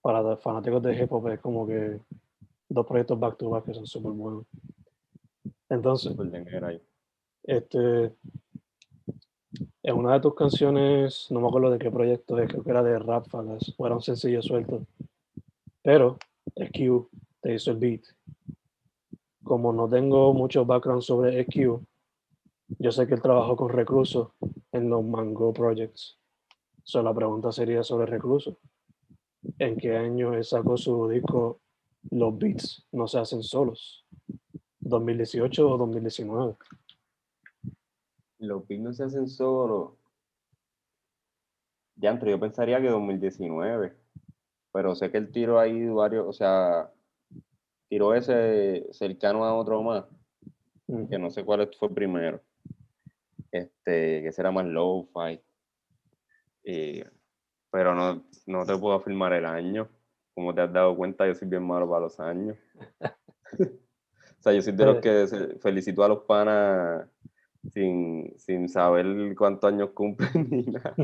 para 0.00 0.22
los 0.22 0.40
fanáticos 0.40 0.82
de 0.82 1.02
hip 1.02 1.12
hop 1.12 1.28
es 1.28 1.40
como 1.40 1.66
que 1.66 2.00
dos 2.72 2.86
proyectos 2.86 3.18
back 3.18 3.36
to 3.36 3.50
back 3.50 3.64
que 3.64 3.74
son 3.74 3.86
súper 3.86 4.12
buenos. 4.12 4.46
Entonces, 5.68 6.14
este, 7.44 8.14
en 9.82 9.96
una 9.96 10.14
de 10.14 10.20
tus 10.20 10.34
canciones, 10.34 11.26
no 11.30 11.40
me 11.40 11.48
acuerdo 11.48 11.70
de 11.70 11.78
qué 11.78 11.90
proyecto 11.90 12.38
es, 12.38 12.48
creo 12.48 12.62
que 12.62 12.70
era 12.70 12.82
de 12.82 12.98
Rap 12.98 13.26
Fagas, 13.28 13.74
o 13.76 13.86
era 13.86 13.94
un 13.94 14.02
sencillo 14.02 14.42
suelto, 14.42 14.86
pero 15.82 16.18
EQ 16.54 17.08
te 17.40 17.54
hizo 17.54 17.70
el 17.70 17.78
beat. 17.78 18.02
Como 19.42 19.72
no 19.72 19.88
tengo 19.88 20.32
mucho 20.34 20.64
background 20.64 21.02
sobre 21.02 21.40
EQ, 21.40 21.80
yo 22.78 22.92
sé 22.92 23.06
que 23.06 23.14
él 23.14 23.22
trabajó 23.22 23.56
con 23.56 23.70
Recluso 23.70 24.34
en 24.72 24.88
los 24.88 25.04
Mango 25.04 25.52
Projects. 25.52 26.18
So, 26.84 27.02
la 27.02 27.14
pregunta 27.14 27.50
sería 27.50 27.82
sobre 27.82 28.06
Recluso. 28.06 28.58
¿En 29.58 29.76
qué 29.76 29.96
año 29.96 30.34
él 30.34 30.44
sacó 30.44 30.76
su 30.76 31.08
disco 31.08 31.61
Los 32.10 32.38
Beats 32.38 32.86
no 32.92 33.06
se 33.06 33.18
hacen 33.18 33.42
solos? 33.42 34.04
¿2018 34.80 35.70
o 35.70 35.78
2019? 35.78 36.56
Los 38.38 38.66
beats 38.66 38.82
no 38.82 38.92
se 38.92 39.04
hacen 39.04 39.28
solo. 39.28 39.96
Ya, 41.96 42.18
yo 42.18 42.40
pensaría 42.40 42.80
que 42.80 42.88
2019. 42.88 43.96
Pero 44.72 44.94
sé 44.94 45.10
que 45.10 45.18
él 45.18 45.30
tiró 45.30 45.60
ahí 45.60 45.86
varios, 45.88 46.26
o 46.26 46.32
sea, 46.32 46.90
tiró 47.88 48.14
ese 48.14 48.88
cercano 48.92 49.44
a 49.44 49.54
otro 49.54 49.82
más. 49.82 50.04
Ujú. 50.88 51.08
que 51.08 51.18
no 51.18 51.30
sé 51.30 51.44
cuál 51.44 51.70
fue 51.78 51.88
primero. 51.94 52.40
Este, 53.52 54.22
que 54.22 54.32
será 54.32 54.50
más 54.50 54.66
low-fi. 54.66 55.40
Y- 56.64 57.04
pero 57.70 57.94
no, 57.94 58.24
no 58.46 58.66
te 58.66 58.76
puedo 58.76 58.94
afirmar 58.96 59.32
el 59.32 59.46
año. 59.46 59.88
Como 60.34 60.54
te 60.54 60.62
has 60.62 60.72
dado 60.72 60.96
cuenta, 60.96 61.26
yo 61.26 61.34
soy 61.34 61.48
bien 61.48 61.62
malo 61.62 61.88
para 61.88 62.02
los 62.02 62.18
años. 62.20 62.56
o 63.58 64.42
sea, 64.42 64.52
yo 64.52 64.62
soy 64.62 64.72
de 64.72 64.86
los 64.86 65.00
que 65.00 65.58
felicito 65.60 66.02
a 66.02 66.08
los 66.08 66.20
panas 66.20 67.08
sin, 67.70 68.32
sin 68.38 68.68
saber 68.68 69.34
cuántos 69.36 69.72
años 69.72 69.90
cumplen 69.90 70.30
ni 70.50 70.62
nada. 70.62 70.94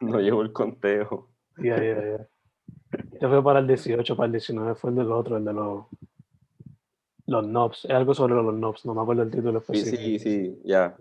No 0.00 0.20
llevo 0.20 0.42
el 0.42 0.52
conteo. 0.52 1.28
Ya, 1.58 1.76
ya, 1.76 2.02
ya. 2.02 2.28
Este 2.92 3.28
fue 3.28 3.42
para 3.42 3.60
el 3.60 3.66
18, 3.66 4.16
para 4.16 4.26
el 4.26 4.32
19 4.32 4.74
fue 4.74 4.90
el 4.90 4.96
del 4.96 5.12
otro, 5.12 5.36
el 5.36 5.44
de 5.44 5.52
los, 5.52 5.86
los 7.26 7.46
knobs. 7.46 7.84
Es 7.84 7.90
algo 7.90 8.14
sobre 8.14 8.34
los 8.34 8.54
knobs, 8.54 8.84
no 8.84 8.94
me 8.94 9.02
acuerdo 9.02 9.22
el 9.22 9.30
título 9.30 9.60
Sí, 9.60 9.76
sí, 9.76 10.18
sí, 10.18 10.60
ya. 10.64 10.96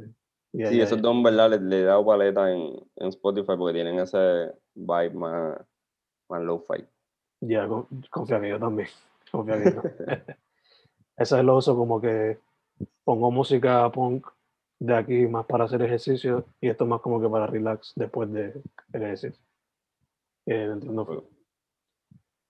Ya, 0.53 0.69
Sí, 0.69 0.78
ya, 0.78 0.84
esos 0.84 0.97
ya. 0.97 1.01
dos, 1.03 1.15
en 1.15 1.24
verdad, 1.24 1.49
le, 1.49 1.59
le 1.61 1.80
he 1.80 1.84
dado 1.84 2.05
paleta 2.05 2.51
en, 2.51 2.74
en 2.97 3.07
Spotify 3.07 3.53
porque 3.57 3.74
tienen 3.74 3.99
ese 3.99 4.51
vibe 4.76 5.11
más, 5.11 5.57
más 6.30 6.41
low-fi. 6.41 6.86
Ya, 7.41 7.67
con- 7.67 7.87
confía 8.09 8.39
que 8.39 8.49
yo 8.49 8.59
también. 8.59 8.87
Confía 9.31 9.61
que 9.61 9.73
yo. 9.73 9.81
Ese 11.17 11.37
es 11.39 11.43
lo 11.45 11.57
uso 11.57 11.75
como 11.75 11.99
que 11.99 12.39
pongo 13.03 13.31
música 13.31 13.91
punk 13.91 14.27
de 14.79 14.95
aquí 14.95 15.27
más 15.27 15.45
para 15.45 15.65
hacer 15.65 15.81
ejercicio 15.83 16.45
y 16.59 16.69
esto 16.69 16.85
más 16.85 17.01
como 17.01 17.21
que 17.21 17.29
para 17.29 17.45
relax 17.47 17.93
después 17.95 18.31
del 18.31 18.61
ejercicio. 18.93 19.39
Eh. 20.45 20.75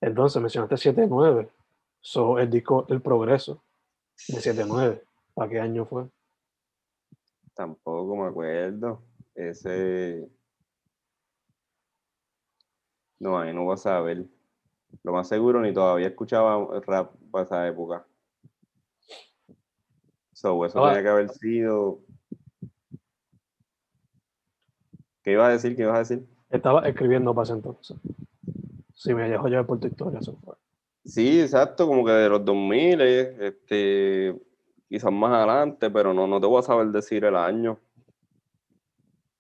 Entonces 0.01 0.41
mencionaste 0.41 0.75
7-9. 0.75 1.49
So, 1.99 2.39
el 2.39 2.49
disco 2.49 2.85
El 2.89 3.01
Progreso 3.01 3.63
de 4.27 4.39
7-9. 4.39 5.01
¿Para 5.33 5.49
qué 5.49 5.59
año 5.59 5.85
fue? 5.85 6.07
Tampoco 7.53 8.15
me 8.15 8.27
acuerdo. 8.27 9.03
Ese. 9.35 10.27
No, 13.19 13.37
ahí 13.37 13.53
no 13.53 13.65
vas 13.65 13.81
a 13.85 13.91
saber. 13.91 14.25
Lo 15.03 15.13
más 15.13 15.27
seguro, 15.27 15.61
ni 15.61 15.73
todavía 15.73 16.07
escuchaba 16.07 16.67
rap 16.85 17.11
para 17.31 17.45
esa 17.45 17.67
época. 17.67 18.05
So, 20.33 20.65
eso 20.65 20.83
Ah. 20.83 20.89
tenía 20.89 21.03
que 21.03 21.09
haber 21.09 21.29
sido. 21.29 21.99
¿Qué 25.23 25.31
ibas 25.33 25.49
a 25.49 25.51
decir? 25.51 25.75
¿Qué 25.75 25.83
ibas 25.83 25.95
a 25.95 25.99
decir? 25.99 26.27
Estaba 26.49 26.87
escribiendo 26.87 27.33
para 27.33 27.43
ese 27.43 27.53
entonces. 27.53 27.97
Si 28.93 29.13
me 29.13 29.29
dejo 29.29 29.47
llevar 29.47 29.65
por 29.65 29.79
tu 29.79 29.87
historia, 29.87 30.19
eso 30.19 30.35
fue. 30.43 30.55
Sí, 31.05 31.41
exacto, 31.41 31.87
como 31.87 32.05
que 32.05 32.11
de 32.11 32.29
los 32.29 32.43
2000, 32.45 33.01
eh, 33.01 33.47
este, 33.47 34.39
quizás 34.87 35.11
más 35.11 35.31
adelante, 35.31 35.89
pero 35.89 36.13
no, 36.13 36.27
no 36.27 36.39
te 36.39 36.45
voy 36.47 36.59
a 36.59 36.63
saber 36.63 36.87
decir 36.87 37.23
el 37.25 37.35
año. 37.35 37.79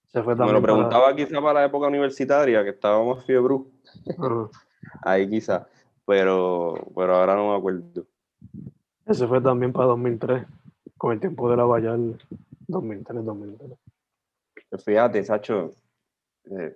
Se 0.07 0.21
fue 0.23 0.33
Me 0.35 0.39
lo 0.41 0.45
también 0.45 0.61
para- 0.61 0.73
preguntaba 0.73 1.15
quizás 1.15 1.39
para 1.41 1.53
la 1.61 1.65
época 1.65 1.87
universitaria, 1.87 2.63
que 2.63 2.71
estaba 2.71 3.03
más 3.03 3.23
fiebre. 3.25 3.57
Ajá. 4.17 4.49
Ahí 5.03 5.29
quizás, 5.29 5.65
pero, 6.05 6.75
pero 6.95 7.15
ahora 7.15 7.35
no 7.35 7.51
me 7.51 7.57
acuerdo. 7.57 8.05
Ese 9.05 9.27
fue 9.27 9.41
también 9.41 9.73
para 9.73 9.87
2003, 9.87 10.45
con 10.97 11.13
el 11.13 11.19
tiempo 11.19 11.49
de 11.49 11.57
la 11.57 11.65
Vallar 11.65 11.99
2003, 12.67 13.25
2003. 13.25 13.71
Fíjate, 14.85 15.23
Sacho, 15.23 15.71
eh, 16.49 16.75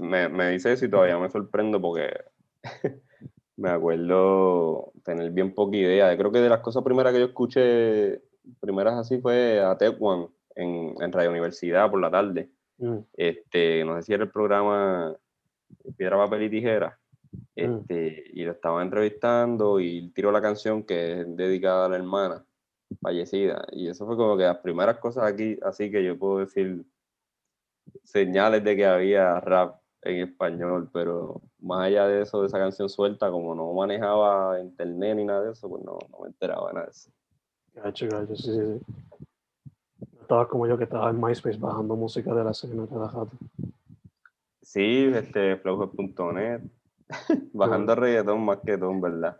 me, 0.00 0.28
me 0.28 0.50
dice 0.50 0.72
eso 0.72 0.84
y 0.84 0.90
todavía 0.90 1.18
me 1.18 1.28
sorprendo 1.28 1.80
porque 1.80 2.08
me 3.56 3.70
acuerdo 3.70 4.92
tener 5.04 5.30
bien 5.30 5.52
poca 5.54 5.76
idea. 5.76 6.16
Creo 6.16 6.30
que 6.30 6.40
de 6.40 6.48
las 6.48 6.60
cosas 6.60 6.82
primeras 6.84 7.12
que 7.12 7.20
yo 7.20 7.26
escuché, 7.26 8.22
primeras 8.60 8.94
así, 8.94 9.18
fue 9.18 9.60
a 9.60 9.76
Tecuan 9.76 10.28
en, 10.54 10.94
en 11.00 11.12
Radio 11.12 11.30
Universidad 11.30 11.90
por 11.90 12.00
la 12.00 12.10
tarde. 12.10 12.48
Mm, 12.78 12.98
Este, 13.14 13.84
no 13.84 13.96
sé 13.96 14.02
si 14.02 14.12
era 14.12 14.24
el 14.24 14.30
programa 14.30 15.14
Piedra, 15.96 16.16
Papel 16.16 16.44
y 16.44 16.50
Tijera. 16.50 16.98
Mm. 17.56 17.78
Este, 17.80 18.24
y 18.32 18.44
lo 18.44 18.52
estaban 18.52 18.84
entrevistando 18.84 19.80
y 19.80 20.10
tiró 20.10 20.30
la 20.32 20.42
canción 20.42 20.82
que 20.82 21.20
es 21.20 21.36
dedicada 21.36 21.86
a 21.86 21.88
la 21.88 21.96
hermana 21.96 22.44
fallecida. 23.00 23.66
Y 23.72 23.88
eso 23.88 24.06
fue 24.06 24.16
como 24.16 24.36
que 24.36 24.44
las 24.44 24.58
primeras 24.58 24.98
cosas 24.98 25.24
aquí, 25.24 25.58
así 25.62 25.90
que 25.90 26.04
yo 26.04 26.18
puedo 26.18 26.38
decir 26.38 26.84
señales 28.04 28.62
de 28.64 28.76
que 28.76 28.86
había 28.86 29.40
rap 29.40 29.80
en 30.02 30.28
español, 30.28 30.88
pero 30.92 31.40
más 31.58 31.86
allá 31.86 32.06
de 32.06 32.22
eso, 32.22 32.40
de 32.40 32.46
esa 32.46 32.58
canción 32.58 32.88
suelta, 32.88 33.30
como 33.30 33.54
no 33.54 33.72
manejaba 33.72 34.60
internet 34.60 35.16
ni 35.16 35.24
nada 35.24 35.42
de 35.42 35.52
eso, 35.52 35.68
pues 35.68 35.82
no, 35.84 35.98
no 36.10 36.20
me 36.20 36.28
enteraba 36.28 36.68
de 36.68 36.74
nada 36.74 36.86
de 36.86 36.92
eso. 36.92 37.10
gacho, 37.74 38.06
gacho, 38.08 38.36
sí, 38.36 38.42
sí, 38.42 38.52
sí. 38.52 40.06
Estabas 40.20 40.48
como 40.48 40.66
yo 40.66 40.76
que 40.76 40.84
estaba 40.84 41.10
en 41.10 41.20
MySpace 41.20 41.58
bajando 41.58 41.94
música 41.94 42.34
de 42.34 42.44
la 42.44 42.50
escena 42.50 42.86
rato. 42.86 43.30
Sí, 44.62 45.10
este, 45.14 45.56
flowhub.net, 45.56 46.62
bajando 47.52 47.94
reggaetón 47.94 48.44
más 48.44 48.58
que 48.58 48.76
todo, 48.78 48.98
verdad. 49.00 49.36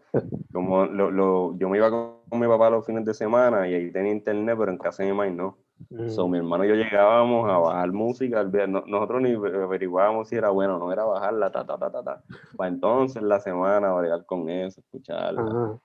Como 0.52 0.86
lo, 0.86 1.10
lo- 1.10 1.56
yo 1.58 1.68
me 1.68 1.78
iba 1.78 1.90
con 1.90 2.40
mi 2.40 2.46
papá 2.46 2.70
los 2.70 2.84
fines 2.86 3.04
de 3.04 3.14
semana 3.14 3.68
y 3.68 3.74
ahí 3.74 3.90
tenía 3.90 4.12
internet, 4.12 4.56
pero 4.58 4.70
en 4.72 4.78
casa 4.78 5.02
de 5.02 5.10
mi 5.10 5.16
mamá 5.16 5.30
no. 5.30 5.58
Mm, 5.90 6.08
So, 6.08 6.26
mi 6.28 6.38
hermano 6.38 6.64
y 6.64 6.68
yo 6.68 6.74
llegábamos 6.74 7.50
a 7.50 7.58
bajar 7.58 7.92
música, 7.92 8.42
no- 8.44 8.84
nosotros 8.86 9.20
ni 9.22 9.32
averiguábamos 9.34 10.28
si 10.28 10.36
era 10.36 10.50
bueno 10.50 10.76
o 10.76 10.78
no, 10.78 10.92
era 10.92 11.04
bajarla, 11.04 11.50
ta, 11.50 11.66
ta, 11.66 11.76
ta, 11.78 11.90
ta, 11.90 12.02
ta. 12.02 12.22
Para 12.56 12.68
entonces 12.68 13.22
la 13.22 13.40
semana, 13.40 13.92
bregar 13.92 14.24
con 14.24 14.48
eso, 14.48 14.80
escucharla. 14.80 15.42
ajá. 15.42 15.78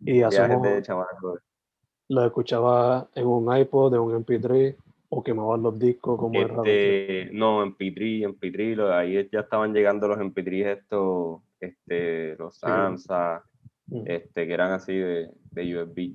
Y 0.00 0.12
Viajes 0.12 0.40
hacemos, 0.40 0.62
de 0.62 0.82
chamaco. 0.82 1.38
lo 2.08 2.24
escuchaba 2.24 3.08
en 3.14 3.26
un 3.26 3.56
iPod, 3.56 3.94
en 3.94 4.00
un 4.00 4.14
MP3, 4.24 4.76
o 5.10 5.22
quemabas 5.22 5.60
los 5.60 5.78
discos 5.78 6.18
como 6.18 6.38
era. 6.38 6.54
Este, 6.64 7.30
no, 7.32 7.62
en 7.62 7.74
Pitri, 7.74 8.24
en 8.24 8.34
Pitri, 8.34 8.76
ahí 8.80 9.28
ya 9.32 9.40
estaban 9.40 9.72
llegando 9.72 10.08
los 10.08 10.18
MP3 10.18 10.78
estos, 10.78 11.40
este, 11.60 12.36
los. 12.36 12.56
Samsa, 12.58 13.44
Mm, 13.90 14.02
este, 14.04 14.46
que 14.46 14.52
eran 14.52 14.72
así 14.72 14.94
de, 14.94 15.30
de 15.50 15.76
USB. 15.76 16.14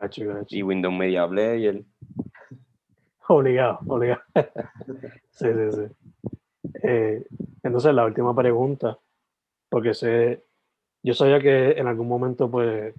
gacho, 0.00 0.26
gacho. 0.26 0.56
Y 0.56 0.62
Windows 0.62 0.94
Media 0.94 1.28
Player. 1.28 1.82
Obligado, 3.28 3.78
obligado. 3.86 4.22
sí, 5.30 5.46
sí, 5.46 5.72
sí. 5.72 6.70
Eh, 6.82 7.24
entonces, 7.62 7.94
la 7.94 8.04
última 8.04 8.34
pregunta, 8.34 8.98
porque 9.68 9.94
sé, 9.94 10.42
yo 11.02 11.14
sabía 11.14 11.38
que 11.38 11.72
en 11.72 11.86
algún 11.86 12.08
momento, 12.08 12.50
pues, 12.50 12.92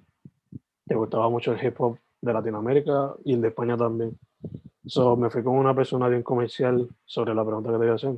te 0.86 0.94
gustaba 0.94 1.28
mucho 1.28 1.52
el 1.52 1.62
hip 1.62 1.78
hop 1.78 1.98
de 2.22 2.32
Latinoamérica 2.32 3.14
y 3.24 3.34
el 3.34 3.42
de 3.42 3.48
España 3.48 3.76
también. 3.76 4.18
So, 4.86 5.16
me 5.16 5.30
fui 5.30 5.42
con 5.44 5.54
una 5.56 5.74
persona 5.74 6.08
bien 6.08 6.22
comercial 6.22 6.88
sobre 7.04 7.34
la 7.34 7.44
pregunta 7.44 7.70
que 7.70 7.74
te 7.74 7.78
voy 7.78 7.88
a 7.88 7.94
hacer. 7.94 8.16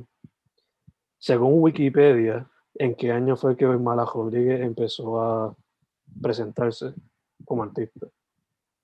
Según 1.19 1.61
Wikipedia, 1.61 2.47
¿en 2.73 2.95
qué 2.95 3.11
año 3.11 3.35
fue 3.35 3.55
que 3.55 3.65
Mala 3.67 4.05
Rodríguez 4.05 4.61
empezó 4.61 5.21
a 5.21 5.55
presentarse 6.21 6.93
como 7.45 7.63
artista? 7.63 8.07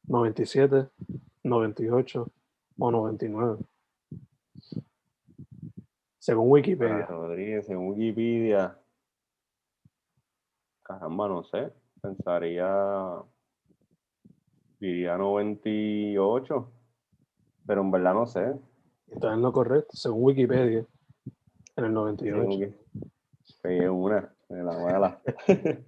¿97, 0.08 0.90
98 1.44 2.28
o 2.78 2.92
99? 2.92 3.58
Según 6.20 6.52
Wikipedia. 6.52 7.08
Rodríguez, 7.08 7.68
en 7.70 7.78
Wikipedia. 7.78 8.78
Caramba, 10.84 11.28
no 11.28 11.44
sé. 11.44 11.74
Pensaría. 12.00 13.24
Diría 14.80 15.18
98. 15.18 16.72
Pero 17.66 17.82
en 17.82 17.92
verdad 17.92 18.14
no 18.14 18.26
sé. 18.26 18.54
Está 19.08 19.34
en 19.34 19.42
lo 19.42 19.52
correcto, 19.52 19.96
según 19.96 20.24
Wikipedia, 20.24 20.86
en 21.76 21.86
el 21.86 21.94
98. 21.94 22.42
Tengo 22.42 22.60
que- 22.60 22.74
Pegué 23.62 23.90
una, 23.90 24.34
de 24.50 24.64
la 24.64 24.72
mala. 24.80 25.22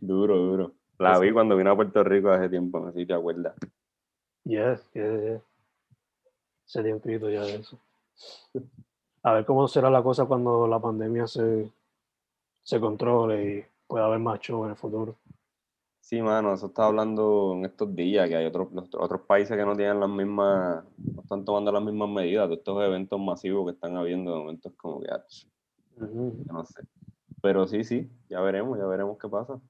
duro, 0.00 0.36
duro. 0.38 0.72
La 0.98 1.18
vi 1.18 1.32
cuando 1.32 1.56
vine 1.56 1.70
a 1.70 1.76
Puerto 1.76 2.02
Rico 2.02 2.30
hace 2.30 2.48
tiempo, 2.48 2.80
no 2.80 2.92
sé 2.92 3.00
si 3.00 3.06
te 3.06 3.12
acuerdas. 3.14 3.54
Yes, 4.44 4.88
yes, 4.94 5.20
yes. 5.22 5.42
Ese 6.66 6.82
tiempito 6.82 7.28
ya 7.28 7.42
de 7.42 7.56
eso. 7.56 7.78
A 9.22 9.34
ver 9.34 9.44
cómo 9.44 9.68
será 9.68 9.90
la 9.90 10.02
cosa 10.02 10.24
cuando 10.24 10.66
la 10.66 10.80
pandemia 10.80 11.26
se, 11.26 11.70
se 12.62 12.80
controle 12.80 13.58
y 13.58 13.64
pueda 13.86 14.06
haber 14.06 14.18
más 14.18 14.40
show 14.40 14.64
en 14.64 14.70
el 14.70 14.76
futuro. 14.76 15.16
Sí, 16.02 16.20
mano, 16.20 16.52
eso 16.52 16.66
estaba 16.66 16.88
hablando 16.88 17.52
en 17.54 17.64
estos 17.64 17.94
días, 17.94 18.28
que 18.28 18.34
hay 18.34 18.44
otros, 18.44 18.68
otros 18.98 19.20
países 19.20 19.56
que 19.56 19.64
no 19.64 19.76
tienen 19.76 20.00
las 20.00 20.10
mismas, 20.10 20.84
no 20.98 21.22
están 21.22 21.44
tomando 21.44 21.70
las 21.70 21.82
mismas 21.82 22.08
medidas 22.08 22.48
de 22.48 22.56
estos 22.56 22.82
eventos 22.82 23.20
masivos 23.20 23.64
que 23.66 23.74
están 23.74 23.96
habiendo 23.96 24.32
de 24.32 24.38
momentos 24.38 24.72
como 24.76 25.00
que, 25.00 25.08
ah, 25.12 25.24
Ujú. 25.98 26.34
yo 26.44 26.52
no 26.52 26.64
sé. 26.64 26.82
Pero 27.40 27.68
sí, 27.68 27.84
sí, 27.84 28.10
ya 28.28 28.40
veremos, 28.40 28.78
ya 28.78 28.86
veremos 28.86 29.16
qué 29.16 29.28
pasa. 29.28 29.60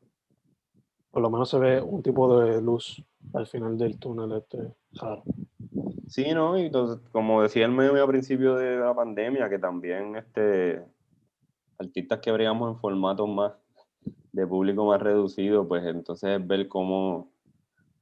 Por 1.10 1.22
lo 1.22 1.30
menos 1.30 1.50
se 1.50 1.58
ve 1.58 1.82
un 1.82 2.02
tipo 2.02 2.40
de 2.40 2.62
luz 2.62 3.04
al 3.34 3.46
final 3.46 3.76
del 3.76 3.98
túnel 3.98 4.32
este 4.32 4.74
raro. 4.94 5.24
Sí, 6.08 6.32
¿no? 6.32 6.58
Y 6.58 6.62
entonces, 6.62 7.06
como 7.12 7.42
decía 7.42 7.66
el 7.66 7.72
meme 7.72 8.00
al 8.00 8.08
principio 8.08 8.54
de 8.56 8.78
la 8.78 8.94
pandemia, 8.94 9.50
que 9.50 9.58
también 9.58 10.16
este 10.16 10.82
artistas 11.78 12.20
que 12.20 12.32
bregamos 12.32 12.74
en 12.74 12.80
formatos 12.80 13.28
más 13.28 13.52
de 14.32 14.46
público 14.46 14.86
más 14.86 15.00
reducido, 15.00 15.68
pues 15.68 15.84
entonces 15.84 16.40
es 16.40 16.46
ver 16.46 16.66
cómo, 16.66 17.30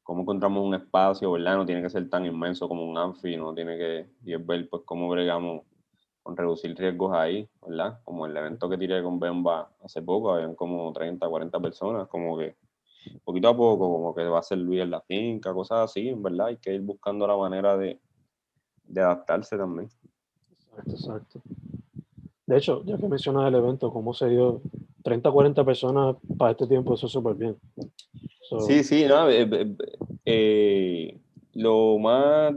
cómo 0.03 0.23
encontramos 0.23 0.65
un 0.65 0.75
espacio, 0.75 1.33
¿verdad? 1.33 1.57
No 1.57 1.67
tiene 1.67 1.83
que 1.83 1.91
ser 1.91 2.09
tan 2.09 2.25
inmenso 2.25 2.69
como 2.69 2.89
un 2.89 2.97
anfi, 2.97 3.37
no 3.37 3.53
tiene 3.53 3.77
que, 3.77 4.11
y 4.25 4.35
es 4.35 4.47
ver 4.47 4.69
pues 4.69 4.83
cómo 4.85 5.09
bregamos 5.09 5.65
con 6.23 6.37
reducir 6.37 6.77
riesgos 6.77 7.13
ahí, 7.15 7.49
¿verdad? 7.67 8.01
Como 8.05 8.27
el 8.27 8.37
evento 8.37 8.69
que 8.69 8.79
tiré 8.79 9.03
con 9.03 9.19
Bemba 9.19 9.73
hace 9.83 10.03
poco, 10.03 10.33
habían 10.33 10.55
como 10.55 10.93
30, 10.93 11.29
40 11.29 11.61
personas, 11.61 12.09
como 12.09 12.39
que 12.39 12.57
poquito 13.25 13.49
a 13.49 13.57
poco, 13.57 13.91
como 13.91 14.15
que 14.15 14.25
va 14.25 14.39
a 14.39 14.43
ser 14.43 14.59
Luis 14.59 14.83
en 14.83 14.91
la 14.91 15.01
finca, 15.01 15.53
cosas 15.53 15.91
así, 15.91 16.13
verdad, 16.17 16.49
hay 16.49 16.59
que 16.59 16.75
ir 16.75 16.83
buscando 16.83 17.27
la 17.27 17.37
manera 17.37 17.77
de, 17.77 17.99
de 18.85 19.01
adaptarse 19.01 19.57
también. 19.57 19.89
Exacto, 20.77 20.93
exacto. 20.93 21.41
De 22.47 22.57
hecho, 22.59 22.85
ya 22.85 22.99
que 22.99 23.09
mencionas 23.09 23.49
el 23.49 23.55
evento, 23.55 23.93
cómo 23.93 24.13
se 24.13 24.29
dio 24.29 24.61
30 25.03 25.31
40 25.31 25.65
personas 25.65 26.17
para 26.37 26.53
este 26.53 26.67
tiempo, 26.67 26.95
eso 26.95 27.07
es 27.07 27.13
súper 27.13 27.35
bien. 27.35 27.57
So, 28.49 28.61
Sí, 28.61 28.85
sí, 28.85 29.05
no, 29.07 29.29
eh, 29.29 29.49
eh, 29.51 29.77
eh, 30.25 31.21
lo 31.55 31.99
más 31.99 32.55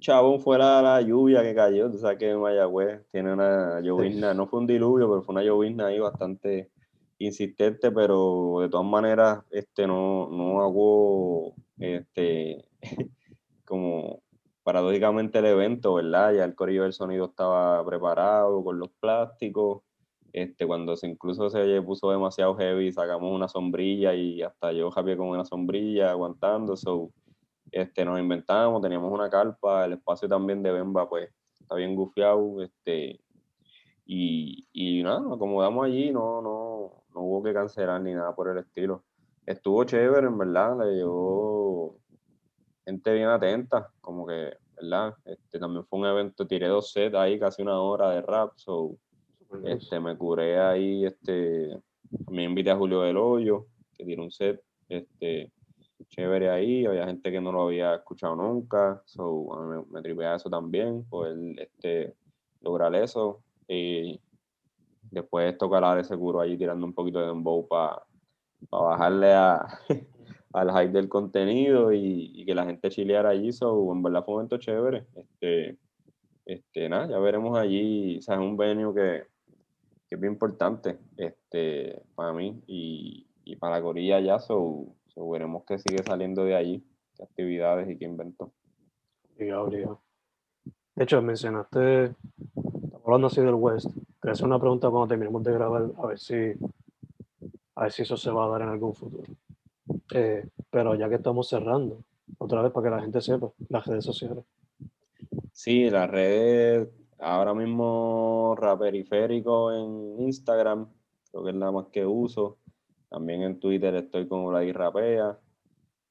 chabón 0.00 0.40
fue 0.40 0.58
la, 0.58 0.80
la 0.82 1.00
lluvia 1.00 1.42
que 1.42 1.54
cayó, 1.54 1.90
tú 1.90 1.98
sabes 1.98 2.18
que 2.18 2.34
Mayagüez 2.34 3.02
tiene 3.10 3.32
una 3.32 3.80
llovizna, 3.80 4.34
no 4.34 4.46
fue 4.46 4.60
un 4.60 4.66
diluvio, 4.66 5.08
pero 5.08 5.22
fue 5.22 5.32
una 5.34 5.42
llovizna 5.42 5.86
ahí 5.86 5.98
bastante 5.98 6.70
insistente, 7.18 7.90
pero 7.90 8.58
de 8.60 8.68
todas 8.68 8.86
maneras 8.86 9.40
este 9.50 9.86
no, 9.86 10.28
no 10.30 10.62
hago 10.62 11.54
este 11.78 12.64
como 13.64 14.22
paradójicamente 14.62 15.38
el 15.38 15.46
evento, 15.46 15.94
¿verdad? 15.94 16.34
Ya 16.34 16.44
el 16.44 16.54
corillo 16.54 16.82
del 16.82 16.92
sonido 16.92 17.26
estaba 17.26 17.84
preparado 17.84 18.62
con 18.62 18.78
los 18.78 18.90
plásticos. 19.00 19.82
Este, 20.32 20.66
cuando 20.66 20.96
se 20.96 21.08
incluso 21.08 21.48
se 21.50 21.80
puso 21.82 22.10
demasiado 22.10 22.54
heavy, 22.56 22.92
sacamos 22.92 23.34
una 23.34 23.48
sombrilla 23.48 24.14
y 24.14 24.42
hasta 24.42 24.72
yo 24.72 24.90
Javier 24.90 25.16
con 25.16 25.28
una 25.28 25.44
sombrilla 25.44 26.10
aguantando. 26.10 26.76
So, 26.76 27.10
este, 27.70 28.04
nos 28.04 28.20
inventamos, 28.20 28.82
teníamos 28.82 29.12
una 29.12 29.30
carpa, 29.30 29.84
el 29.84 29.94
espacio 29.94 30.28
también 30.28 30.62
de 30.62 30.72
Bemba, 30.72 31.08
pues 31.08 31.30
está 31.60 31.74
bien 31.74 31.94
gufiado. 31.94 32.62
Este, 32.62 33.20
y, 34.04 34.66
y 34.72 35.02
nada, 35.02 35.20
nos 35.20 35.36
acomodamos 35.36 35.86
allí, 35.86 36.10
no, 36.10 36.40
no, 36.40 37.04
no 37.14 37.20
hubo 37.20 37.42
que 37.42 37.52
cancelar 37.52 38.00
ni 38.00 38.14
nada 38.14 38.34
por 38.34 38.48
el 38.48 38.58
estilo. 38.58 39.04
Estuvo 39.46 39.84
chévere, 39.84 40.26
en 40.26 40.38
verdad, 40.38 40.78
le 40.78 40.96
llegó 40.96 41.98
gente 42.84 43.12
bien 43.12 43.28
atenta, 43.28 43.90
como 44.00 44.26
que, 44.26 44.56
¿verdad? 44.80 45.14
Este, 45.24 45.58
también 45.58 45.84
fue 45.86 45.98
un 45.98 46.06
evento, 46.06 46.46
tiré 46.46 46.68
dos 46.68 46.92
sets 46.92 47.14
ahí, 47.14 47.38
casi 47.38 47.62
una 47.62 47.80
hora 47.80 48.10
de 48.10 48.22
rap, 48.22 48.52
so. 48.56 48.96
Este, 49.64 50.00
me 50.00 50.16
curé 50.16 50.58
ahí, 50.60 51.04
este, 51.04 51.78
me 52.30 52.44
invité 52.44 52.70
a 52.70 52.76
Julio 52.76 53.02
del 53.02 53.16
Hoyo, 53.16 53.66
que 53.96 54.04
tiró 54.04 54.22
un 54.22 54.30
set, 54.30 54.62
este, 54.88 55.52
chévere 56.08 56.50
ahí, 56.50 56.86
había 56.86 57.06
gente 57.06 57.30
que 57.30 57.40
no 57.40 57.52
lo 57.52 57.62
había 57.62 57.94
escuchado 57.94 58.36
nunca, 58.36 59.02
so, 59.06 59.54
a 59.54 59.62
mí 59.62 59.76
me, 59.76 59.92
me 59.92 60.02
tripea 60.02 60.36
eso 60.36 60.48
también, 60.48 61.04
poder, 61.04 61.36
este, 61.60 62.14
lograr 62.60 62.94
eso, 62.94 63.42
y 63.66 64.20
después 65.10 65.56
tocar 65.58 65.98
ese 65.98 66.08
seguro 66.08 66.40
allí 66.40 66.56
tirando 66.56 66.86
un 66.86 66.94
poquito 66.94 67.18
de 67.18 67.26
dembow 67.26 67.66
para 67.66 68.02
bajarle 68.70 69.32
a, 69.32 69.66
al 70.52 70.70
hype 70.70 70.92
del 70.92 71.08
contenido 71.08 71.92
y, 71.92 72.32
y 72.34 72.44
que 72.44 72.54
la 72.54 72.64
gente 72.64 72.90
chileara 72.90 73.30
allí, 73.30 73.52
so, 73.52 73.92
en 73.92 74.02
verdad 74.02 74.24
fue 74.24 74.34
un 74.34 74.36
momento 74.38 74.58
chévere, 74.58 75.06
este, 75.14 75.78
este, 76.46 76.88
nada, 76.88 77.08
ya 77.08 77.18
veremos 77.18 77.58
allí, 77.58 78.18
o 78.18 78.22
sea, 78.22 78.36
es 78.36 78.40
un 78.40 78.56
venue 78.56 78.94
que, 78.94 79.37
que 80.08 80.14
es 80.14 80.20
bien 80.20 80.32
importante 80.32 80.98
este, 81.16 82.02
para 82.14 82.32
mí 82.32 82.62
y, 82.66 83.26
y 83.44 83.56
para 83.56 83.76
la 83.76 83.80
gorilla 83.80 84.20
ya, 84.20 84.38
so, 84.38 84.86
so 85.06 85.28
veremos 85.28 85.64
qué 85.66 85.78
sigue 85.78 86.02
saliendo 86.02 86.44
de 86.44 86.56
allí, 86.56 86.84
qué 87.14 87.22
actividades 87.22 87.88
y 87.90 87.96
qué 87.98 88.04
inventó. 88.06 88.52
Obligado. 89.38 90.00
De 90.94 91.04
hecho, 91.04 91.22
mencionaste, 91.22 92.06
estamos 92.56 93.02
hablando 93.04 93.26
así 93.28 93.40
del 93.40 93.54
West. 93.54 93.90
Te 94.20 94.30
hacer 94.30 94.46
una 94.46 94.58
pregunta 94.58 94.90
cuando 94.90 95.06
terminemos 95.06 95.44
de 95.44 95.52
grabar, 95.52 95.90
a 95.96 96.06
ver 96.06 96.18
si, 96.18 96.34
a 97.76 97.82
ver 97.82 97.92
si 97.92 98.02
eso 98.02 98.16
se 98.16 98.30
va 98.32 98.46
a 98.46 98.48
dar 98.48 98.62
en 98.62 98.68
algún 98.70 98.94
futuro. 98.94 99.24
Eh, 100.12 100.44
pero 100.70 100.94
ya 100.96 101.08
que 101.08 101.14
estamos 101.14 101.48
cerrando, 101.48 102.02
otra 102.38 102.62
vez 102.62 102.72
para 102.72 102.84
que 102.84 102.96
la 102.96 103.00
gente 103.00 103.20
sepa, 103.20 103.52
las 103.68 103.86
redes 103.86 104.04
sociales. 104.04 104.44
Sí, 105.52 105.88
las 105.88 106.10
redes, 106.10 106.88
ahora 107.18 107.54
mismo 107.54 108.54
Raperiférico 108.58 109.72
en 109.72 110.20
Instagram, 110.20 110.88
creo 111.30 111.44
que 111.44 111.50
es 111.50 111.56
la 111.56 111.70
más 111.70 111.86
que 111.86 112.04
uso. 112.06 112.58
También 113.08 113.42
en 113.42 113.58
Twitter 113.58 113.94
estoy 113.94 114.28
con 114.28 114.46
Vladi 114.46 114.72
Rapea. 114.72 115.38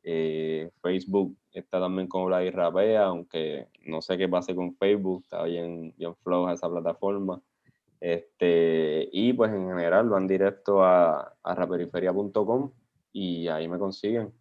Eh, 0.04 0.72
Facebook 0.82 1.38
está 1.52 1.80
también 1.80 2.08
con 2.08 2.26
Vladi 2.26 2.50
Rapea, 2.50 3.06
aunque 3.06 3.68
no 3.86 4.02
sé 4.02 4.18
qué 4.18 4.28
pase 4.28 4.56
con 4.56 4.76
Facebook, 4.76 5.24
está 5.24 5.44
bien, 5.44 5.94
bien 5.98 6.16
floja 6.16 6.54
esa 6.54 6.70
plataforma. 6.70 7.42
Este, 8.00 9.10
y 9.12 9.34
pues 9.34 9.52
en 9.52 9.68
general 9.68 10.10
van 10.10 10.28
directo 10.28 10.84
a, 10.84 11.34
raperiferia.com 11.44 12.72
y 13.12 13.48
ahí 13.48 13.68
me 13.68 13.80
consiguen. 13.80 14.34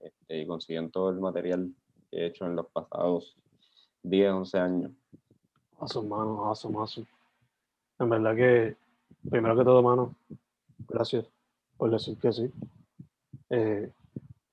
Este, 0.00 0.46
consiguen 0.46 0.90
todo 0.90 1.10
el 1.10 1.20
material 1.20 1.72
que 2.10 2.18
he 2.18 2.26
hecho 2.26 2.44
en 2.46 2.56
los 2.56 2.66
pasados 2.66 3.36
10, 4.02 4.30
11 4.30 4.58
años. 4.58 4.92
Awesome, 5.80 6.08
mano, 6.08 6.44
awesome, 6.44 6.76
awesome. 6.78 7.06
En 7.98 8.08
verdad 8.08 8.36
que, 8.36 8.76
primero 9.28 9.56
que 9.56 9.64
todo, 9.64 9.82
mano, 9.82 10.14
gracias 10.88 11.26
por 11.76 11.90
decir 11.90 12.16
que 12.18 12.32
sí. 12.32 12.50
Eh, 13.50 13.90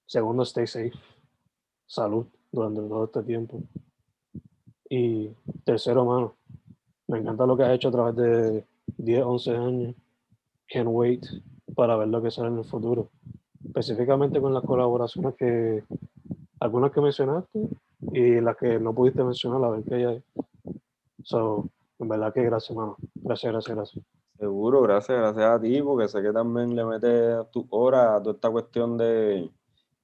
segundo, 0.05 0.43
stay 0.43 0.67
safe. 0.67 0.93
Salud 1.85 2.25
durante 2.51 2.81
todo 2.81 3.05
este 3.05 3.23
tiempo. 3.23 3.61
Y 4.89 5.29
tercero, 5.63 6.05
mano, 6.05 6.35
me 7.07 7.19
encanta 7.19 7.45
lo 7.45 7.55
que 7.55 7.63
has 7.63 7.73
hecho 7.73 7.89
a 7.89 7.91
través 7.91 8.15
de 8.15 8.65
10, 8.97 9.23
11 9.23 9.51
años. 9.51 9.95
Can't 10.67 10.89
wait 10.89 11.25
para 11.75 11.97
ver 11.97 12.07
lo 12.07 12.21
que 12.21 12.31
sale 12.31 12.49
en 12.49 12.57
el 12.57 12.65
futuro. 12.65 13.09
Específicamente 13.63 14.41
con 14.41 14.53
las 14.53 14.63
colaboraciones 14.63 15.35
que, 15.35 15.83
algunas 16.59 16.91
que 16.91 17.01
mencionaste 17.01 17.69
y 18.11 18.41
las 18.41 18.57
que 18.57 18.79
no 18.79 18.93
pudiste 18.93 19.23
mencionar, 19.23 19.63
a 19.63 19.69
ver 19.69 19.83
qué 19.83 19.95
hay. 20.05 20.23
So, 21.31 21.69
en 21.97 22.09
verdad 22.09 22.33
que 22.33 22.43
gracias, 22.43 22.75
mano. 22.75 22.97
Gracias, 23.15 23.53
gracias, 23.53 23.73
gracias. 23.73 24.05
Seguro, 24.37 24.81
gracias, 24.81 25.17
gracias 25.17 25.45
a 25.45 25.61
ti, 25.61 25.81
porque 25.81 26.09
sé 26.09 26.21
que 26.21 26.33
también 26.33 26.75
le 26.75 26.83
metes 26.83 27.49
tu 27.51 27.65
hora 27.69 28.17
a 28.17 28.19
toda 28.21 28.35
esta 28.35 28.49
cuestión 28.49 28.97
de 28.97 29.49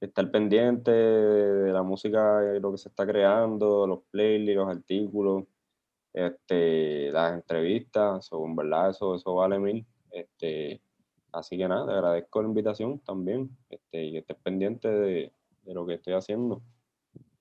estar 0.00 0.30
pendiente 0.30 0.90
de 0.90 1.70
la 1.70 1.82
música, 1.82 2.38
de 2.40 2.60
lo 2.60 2.72
que 2.72 2.78
se 2.78 2.88
está 2.88 3.06
creando, 3.06 3.86
los 3.86 4.00
playlists, 4.10 4.56
los 4.56 4.68
artículos, 4.68 5.44
este, 6.14 7.12
las 7.12 7.34
entrevistas, 7.34 8.24
so, 8.24 8.42
en 8.46 8.56
verdad 8.56 8.88
eso, 8.88 9.14
eso 9.14 9.34
vale 9.34 9.58
mil. 9.58 9.84
Este, 10.10 10.80
así 11.32 11.58
que 11.58 11.68
nada, 11.68 11.84
te 11.84 11.92
agradezco 11.92 12.40
la 12.40 12.48
invitación 12.48 13.00
también, 13.00 13.50
este, 13.68 14.02
y 14.02 14.12
que 14.12 14.18
estés 14.18 14.36
pendiente 14.38 14.88
de, 14.88 15.32
de 15.62 15.74
lo 15.74 15.84
que 15.84 15.94
estoy 15.94 16.14
haciendo. 16.14 16.62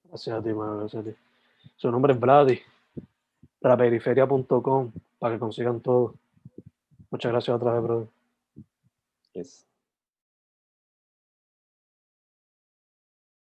Gracias 0.04 0.38
a 0.38 0.44
ti, 0.44 0.54
mano, 0.54 0.80
gracias 0.80 1.06
a 1.06 1.10
ti. 1.10 1.16
Su 1.78 1.90
nombre 1.90 2.12
es 2.12 2.20
Vladi, 2.20 2.60
raperiferia.com, 3.62 4.92
para 5.20 5.36
que 5.36 5.40
consigan 5.40 5.82
todo. 5.82 6.16
Muchas 7.12 7.32
gracias 7.32 7.56
otra 7.56 7.74
vez, 7.74 7.84
brother. 7.84 8.08
Yes. 9.34 9.67